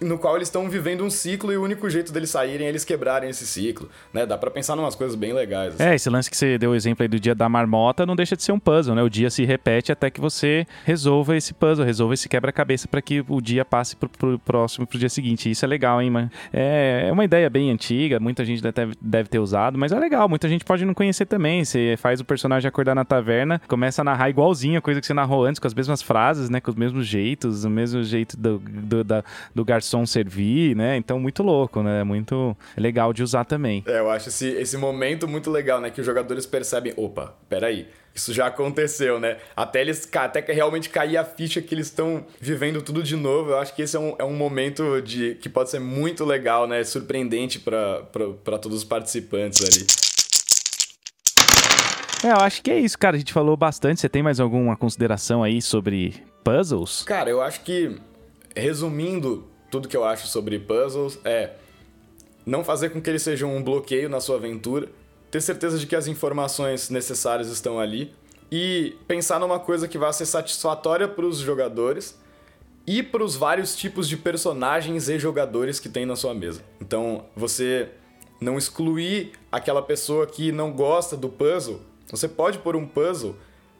no 0.00 0.16
qual 0.18 0.36
eles 0.36 0.48
estão 0.48 0.68
vivendo 0.70 1.04
um 1.04 1.10
ciclo 1.10 1.52
e 1.52 1.56
o 1.56 1.62
único 1.64 1.88
jeito 1.90 2.12
deles 2.12 2.30
saírem 2.30 2.66
é 2.66 2.70
eles 2.70 2.84
quebrarem 2.84 3.28
esse 3.30 3.46
ciclo, 3.46 3.88
né? 4.12 4.24
Dá 4.24 4.38
pra 4.38 4.50
pensar 4.50 4.76
em 4.76 4.80
umas 4.80 4.94
coisas 4.94 5.16
bem 5.16 5.32
legais. 5.32 5.74
assim. 5.74 5.82
É, 5.82 5.94
esse 5.94 6.08
lance 6.08 6.30
que 6.30 6.36
você 6.36 6.56
deu 6.56 6.70
o 6.70 6.74
exemplo 6.74 7.02
aí 7.02 7.08
do 7.08 7.18
dia 7.18 7.34
da 7.34 7.48
marmota 7.48 8.06
não 8.06 8.14
deixa 8.14 8.36
de 8.36 8.42
ser 8.44 8.52
um 8.52 8.58
puzzle, 8.60 8.94
né? 8.94 9.02
O 9.02 9.08
dia 9.10 9.28
se 9.28 9.44
repete 9.44 9.90
até 9.90 10.08
que 10.08 10.20
você 10.20 10.64
resolva 10.84 11.36
esse 11.36 11.52
puzzle, 11.52 11.84
resolva 11.84 12.14
esse 12.14 12.28
quebra-cabeça 12.28 12.86
para 12.86 13.02
que 13.02 13.24
o 13.28 13.40
dia 13.40 13.64
passe 13.64 13.96
pro, 13.96 14.08
pro 14.08 14.38
próximo, 14.38 14.86
pro 14.86 14.98
dia 14.98 15.08
seguinte. 15.08 15.50
Isso 15.50 15.64
é 15.64 15.68
legal, 15.68 16.00
hein, 16.00 16.10
mano? 16.10 16.30
É, 16.52 17.06
é 17.08 17.12
uma 17.12 17.24
ideia 17.24 17.50
bem 17.50 17.70
antiga, 17.72 18.20
muita 18.20 18.44
gente 18.44 18.62
deve, 18.62 18.94
deve 19.00 19.28
ter 19.28 19.40
usado, 19.40 19.76
mas 19.76 19.90
é 19.90 19.98
legal, 19.98 20.28
muita 20.28 20.48
gente 20.48 20.64
pode 20.64 20.84
não 20.84 20.94
conhecer 20.94 21.26
também. 21.26 21.64
Você 21.64 21.96
faz 21.98 22.20
o 22.20 22.24
personagem 22.24 22.68
acordar 22.68 22.94
na 22.94 23.04
taverna, 23.04 23.60
começa 23.66 24.02
a 24.02 24.04
narrar 24.04 24.30
igualzinho 24.30 24.78
a 24.78 24.80
coisa 24.82 25.00
que 25.00 25.06
você 25.06 25.14
narrou 25.14 25.44
antes, 25.44 25.58
com 25.58 25.66
as 25.66 25.74
mesmas 25.74 26.00
frases, 26.02 26.48
né? 26.48 26.60
Com 26.60 26.70
os 26.70 26.76
mesmos 26.76 27.04
jeitos, 27.04 27.64
o 27.64 27.70
mesmo 27.70 28.02
jeito 28.04 28.36
do, 28.36 28.58
do, 28.60 29.02
da- 29.02 29.24
do 29.52 29.64
garçom 29.64 29.87
servir, 30.06 30.76
né? 30.76 30.96
Então, 30.96 31.18
muito 31.18 31.42
louco, 31.42 31.82
né? 31.82 32.02
Muito 32.04 32.56
legal 32.76 33.12
de 33.12 33.22
usar 33.22 33.44
também. 33.44 33.84
É, 33.86 33.98
eu 33.98 34.10
acho 34.10 34.28
esse, 34.28 34.48
esse 34.48 34.76
momento 34.76 35.28
muito 35.28 35.50
legal, 35.50 35.80
né? 35.80 35.90
Que 35.90 36.00
os 36.00 36.06
jogadores 36.06 36.46
percebem, 36.46 36.92
opa, 36.96 37.34
peraí, 37.48 37.88
isso 38.14 38.32
já 38.32 38.46
aconteceu, 38.48 39.20
né? 39.20 39.36
Até 39.56 39.80
eles 39.80 40.08
até 40.14 40.42
que 40.42 40.52
realmente 40.52 40.88
cair 40.90 41.16
a 41.16 41.24
ficha 41.24 41.62
que 41.62 41.74
eles 41.74 41.86
estão 41.86 42.26
vivendo 42.40 42.82
tudo 42.82 43.02
de 43.02 43.14
novo. 43.16 43.50
Eu 43.50 43.58
acho 43.58 43.74
que 43.74 43.82
esse 43.82 43.96
é 43.96 44.00
um, 44.00 44.16
é 44.18 44.24
um 44.24 44.34
momento 44.34 45.00
de 45.00 45.36
que 45.36 45.48
pode 45.48 45.70
ser 45.70 45.78
muito 45.78 46.24
legal, 46.24 46.66
né? 46.66 46.82
Surpreendente 46.82 47.60
pra 47.60 48.02
todos 48.60 48.78
os 48.78 48.84
participantes 48.84 49.62
ali. 49.62 49.86
É, 52.24 52.32
eu 52.32 52.44
acho 52.44 52.62
que 52.62 52.70
é 52.70 52.78
isso, 52.80 52.98
cara. 52.98 53.14
A 53.14 53.18
gente 53.18 53.32
falou 53.32 53.56
bastante. 53.56 54.00
Você 54.00 54.08
tem 54.08 54.22
mais 54.22 54.40
alguma 54.40 54.76
consideração 54.76 55.42
aí 55.42 55.62
sobre 55.62 56.14
puzzles? 56.42 57.04
Cara, 57.04 57.30
eu 57.30 57.40
acho 57.40 57.60
que, 57.60 57.96
resumindo 58.56 59.48
tudo 59.70 59.88
que 59.88 59.96
eu 59.96 60.04
acho 60.04 60.26
sobre 60.26 60.58
puzzles, 60.58 61.18
é 61.24 61.52
não 62.44 62.64
fazer 62.64 62.90
com 62.90 63.00
que 63.00 63.10
eles 63.10 63.22
sejam 63.22 63.54
um 63.54 63.62
bloqueio 63.62 64.08
na 64.08 64.20
sua 64.20 64.36
aventura, 64.36 64.88
ter 65.30 65.40
certeza 65.40 65.78
de 65.78 65.86
que 65.86 65.94
as 65.94 66.06
informações 66.06 66.88
necessárias 66.88 67.48
estão 67.48 67.78
ali 67.78 68.14
e 68.50 68.96
pensar 69.06 69.38
numa 69.38 69.58
coisa 69.58 69.86
que 69.86 69.98
vai 69.98 70.12
ser 70.12 70.24
satisfatória 70.24 71.06
para 71.06 71.26
os 71.26 71.38
jogadores 71.38 72.18
e 72.86 73.02
para 73.02 73.22
os 73.22 73.36
vários 73.36 73.76
tipos 73.76 74.08
de 74.08 74.16
personagens 74.16 75.10
e 75.10 75.18
jogadores 75.18 75.78
que 75.78 75.90
tem 75.90 76.06
na 76.06 76.16
sua 76.16 76.32
mesa. 76.32 76.62
Então, 76.80 77.26
você 77.36 77.90
não 78.40 78.56
excluir 78.56 79.32
aquela 79.52 79.82
pessoa 79.82 80.26
que 80.26 80.50
não 80.50 80.72
gosta 80.72 81.16
do 81.16 81.28
puzzle. 81.28 81.82
Você 82.10 82.26
pode 82.26 82.58
pôr 82.58 82.74
um 82.74 82.86
puzzle 82.86 83.36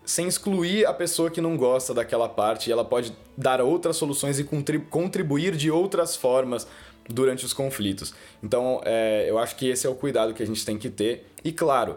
sem 0.09 0.27
excluir 0.27 0.87
a 0.87 0.95
pessoa 0.95 1.31
que 1.31 1.39
não 1.39 1.55
gosta 1.55 1.93
daquela 1.93 2.31
parte 2.31 2.71
e 2.71 2.73
ela 2.73 2.83
pode 2.83 3.15
dar 3.37 3.61
outras 3.61 3.95
soluções 3.95 4.39
e 4.39 4.45
contri- 4.45 4.79
contribuir 4.79 5.55
de 5.55 5.71
outras 5.71 6.17
formas 6.17 6.67
durante 7.07 7.45
os 7.45 7.53
conflitos. 7.53 8.15
Então, 8.43 8.81
é, 8.87 9.27
eu 9.29 9.39
acho 9.39 9.55
que 9.55 9.69
esse 9.69 9.87
é 9.87 9.91
o 9.91 9.95
cuidado 9.95 10.33
que 10.33 10.43
a 10.43 10.47
gente 10.47 10.65
tem 10.65 10.79
que 10.79 10.89
ter. 10.89 11.31
E 11.45 11.53
claro, 11.53 11.97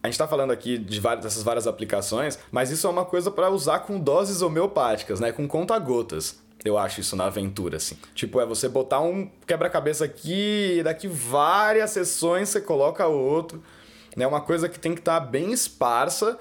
a 0.00 0.06
gente 0.06 0.16
tá 0.16 0.28
falando 0.28 0.52
aqui 0.52 0.78
de 0.78 1.00
várias, 1.00 1.24
dessas 1.24 1.42
várias 1.42 1.66
aplicações, 1.66 2.38
mas 2.52 2.70
isso 2.70 2.86
é 2.86 2.90
uma 2.90 3.04
coisa 3.04 3.32
para 3.32 3.50
usar 3.50 3.80
com 3.80 3.98
doses 3.98 4.40
homeopáticas, 4.40 5.18
né? 5.18 5.32
Com 5.32 5.48
conta-gotas. 5.48 6.38
Eu 6.64 6.78
acho 6.78 7.00
isso 7.00 7.16
na 7.16 7.26
aventura, 7.26 7.78
assim. 7.78 7.98
Tipo, 8.14 8.40
é 8.40 8.46
você 8.46 8.68
botar 8.68 9.00
um 9.00 9.28
quebra-cabeça 9.44 10.04
aqui 10.04 10.76
e 10.78 10.82
daqui 10.84 11.08
várias 11.08 11.90
sessões 11.90 12.48
você 12.48 12.60
coloca 12.60 13.08
outro. 13.08 13.60
É 14.12 14.20
né? 14.20 14.26
uma 14.26 14.40
coisa 14.40 14.68
que 14.68 14.78
tem 14.78 14.94
que 14.94 15.00
estar 15.00 15.18
bem 15.18 15.52
esparsa 15.52 16.38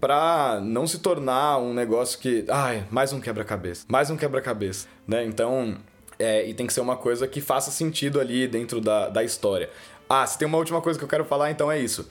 para 0.00 0.60
não 0.62 0.86
se 0.86 0.98
tornar 0.98 1.58
um 1.58 1.72
negócio 1.72 2.18
que, 2.18 2.44
ai, 2.48 2.84
mais 2.90 3.12
um 3.12 3.20
quebra-cabeça, 3.20 3.86
mais 3.88 4.10
um 4.10 4.16
quebra-cabeça, 4.16 4.86
né? 5.06 5.24
Então, 5.24 5.76
é, 6.18 6.46
e 6.46 6.54
tem 6.54 6.66
que 6.66 6.72
ser 6.72 6.80
uma 6.80 6.96
coisa 6.96 7.26
que 7.26 7.40
faça 7.40 7.70
sentido 7.70 8.20
ali 8.20 8.46
dentro 8.46 8.80
da, 8.80 9.08
da 9.08 9.24
história. 9.24 9.70
Ah, 10.08 10.26
se 10.26 10.38
tem 10.38 10.46
uma 10.46 10.58
última 10.58 10.80
coisa 10.80 10.98
que 10.98 11.04
eu 11.04 11.08
quero 11.08 11.24
falar, 11.24 11.50
então 11.50 11.70
é 11.70 11.78
isso. 11.78 12.08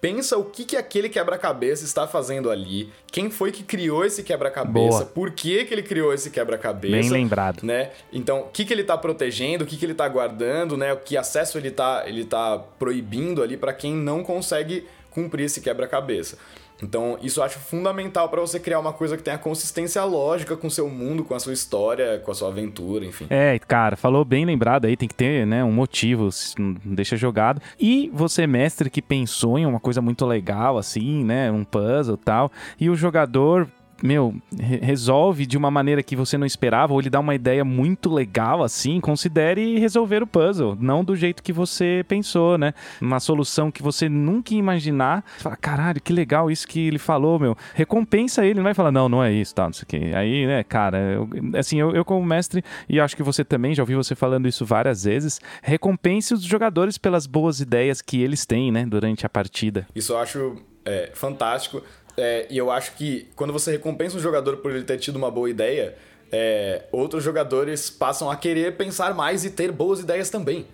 Pensa 0.00 0.36
o 0.36 0.44
que, 0.44 0.64
que 0.64 0.76
aquele 0.76 1.08
quebra-cabeça 1.08 1.84
está 1.84 2.06
fazendo 2.06 2.50
ali, 2.50 2.92
quem 3.10 3.30
foi 3.30 3.50
que 3.50 3.62
criou 3.62 4.04
esse 4.04 4.22
quebra-cabeça, 4.22 5.06
por 5.06 5.30
que, 5.30 5.64
que 5.64 5.72
ele 5.72 5.82
criou 5.82 6.12
esse 6.12 6.30
quebra-cabeça. 6.30 6.92
Bem 6.94 7.10
lembrado. 7.10 7.64
Né? 7.64 7.90
Então, 8.12 8.40
o 8.40 8.48
que, 8.48 8.64
que 8.64 8.74
ele 8.74 8.82
está 8.82 8.96
protegendo, 8.96 9.64
o 9.64 9.66
que, 9.66 9.76
que 9.76 9.84
ele 9.84 9.92
está 9.92 10.06
guardando, 10.06 10.76
né? 10.76 10.94
que 10.96 11.16
acesso 11.16 11.56
ele 11.56 11.68
está 11.68 12.04
ele 12.06 12.24
tá 12.24 12.58
proibindo 12.78 13.42
ali 13.42 13.56
para 13.56 13.72
quem 13.72 13.94
não 13.94 14.22
consegue 14.22 14.86
cumprir 15.10 15.44
esse 15.44 15.62
quebra-cabeça. 15.62 16.36
Então, 16.82 17.18
isso 17.22 17.40
eu 17.40 17.44
acho 17.44 17.58
fundamental 17.58 18.28
para 18.28 18.40
você 18.40 18.60
criar 18.60 18.78
uma 18.78 18.92
coisa 18.92 19.16
que 19.16 19.22
tenha 19.22 19.38
consistência 19.38 20.02
lógica 20.04 20.56
com 20.56 20.66
o 20.66 20.70
seu 20.70 20.88
mundo, 20.88 21.24
com 21.24 21.34
a 21.34 21.40
sua 21.40 21.52
história, 21.52 22.20
com 22.24 22.30
a 22.30 22.34
sua 22.34 22.48
aventura, 22.48 23.04
enfim. 23.04 23.26
É, 23.30 23.58
cara, 23.58 23.96
falou 23.96 24.24
bem 24.24 24.44
lembrado 24.44 24.84
aí, 24.84 24.96
tem 24.96 25.08
que 25.08 25.14
ter, 25.14 25.46
né, 25.46 25.64
um 25.64 25.72
motivo, 25.72 26.28
não 26.58 26.74
deixa 26.84 27.16
jogado. 27.16 27.60
E 27.78 28.10
você, 28.12 28.46
mestre, 28.46 28.90
que 28.90 29.00
pensou 29.00 29.58
em 29.58 29.66
uma 29.66 29.80
coisa 29.80 30.02
muito 30.02 30.26
legal, 30.26 30.76
assim, 30.76 31.24
né, 31.24 31.50
um 31.50 31.64
puzzle 31.64 32.14
e 32.14 32.24
tal, 32.24 32.52
e 32.78 32.90
o 32.90 32.96
jogador 32.96 33.68
meu, 34.02 34.34
re 34.58 34.76
resolve 34.76 35.46
de 35.46 35.56
uma 35.56 35.70
maneira 35.70 36.02
que 36.02 36.16
você 36.16 36.36
não 36.36 36.46
esperava, 36.46 36.92
ou 36.92 37.00
ele 37.00 37.10
dá 37.10 37.20
uma 37.20 37.34
ideia 37.34 37.64
muito 37.64 38.12
legal 38.12 38.62
assim, 38.62 39.00
considere 39.00 39.78
resolver 39.78 40.22
o 40.22 40.26
puzzle, 40.26 40.76
não 40.80 41.04
do 41.04 41.16
jeito 41.16 41.42
que 41.42 41.52
você 41.52 42.04
pensou, 42.08 42.58
né? 42.58 42.74
Uma 43.00 43.20
solução 43.20 43.70
que 43.70 43.82
você 43.82 44.08
nunca 44.08 44.52
ia 44.52 44.58
imaginar. 44.58 45.24
Você 45.36 45.42
fala, 45.44 45.56
caralho, 45.56 46.00
que 46.00 46.12
legal 46.12 46.50
isso 46.50 46.66
que 46.66 46.86
ele 46.86 46.98
falou, 46.98 47.38
meu. 47.38 47.56
Recompensa 47.74 48.44
ele, 48.44 48.54
não 48.54 48.64
vai 48.64 48.74
falar, 48.74 48.92
não, 48.92 49.08
não 49.08 49.22
é 49.22 49.32
isso, 49.32 49.54
tá, 49.54 49.64
não 49.64 49.72
sei 49.72 49.84
o 49.84 49.86
quê. 49.86 50.12
Aí, 50.14 50.46
né, 50.46 50.62
cara, 50.64 50.98
eu, 50.98 51.28
assim, 51.58 51.80
eu, 51.80 51.94
eu 51.94 52.04
como 52.04 52.24
mestre, 52.24 52.62
e 52.88 53.00
acho 53.00 53.16
que 53.16 53.22
você 53.22 53.44
também, 53.44 53.74
já 53.74 53.82
ouvi 53.82 53.94
você 53.94 54.14
falando 54.14 54.48
isso 54.48 54.64
várias 54.64 55.04
vezes, 55.04 55.40
recompense 55.62 56.34
os 56.34 56.42
jogadores 56.42 56.98
pelas 56.98 57.26
boas 57.26 57.60
ideias 57.60 58.00
que 58.02 58.22
eles 58.22 58.46
têm, 58.46 58.70
né, 58.70 58.84
durante 58.86 59.24
a 59.24 59.28
partida. 59.28 59.86
Isso 59.94 60.12
eu 60.12 60.18
acho 60.18 60.56
é, 60.84 61.10
fantástico. 61.12 61.82
É, 62.16 62.46
e 62.48 62.56
eu 62.56 62.70
acho 62.70 62.92
que 62.92 63.28
quando 63.36 63.52
você 63.52 63.72
recompensa 63.72 64.16
um 64.16 64.20
jogador 64.20 64.58
por 64.58 64.70
ele 64.70 64.84
ter 64.84 64.98
tido 64.98 65.16
uma 65.16 65.30
boa 65.30 65.50
ideia, 65.50 65.96
é, 66.32 66.84
outros 66.90 67.22
jogadores 67.22 67.90
passam 67.90 68.30
a 68.30 68.36
querer 68.36 68.76
pensar 68.76 69.14
mais 69.14 69.44
e 69.44 69.50
ter 69.50 69.70
boas 69.70 70.00
ideias 70.00 70.30
também, 70.30 70.66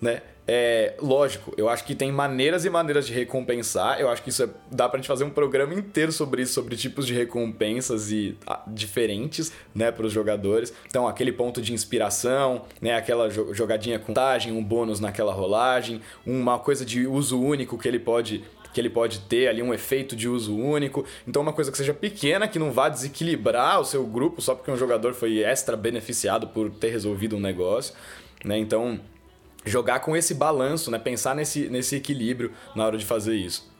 né? 0.00 0.22
É, 0.46 0.94
lógico, 1.00 1.54
eu 1.56 1.68
acho 1.68 1.84
que 1.84 1.94
tem 1.94 2.10
maneiras 2.10 2.64
e 2.64 2.70
maneiras 2.70 3.06
de 3.06 3.12
recompensar. 3.12 4.00
Eu 4.00 4.10
acho 4.10 4.22
que 4.22 4.30
isso 4.30 4.42
é, 4.42 4.48
dá 4.70 4.88
pra 4.88 4.98
gente 4.98 5.06
fazer 5.06 5.22
um 5.22 5.30
programa 5.30 5.72
inteiro 5.72 6.10
sobre 6.10 6.42
isso, 6.42 6.52
sobre 6.52 6.76
tipos 6.76 7.06
de 7.06 7.14
recompensas 7.14 8.10
e 8.10 8.36
a, 8.44 8.54
ah, 8.54 8.62
diferentes, 8.66 9.52
né, 9.72 9.92
para 9.92 10.04
os 10.04 10.12
jogadores. 10.12 10.72
Então, 10.88 11.06
aquele 11.06 11.30
ponto 11.30 11.62
de 11.62 11.72
inspiração, 11.72 12.62
né, 12.80 12.94
aquela 12.94 13.30
jogadinha 13.30 14.00
com 14.00 14.12
vantagem, 14.12 14.52
um 14.52 14.62
bônus 14.62 14.98
naquela 15.00 15.32
rolagem, 15.32 16.00
uma 16.26 16.58
coisa 16.58 16.84
de 16.84 17.06
uso 17.06 17.40
único 17.40 17.78
que 17.78 17.88
ele 17.88 17.98
pode 17.98 18.44
que 18.72 18.80
ele 18.80 18.90
pode 18.90 19.20
ter 19.20 19.48
ali 19.48 19.62
um 19.62 19.72
efeito 19.72 20.16
de 20.16 20.28
uso 20.28 20.56
único. 20.56 21.04
Então, 21.26 21.42
uma 21.42 21.52
coisa 21.52 21.70
que 21.70 21.76
seja 21.76 21.92
pequena, 21.92 22.48
que 22.48 22.58
não 22.58 22.72
vá 22.72 22.88
desequilibrar 22.88 23.80
o 23.80 23.84
seu 23.84 24.06
grupo 24.06 24.40
só 24.40 24.54
porque 24.54 24.70
um 24.70 24.76
jogador 24.76 25.14
foi 25.14 25.40
extra 25.40 25.76
beneficiado 25.76 26.48
por 26.48 26.70
ter 26.70 26.90
resolvido 26.90 27.36
um 27.36 27.40
negócio. 27.40 27.94
Né? 28.44 28.58
Então, 28.58 29.00
jogar 29.64 30.00
com 30.00 30.16
esse 30.16 30.34
balanço, 30.34 30.90
né? 30.90 30.98
pensar 30.98 31.34
nesse, 31.34 31.68
nesse 31.68 31.96
equilíbrio 31.96 32.52
na 32.74 32.84
hora 32.84 32.98
de 32.98 33.04
fazer 33.04 33.34
isso. 33.34 33.71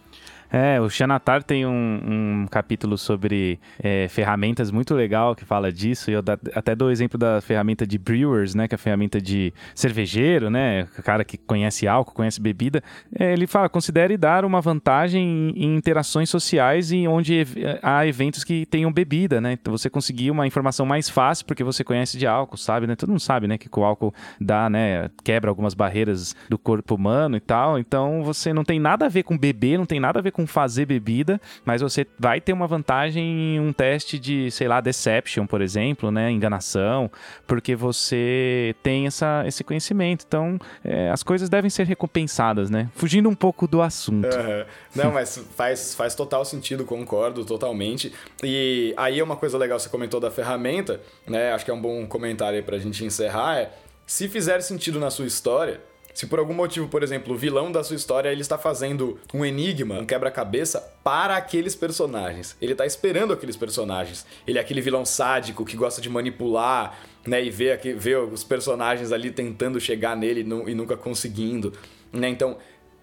É, 0.52 0.78
o 0.78 0.90
Xanatar 0.90 1.42
tem 1.42 1.64
um, 1.64 2.42
um 2.42 2.46
capítulo 2.46 2.98
sobre 2.98 3.58
é, 3.82 4.06
ferramentas 4.08 4.70
muito 4.70 4.94
legal 4.94 5.34
que 5.34 5.46
fala 5.46 5.72
disso. 5.72 6.10
E 6.10 6.14
eu 6.14 6.22
até 6.54 6.74
dou 6.74 6.88
o 6.88 6.90
exemplo 6.90 7.18
da 7.18 7.40
ferramenta 7.40 7.86
de 7.86 7.96
brewers, 7.96 8.54
né? 8.54 8.68
Que 8.68 8.74
é 8.74 8.76
a 8.76 8.78
ferramenta 8.78 9.18
de 9.18 9.54
cervejeiro, 9.74 10.50
né? 10.50 10.86
O 10.98 11.02
cara 11.02 11.24
que 11.24 11.38
conhece 11.38 11.88
álcool, 11.88 12.12
conhece 12.12 12.38
bebida. 12.38 12.82
É, 13.18 13.32
ele 13.32 13.46
fala, 13.46 13.66
considere 13.70 14.18
dar 14.18 14.44
uma 14.44 14.60
vantagem 14.60 15.54
em, 15.56 15.76
interações 15.76 16.28
sociais 16.28 16.92
e 16.92 17.08
onde 17.08 17.46
há 17.82 18.06
eventos 18.06 18.44
que 18.44 18.66
tenham 18.66 18.92
bebida, 18.92 19.40
né? 19.40 19.54
Então 19.54 19.74
você 19.74 19.88
conseguir 19.88 20.30
uma 20.30 20.46
informação 20.46 20.84
mais 20.84 21.08
fácil 21.08 21.46
porque 21.46 21.64
você 21.64 21.82
conhece 21.82 22.18
de 22.18 22.26
álcool, 22.26 22.58
sabe, 22.58 22.86
né? 22.86 22.94
Todo 22.94 23.08
mundo 23.08 23.20
sabe, 23.20 23.48
né? 23.48 23.56
Que 23.56 23.70
o 23.74 23.84
álcool 23.84 24.12
dá, 24.38 24.68
né? 24.68 25.08
Quebra 25.24 25.50
algumas 25.50 25.72
barreiras 25.72 26.36
do 26.50 26.58
corpo 26.58 26.94
humano 26.94 27.38
e 27.38 27.40
tal. 27.40 27.78
Então 27.78 28.22
você 28.22 28.52
não 28.52 28.64
tem 28.64 28.78
nada 28.78 29.06
a 29.06 29.08
ver 29.08 29.22
com 29.22 29.38
beber, 29.38 29.78
não 29.78 29.86
tem 29.86 29.98
nada 29.98 30.18
a 30.18 30.22
ver 30.22 30.30
com 30.30 30.41
com 30.42 30.46
fazer 30.46 30.86
bebida, 30.86 31.40
mas 31.64 31.80
você 31.80 32.06
vai 32.18 32.40
ter 32.40 32.52
uma 32.52 32.66
vantagem 32.66 33.54
em 33.54 33.60
um 33.60 33.72
teste 33.72 34.18
de, 34.18 34.50
sei 34.50 34.68
lá, 34.68 34.80
deception, 34.80 35.46
por 35.46 35.60
exemplo, 35.60 36.10
né? 36.10 36.30
Enganação, 36.30 37.10
porque 37.46 37.74
você 37.74 38.74
tem 38.82 39.06
essa, 39.06 39.44
esse 39.46 39.62
conhecimento. 39.64 40.24
Então, 40.26 40.58
é, 40.84 41.10
as 41.10 41.22
coisas 41.22 41.48
devem 41.48 41.70
ser 41.70 41.86
recompensadas, 41.86 42.70
né? 42.70 42.90
Fugindo 42.94 43.28
um 43.28 43.34
pouco 43.34 43.66
do 43.66 43.80
assunto. 43.80 44.26
Uhum. 44.26 44.64
Não, 44.94 45.12
mas 45.12 45.38
faz, 45.56 45.94
faz 45.94 46.14
total 46.14 46.44
sentido, 46.44 46.84
concordo 46.84 47.44
totalmente. 47.44 48.12
E 48.42 48.92
aí 48.96 49.20
é 49.20 49.24
uma 49.24 49.36
coisa 49.36 49.56
legal, 49.56 49.78
você 49.78 49.88
comentou 49.88 50.20
da 50.20 50.30
ferramenta, 50.30 51.00
né? 51.26 51.52
Acho 51.52 51.64
que 51.64 51.70
é 51.70 51.74
um 51.74 51.80
bom 51.80 52.06
comentário 52.06 52.56
aí 52.56 52.62
pra 52.62 52.78
gente 52.78 53.04
encerrar, 53.04 53.58
é 53.58 53.70
se 54.06 54.28
fizer 54.28 54.60
sentido 54.60 54.98
na 54.98 55.10
sua 55.10 55.26
história, 55.26 55.80
se 56.14 56.26
por 56.26 56.38
algum 56.38 56.52
motivo, 56.52 56.88
por 56.88 57.02
exemplo, 57.02 57.34
o 57.34 57.36
vilão 57.36 57.72
da 57.72 57.82
sua 57.82 57.96
história 57.96 58.28
ele 58.28 58.42
está 58.42 58.58
fazendo 58.58 59.18
um 59.32 59.44
enigma, 59.44 59.98
um 59.98 60.06
quebra-cabeça 60.06 60.80
para 61.02 61.36
aqueles 61.36 61.74
personagens. 61.74 62.56
Ele 62.60 62.72
está 62.72 62.84
esperando 62.84 63.32
aqueles 63.32 63.56
personagens. 63.56 64.26
Ele 64.46 64.58
é 64.58 64.60
aquele 64.60 64.80
vilão 64.80 65.04
sádico 65.04 65.64
que 65.64 65.76
gosta 65.76 66.00
de 66.02 66.10
manipular, 66.10 66.98
né, 67.26 67.42
e 67.42 67.50
ver, 67.50 67.72
aqui, 67.72 67.92
ver 67.92 68.18
os 68.18 68.44
personagens 68.44 69.12
ali 69.12 69.30
tentando 69.30 69.80
chegar 69.80 70.16
nele 70.16 70.40
e 70.40 70.74
nunca 70.74 70.96
conseguindo, 70.96 71.72
né? 72.12 72.28
Então, 72.28 72.58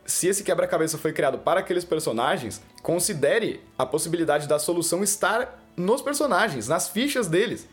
se 0.06 0.28
esse 0.28 0.44
quebra-cabeça 0.44 0.98
foi 0.98 1.14
criado 1.14 1.38
para 1.40 1.60
aqueles 1.60 1.86
personagens, 1.86 2.62
considere 2.82 3.62
a 3.78 3.86
possibilidade 3.86 4.48
da 4.48 4.60
solução 4.60 5.04
estar 5.04 5.64
nos 5.78 6.02
personagens, 6.02 6.68
nas 6.68 6.90
fichas 6.90 7.28
deles. 7.28 7.68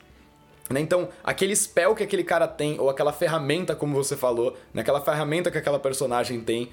Né? 0.71 0.81
Então, 0.81 1.09
aquele 1.23 1.55
spell 1.55 1.95
que 1.95 2.03
aquele 2.03 2.25
cara 2.25 2.49
tem, 2.49 2.79
ou 2.79 2.91
aquela 2.91 3.13
ferramenta, 3.13 3.75
como 3.75 3.95
você 3.95 4.17
falou, 4.17 4.57
né? 4.75 4.83
aquela 4.83 5.01
ferramenta 5.01 5.51
que 5.51 5.59
aquela 5.59 5.79
personagem 5.79 6.41
tem, 6.41 6.71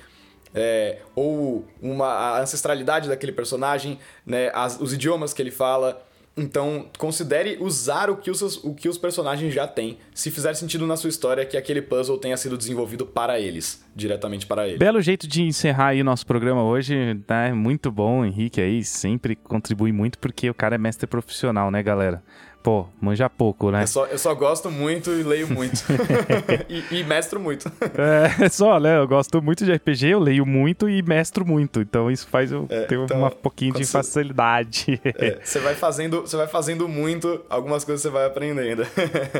é, 0.53 0.99
ou 1.15 1.65
uma, 1.81 2.07
a 2.07 2.41
ancestralidade 2.41 3.09
daquele 3.09 3.31
personagem, 3.31 3.97
né? 4.25 4.51
As, 4.53 4.79
os 4.79 4.93
idiomas 4.93 5.33
que 5.33 5.41
ele 5.41 5.51
fala. 5.51 6.05
Então, 6.35 6.87
considere 6.97 7.57
usar 7.59 8.09
o 8.09 8.17
que, 8.17 8.31
os, 8.31 8.41
o 8.63 8.73
que 8.73 8.89
os 8.89 8.97
personagens 8.97 9.53
já 9.53 9.67
têm, 9.67 9.99
se 10.15 10.31
fizer 10.31 10.55
sentido 10.55 10.87
na 10.87 10.97
sua 10.97 11.09
história 11.11 11.45
que 11.45 11.55
aquele 11.55 11.79
puzzle 11.79 12.17
tenha 12.17 12.35
sido 12.37 12.57
desenvolvido 12.57 13.05
para 13.05 13.39
eles, 13.39 13.85
diretamente 13.95 14.47
para 14.47 14.67
eles. 14.67 14.79
Belo 14.79 14.99
jeito 14.99 15.27
de 15.27 15.43
encerrar 15.43 15.89
aí 15.89 16.01
o 16.01 16.03
nosso 16.03 16.25
programa 16.25 16.63
hoje, 16.63 16.95
tá? 17.27 17.53
Muito 17.53 17.91
bom, 17.91 18.25
Henrique 18.25 18.59
aí, 18.59 18.83
sempre 18.83 19.35
contribui 19.35 19.91
muito 19.91 20.17
porque 20.17 20.49
o 20.49 20.55
cara 20.55 20.73
é 20.73 20.77
mestre 20.79 21.05
profissional, 21.05 21.69
né, 21.69 21.83
galera? 21.83 22.23
Pô, 22.63 22.85
manja 23.01 23.29
pouco, 23.29 23.69
né? 23.69 23.83
Eu 23.83 23.87
só, 23.87 24.05
eu 24.05 24.17
só 24.17 24.33
gosto 24.33 24.71
muito 24.71 25.11
e 25.11 25.21
leio 25.21 25.49
muito. 25.51 25.83
e, 26.69 26.99
e, 26.99 27.03
mestro 27.03 27.37
muito. 27.37 27.69
É, 28.39 28.47
só, 28.47 28.79
né? 28.79 28.97
Eu 28.97 29.05
gosto 29.05 29.41
muito 29.41 29.65
de 29.65 29.73
RPG, 29.73 30.07
eu 30.07 30.19
leio 30.19 30.45
muito 30.45 30.89
e 30.89 31.01
mestro 31.01 31.45
muito. 31.45 31.81
Então 31.81 32.09
isso 32.09 32.25
faz 32.25 32.53
eu 32.53 32.65
é, 32.69 32.83
ter 32.85 32.97
então, 32.97 33.21
um 33.21 33.29
pouquinho 33.29 33.73
de 33.73 33.85
facilidade. 33.85 34.97
É, 35.03 35.39
você 35.43 35.59
vai 35.59 35.75
fazendo, 35.75 36.21
você 36.21 36.37
vai 36.37 36.47
fazendo 36.47 36.87
muito, 36.87 37.41
algumas 37.49 37.83
coisas 37.83 38.01
você 38.01 38.09
vai 38.09 38.25
aprendendo. 38.25 38.87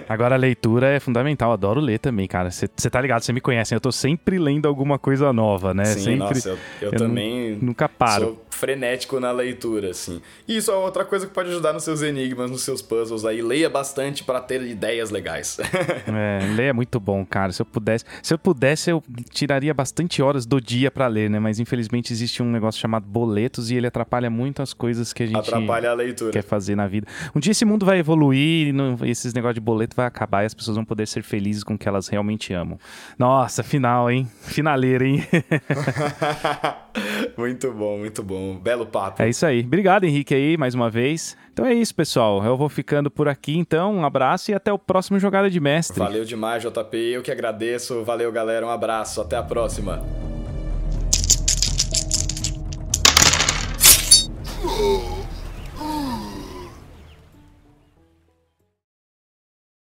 Agora 0.09 0.35
a 0.35 0.37
leitura 0.37 0.87
é 0.87 0.99
fundamental, 0.99 1.53
adoro 1.53 1.79
ler 1.79 1.99
também, 1.99 2.27
cara. 2.27 2.51
Você 2.51 2.67
tá 2.67 2.99
ligado, 2.99 3.21
você 3.21 3.31
me 3.31 3.39
conhece, 3.39 3.73
eu 3.73 3.79
tô 3.79 3.91
sempre 3.91 4.37
lendo 4.37 4.67
alguma 4.67 4.99
coisa 4.99 5.31
nova, 5.31 5.73
né? 5.73 5.85
Sim, 5.85 5.99
sempre, 6.01 6.17
nossa, 6.17 6.49
eu, 6.49 6.57
eu, 6.81 6.91
eu 6.91 6.97
também 6.97 7.57
nunca 7.61 7.87
paro. 7.87 8.25
Sou 8.25 8.45
frenético 8.49 9.19
na 9.19 9.31
leitura, 9.31 9.91
assim. 9.91 10.21
E 10.47 10.57
isso 10.57 10.71
é 10.71 10.75
outra 10.75 11.03
coisa 11.03 11.27
que 11.27 11.33
pode 11.33 11.49
ajudar 11.49 11.73
nos 11.73 11.83
seus 11.83 12.01
enigmas, 12.01 12.49
nos 12.49 12.61
seus 12.63 12.81
puzzles 12.81 13.12
aí. 13.25 13.41
Leia 13.41 13.69
bastante 13.69 14.23
para 14.23 14.39
ter 14.41 14.61
ideias 14.63 15.11
legais. 15.11 15.59
é, 16.07 16.39
ler 16.55 16.69
é 16.69 16.73
muito 16.73 16.99
bom, 16.99 17.25
cara. 17.25 17.51
Se 17.51 17.61
eu 17.61 17.65
pudesse, 17.65 18.05
se 18.21 18.33
eu 18.33 18.37
pudesse, 18.37 18.89
eu 18.89 19.03
tiraria 19.31 19.73
bastante 19.73 20.21
horas 20.21 20.45
do 20.45 20.59
dia 20.59 20.89
para 20.89 21.07
ler, 21.07 21.29
né? 21.29 21.39
Mas 21.39 21.59
infelizmente 21.59 22.11
existe 22.11 22.41
um 22.41 22.51
negócio 22.51 22.81
chamado 22.81 23.05
boletos 23.05 23.69
e 23.69 23.75
ele 23.75 23.87
atrapalha 23.87 24.29
muito 24.29 24.61
as 24.61 24.73
coisas 24.73 25.13
que 25.13 25.23
a 25.23 25.25
gente 25.27 25.37
atrapalha 25.37 25.91
a 25.91 25.93
leitura. 25.93 26.31
quer 26.31 26.43
fazer 26.43 26.75
na 26.75 26.87
vida. 26.87 27.07
Um 27.35 27.39
dia 27.39 27.51
esse 27.51 27.65
mundo 27.65 27.85
vai 27.85 27.99
evoluir, 27.99 28.73
e 29.03 29.09
esses 29.09 29.33
negócios 29.33 29.55
de 29.55 29.61
boleto 29.61 29.95
vai 29.95 30.05
acabar 30.05 30.43
e 30.43 30.45
as 30.45 30.53
pessoas 30.53 30.75
vão 30.75 30.85
poder 30.85 31.07
ser 31.07 31.23
felizes 31.23 31.63
com 31.63 31.75
o 31.75 31.77
que 31.77 31.87
elas 31.87 32.07
realmente 32.07 32.53
amam. 32.53 32.79
Nossa, 33.17 33.63
final, 33.63 34.09
hein? 34.09 34.27
Finaleira, 34.41 35.05
hein? 35.05 35.23
muito 37.37 37.71
bom, 37.71 37.97
muito 37.97 38.23
bom. 38.23 38.55
Belo 38.57 38.85
papo. 38.85 39.21
É 39.21 39.29
isso 39.29 39.45
aí. 39.45 39.61
Obrigado, 39.61 40.03
Henrique, 40.03 40.33
aí, 40.33 40.57
mais 40.57 40.75
uma 40.75 40.89
vez. 40.89 41.35
Então 41.51 41.65
é 41.65 41.73
isso, 41.73 41.93
pessoal. 41.93 42.43
Eu 42.43 42.57
vou 42.57 42.69
ficando 42.69 43.09
por 43.11 43.27
aqui, 43.27 43.57
então. 43.57 43.95
Um 43.95 44.05
abraço 44.05 44.51
e 44.51 44.53
até 44.53 44.71
o 44.71 44.79
próximo 44.79 45.19
Jogada 45.19 45.49
de 45.49 45.59
Mestre. 45.59 45.99
Valeu 45.99 46.25
demais, 46.25 46.63
JP. 46.63 46.97
Eu 46.97 47.21
que 47.21 47.31
agradeço. 47.31 48.03
Valeu, 48.03 48.31
galera. 48.31 48.65
Um 48.65 48.69
abraço. 48.69 49.21
Até 49.21 49.35
a 49.35 49.43
próxima. 49.43 50.03
Oh. 54.65 55.13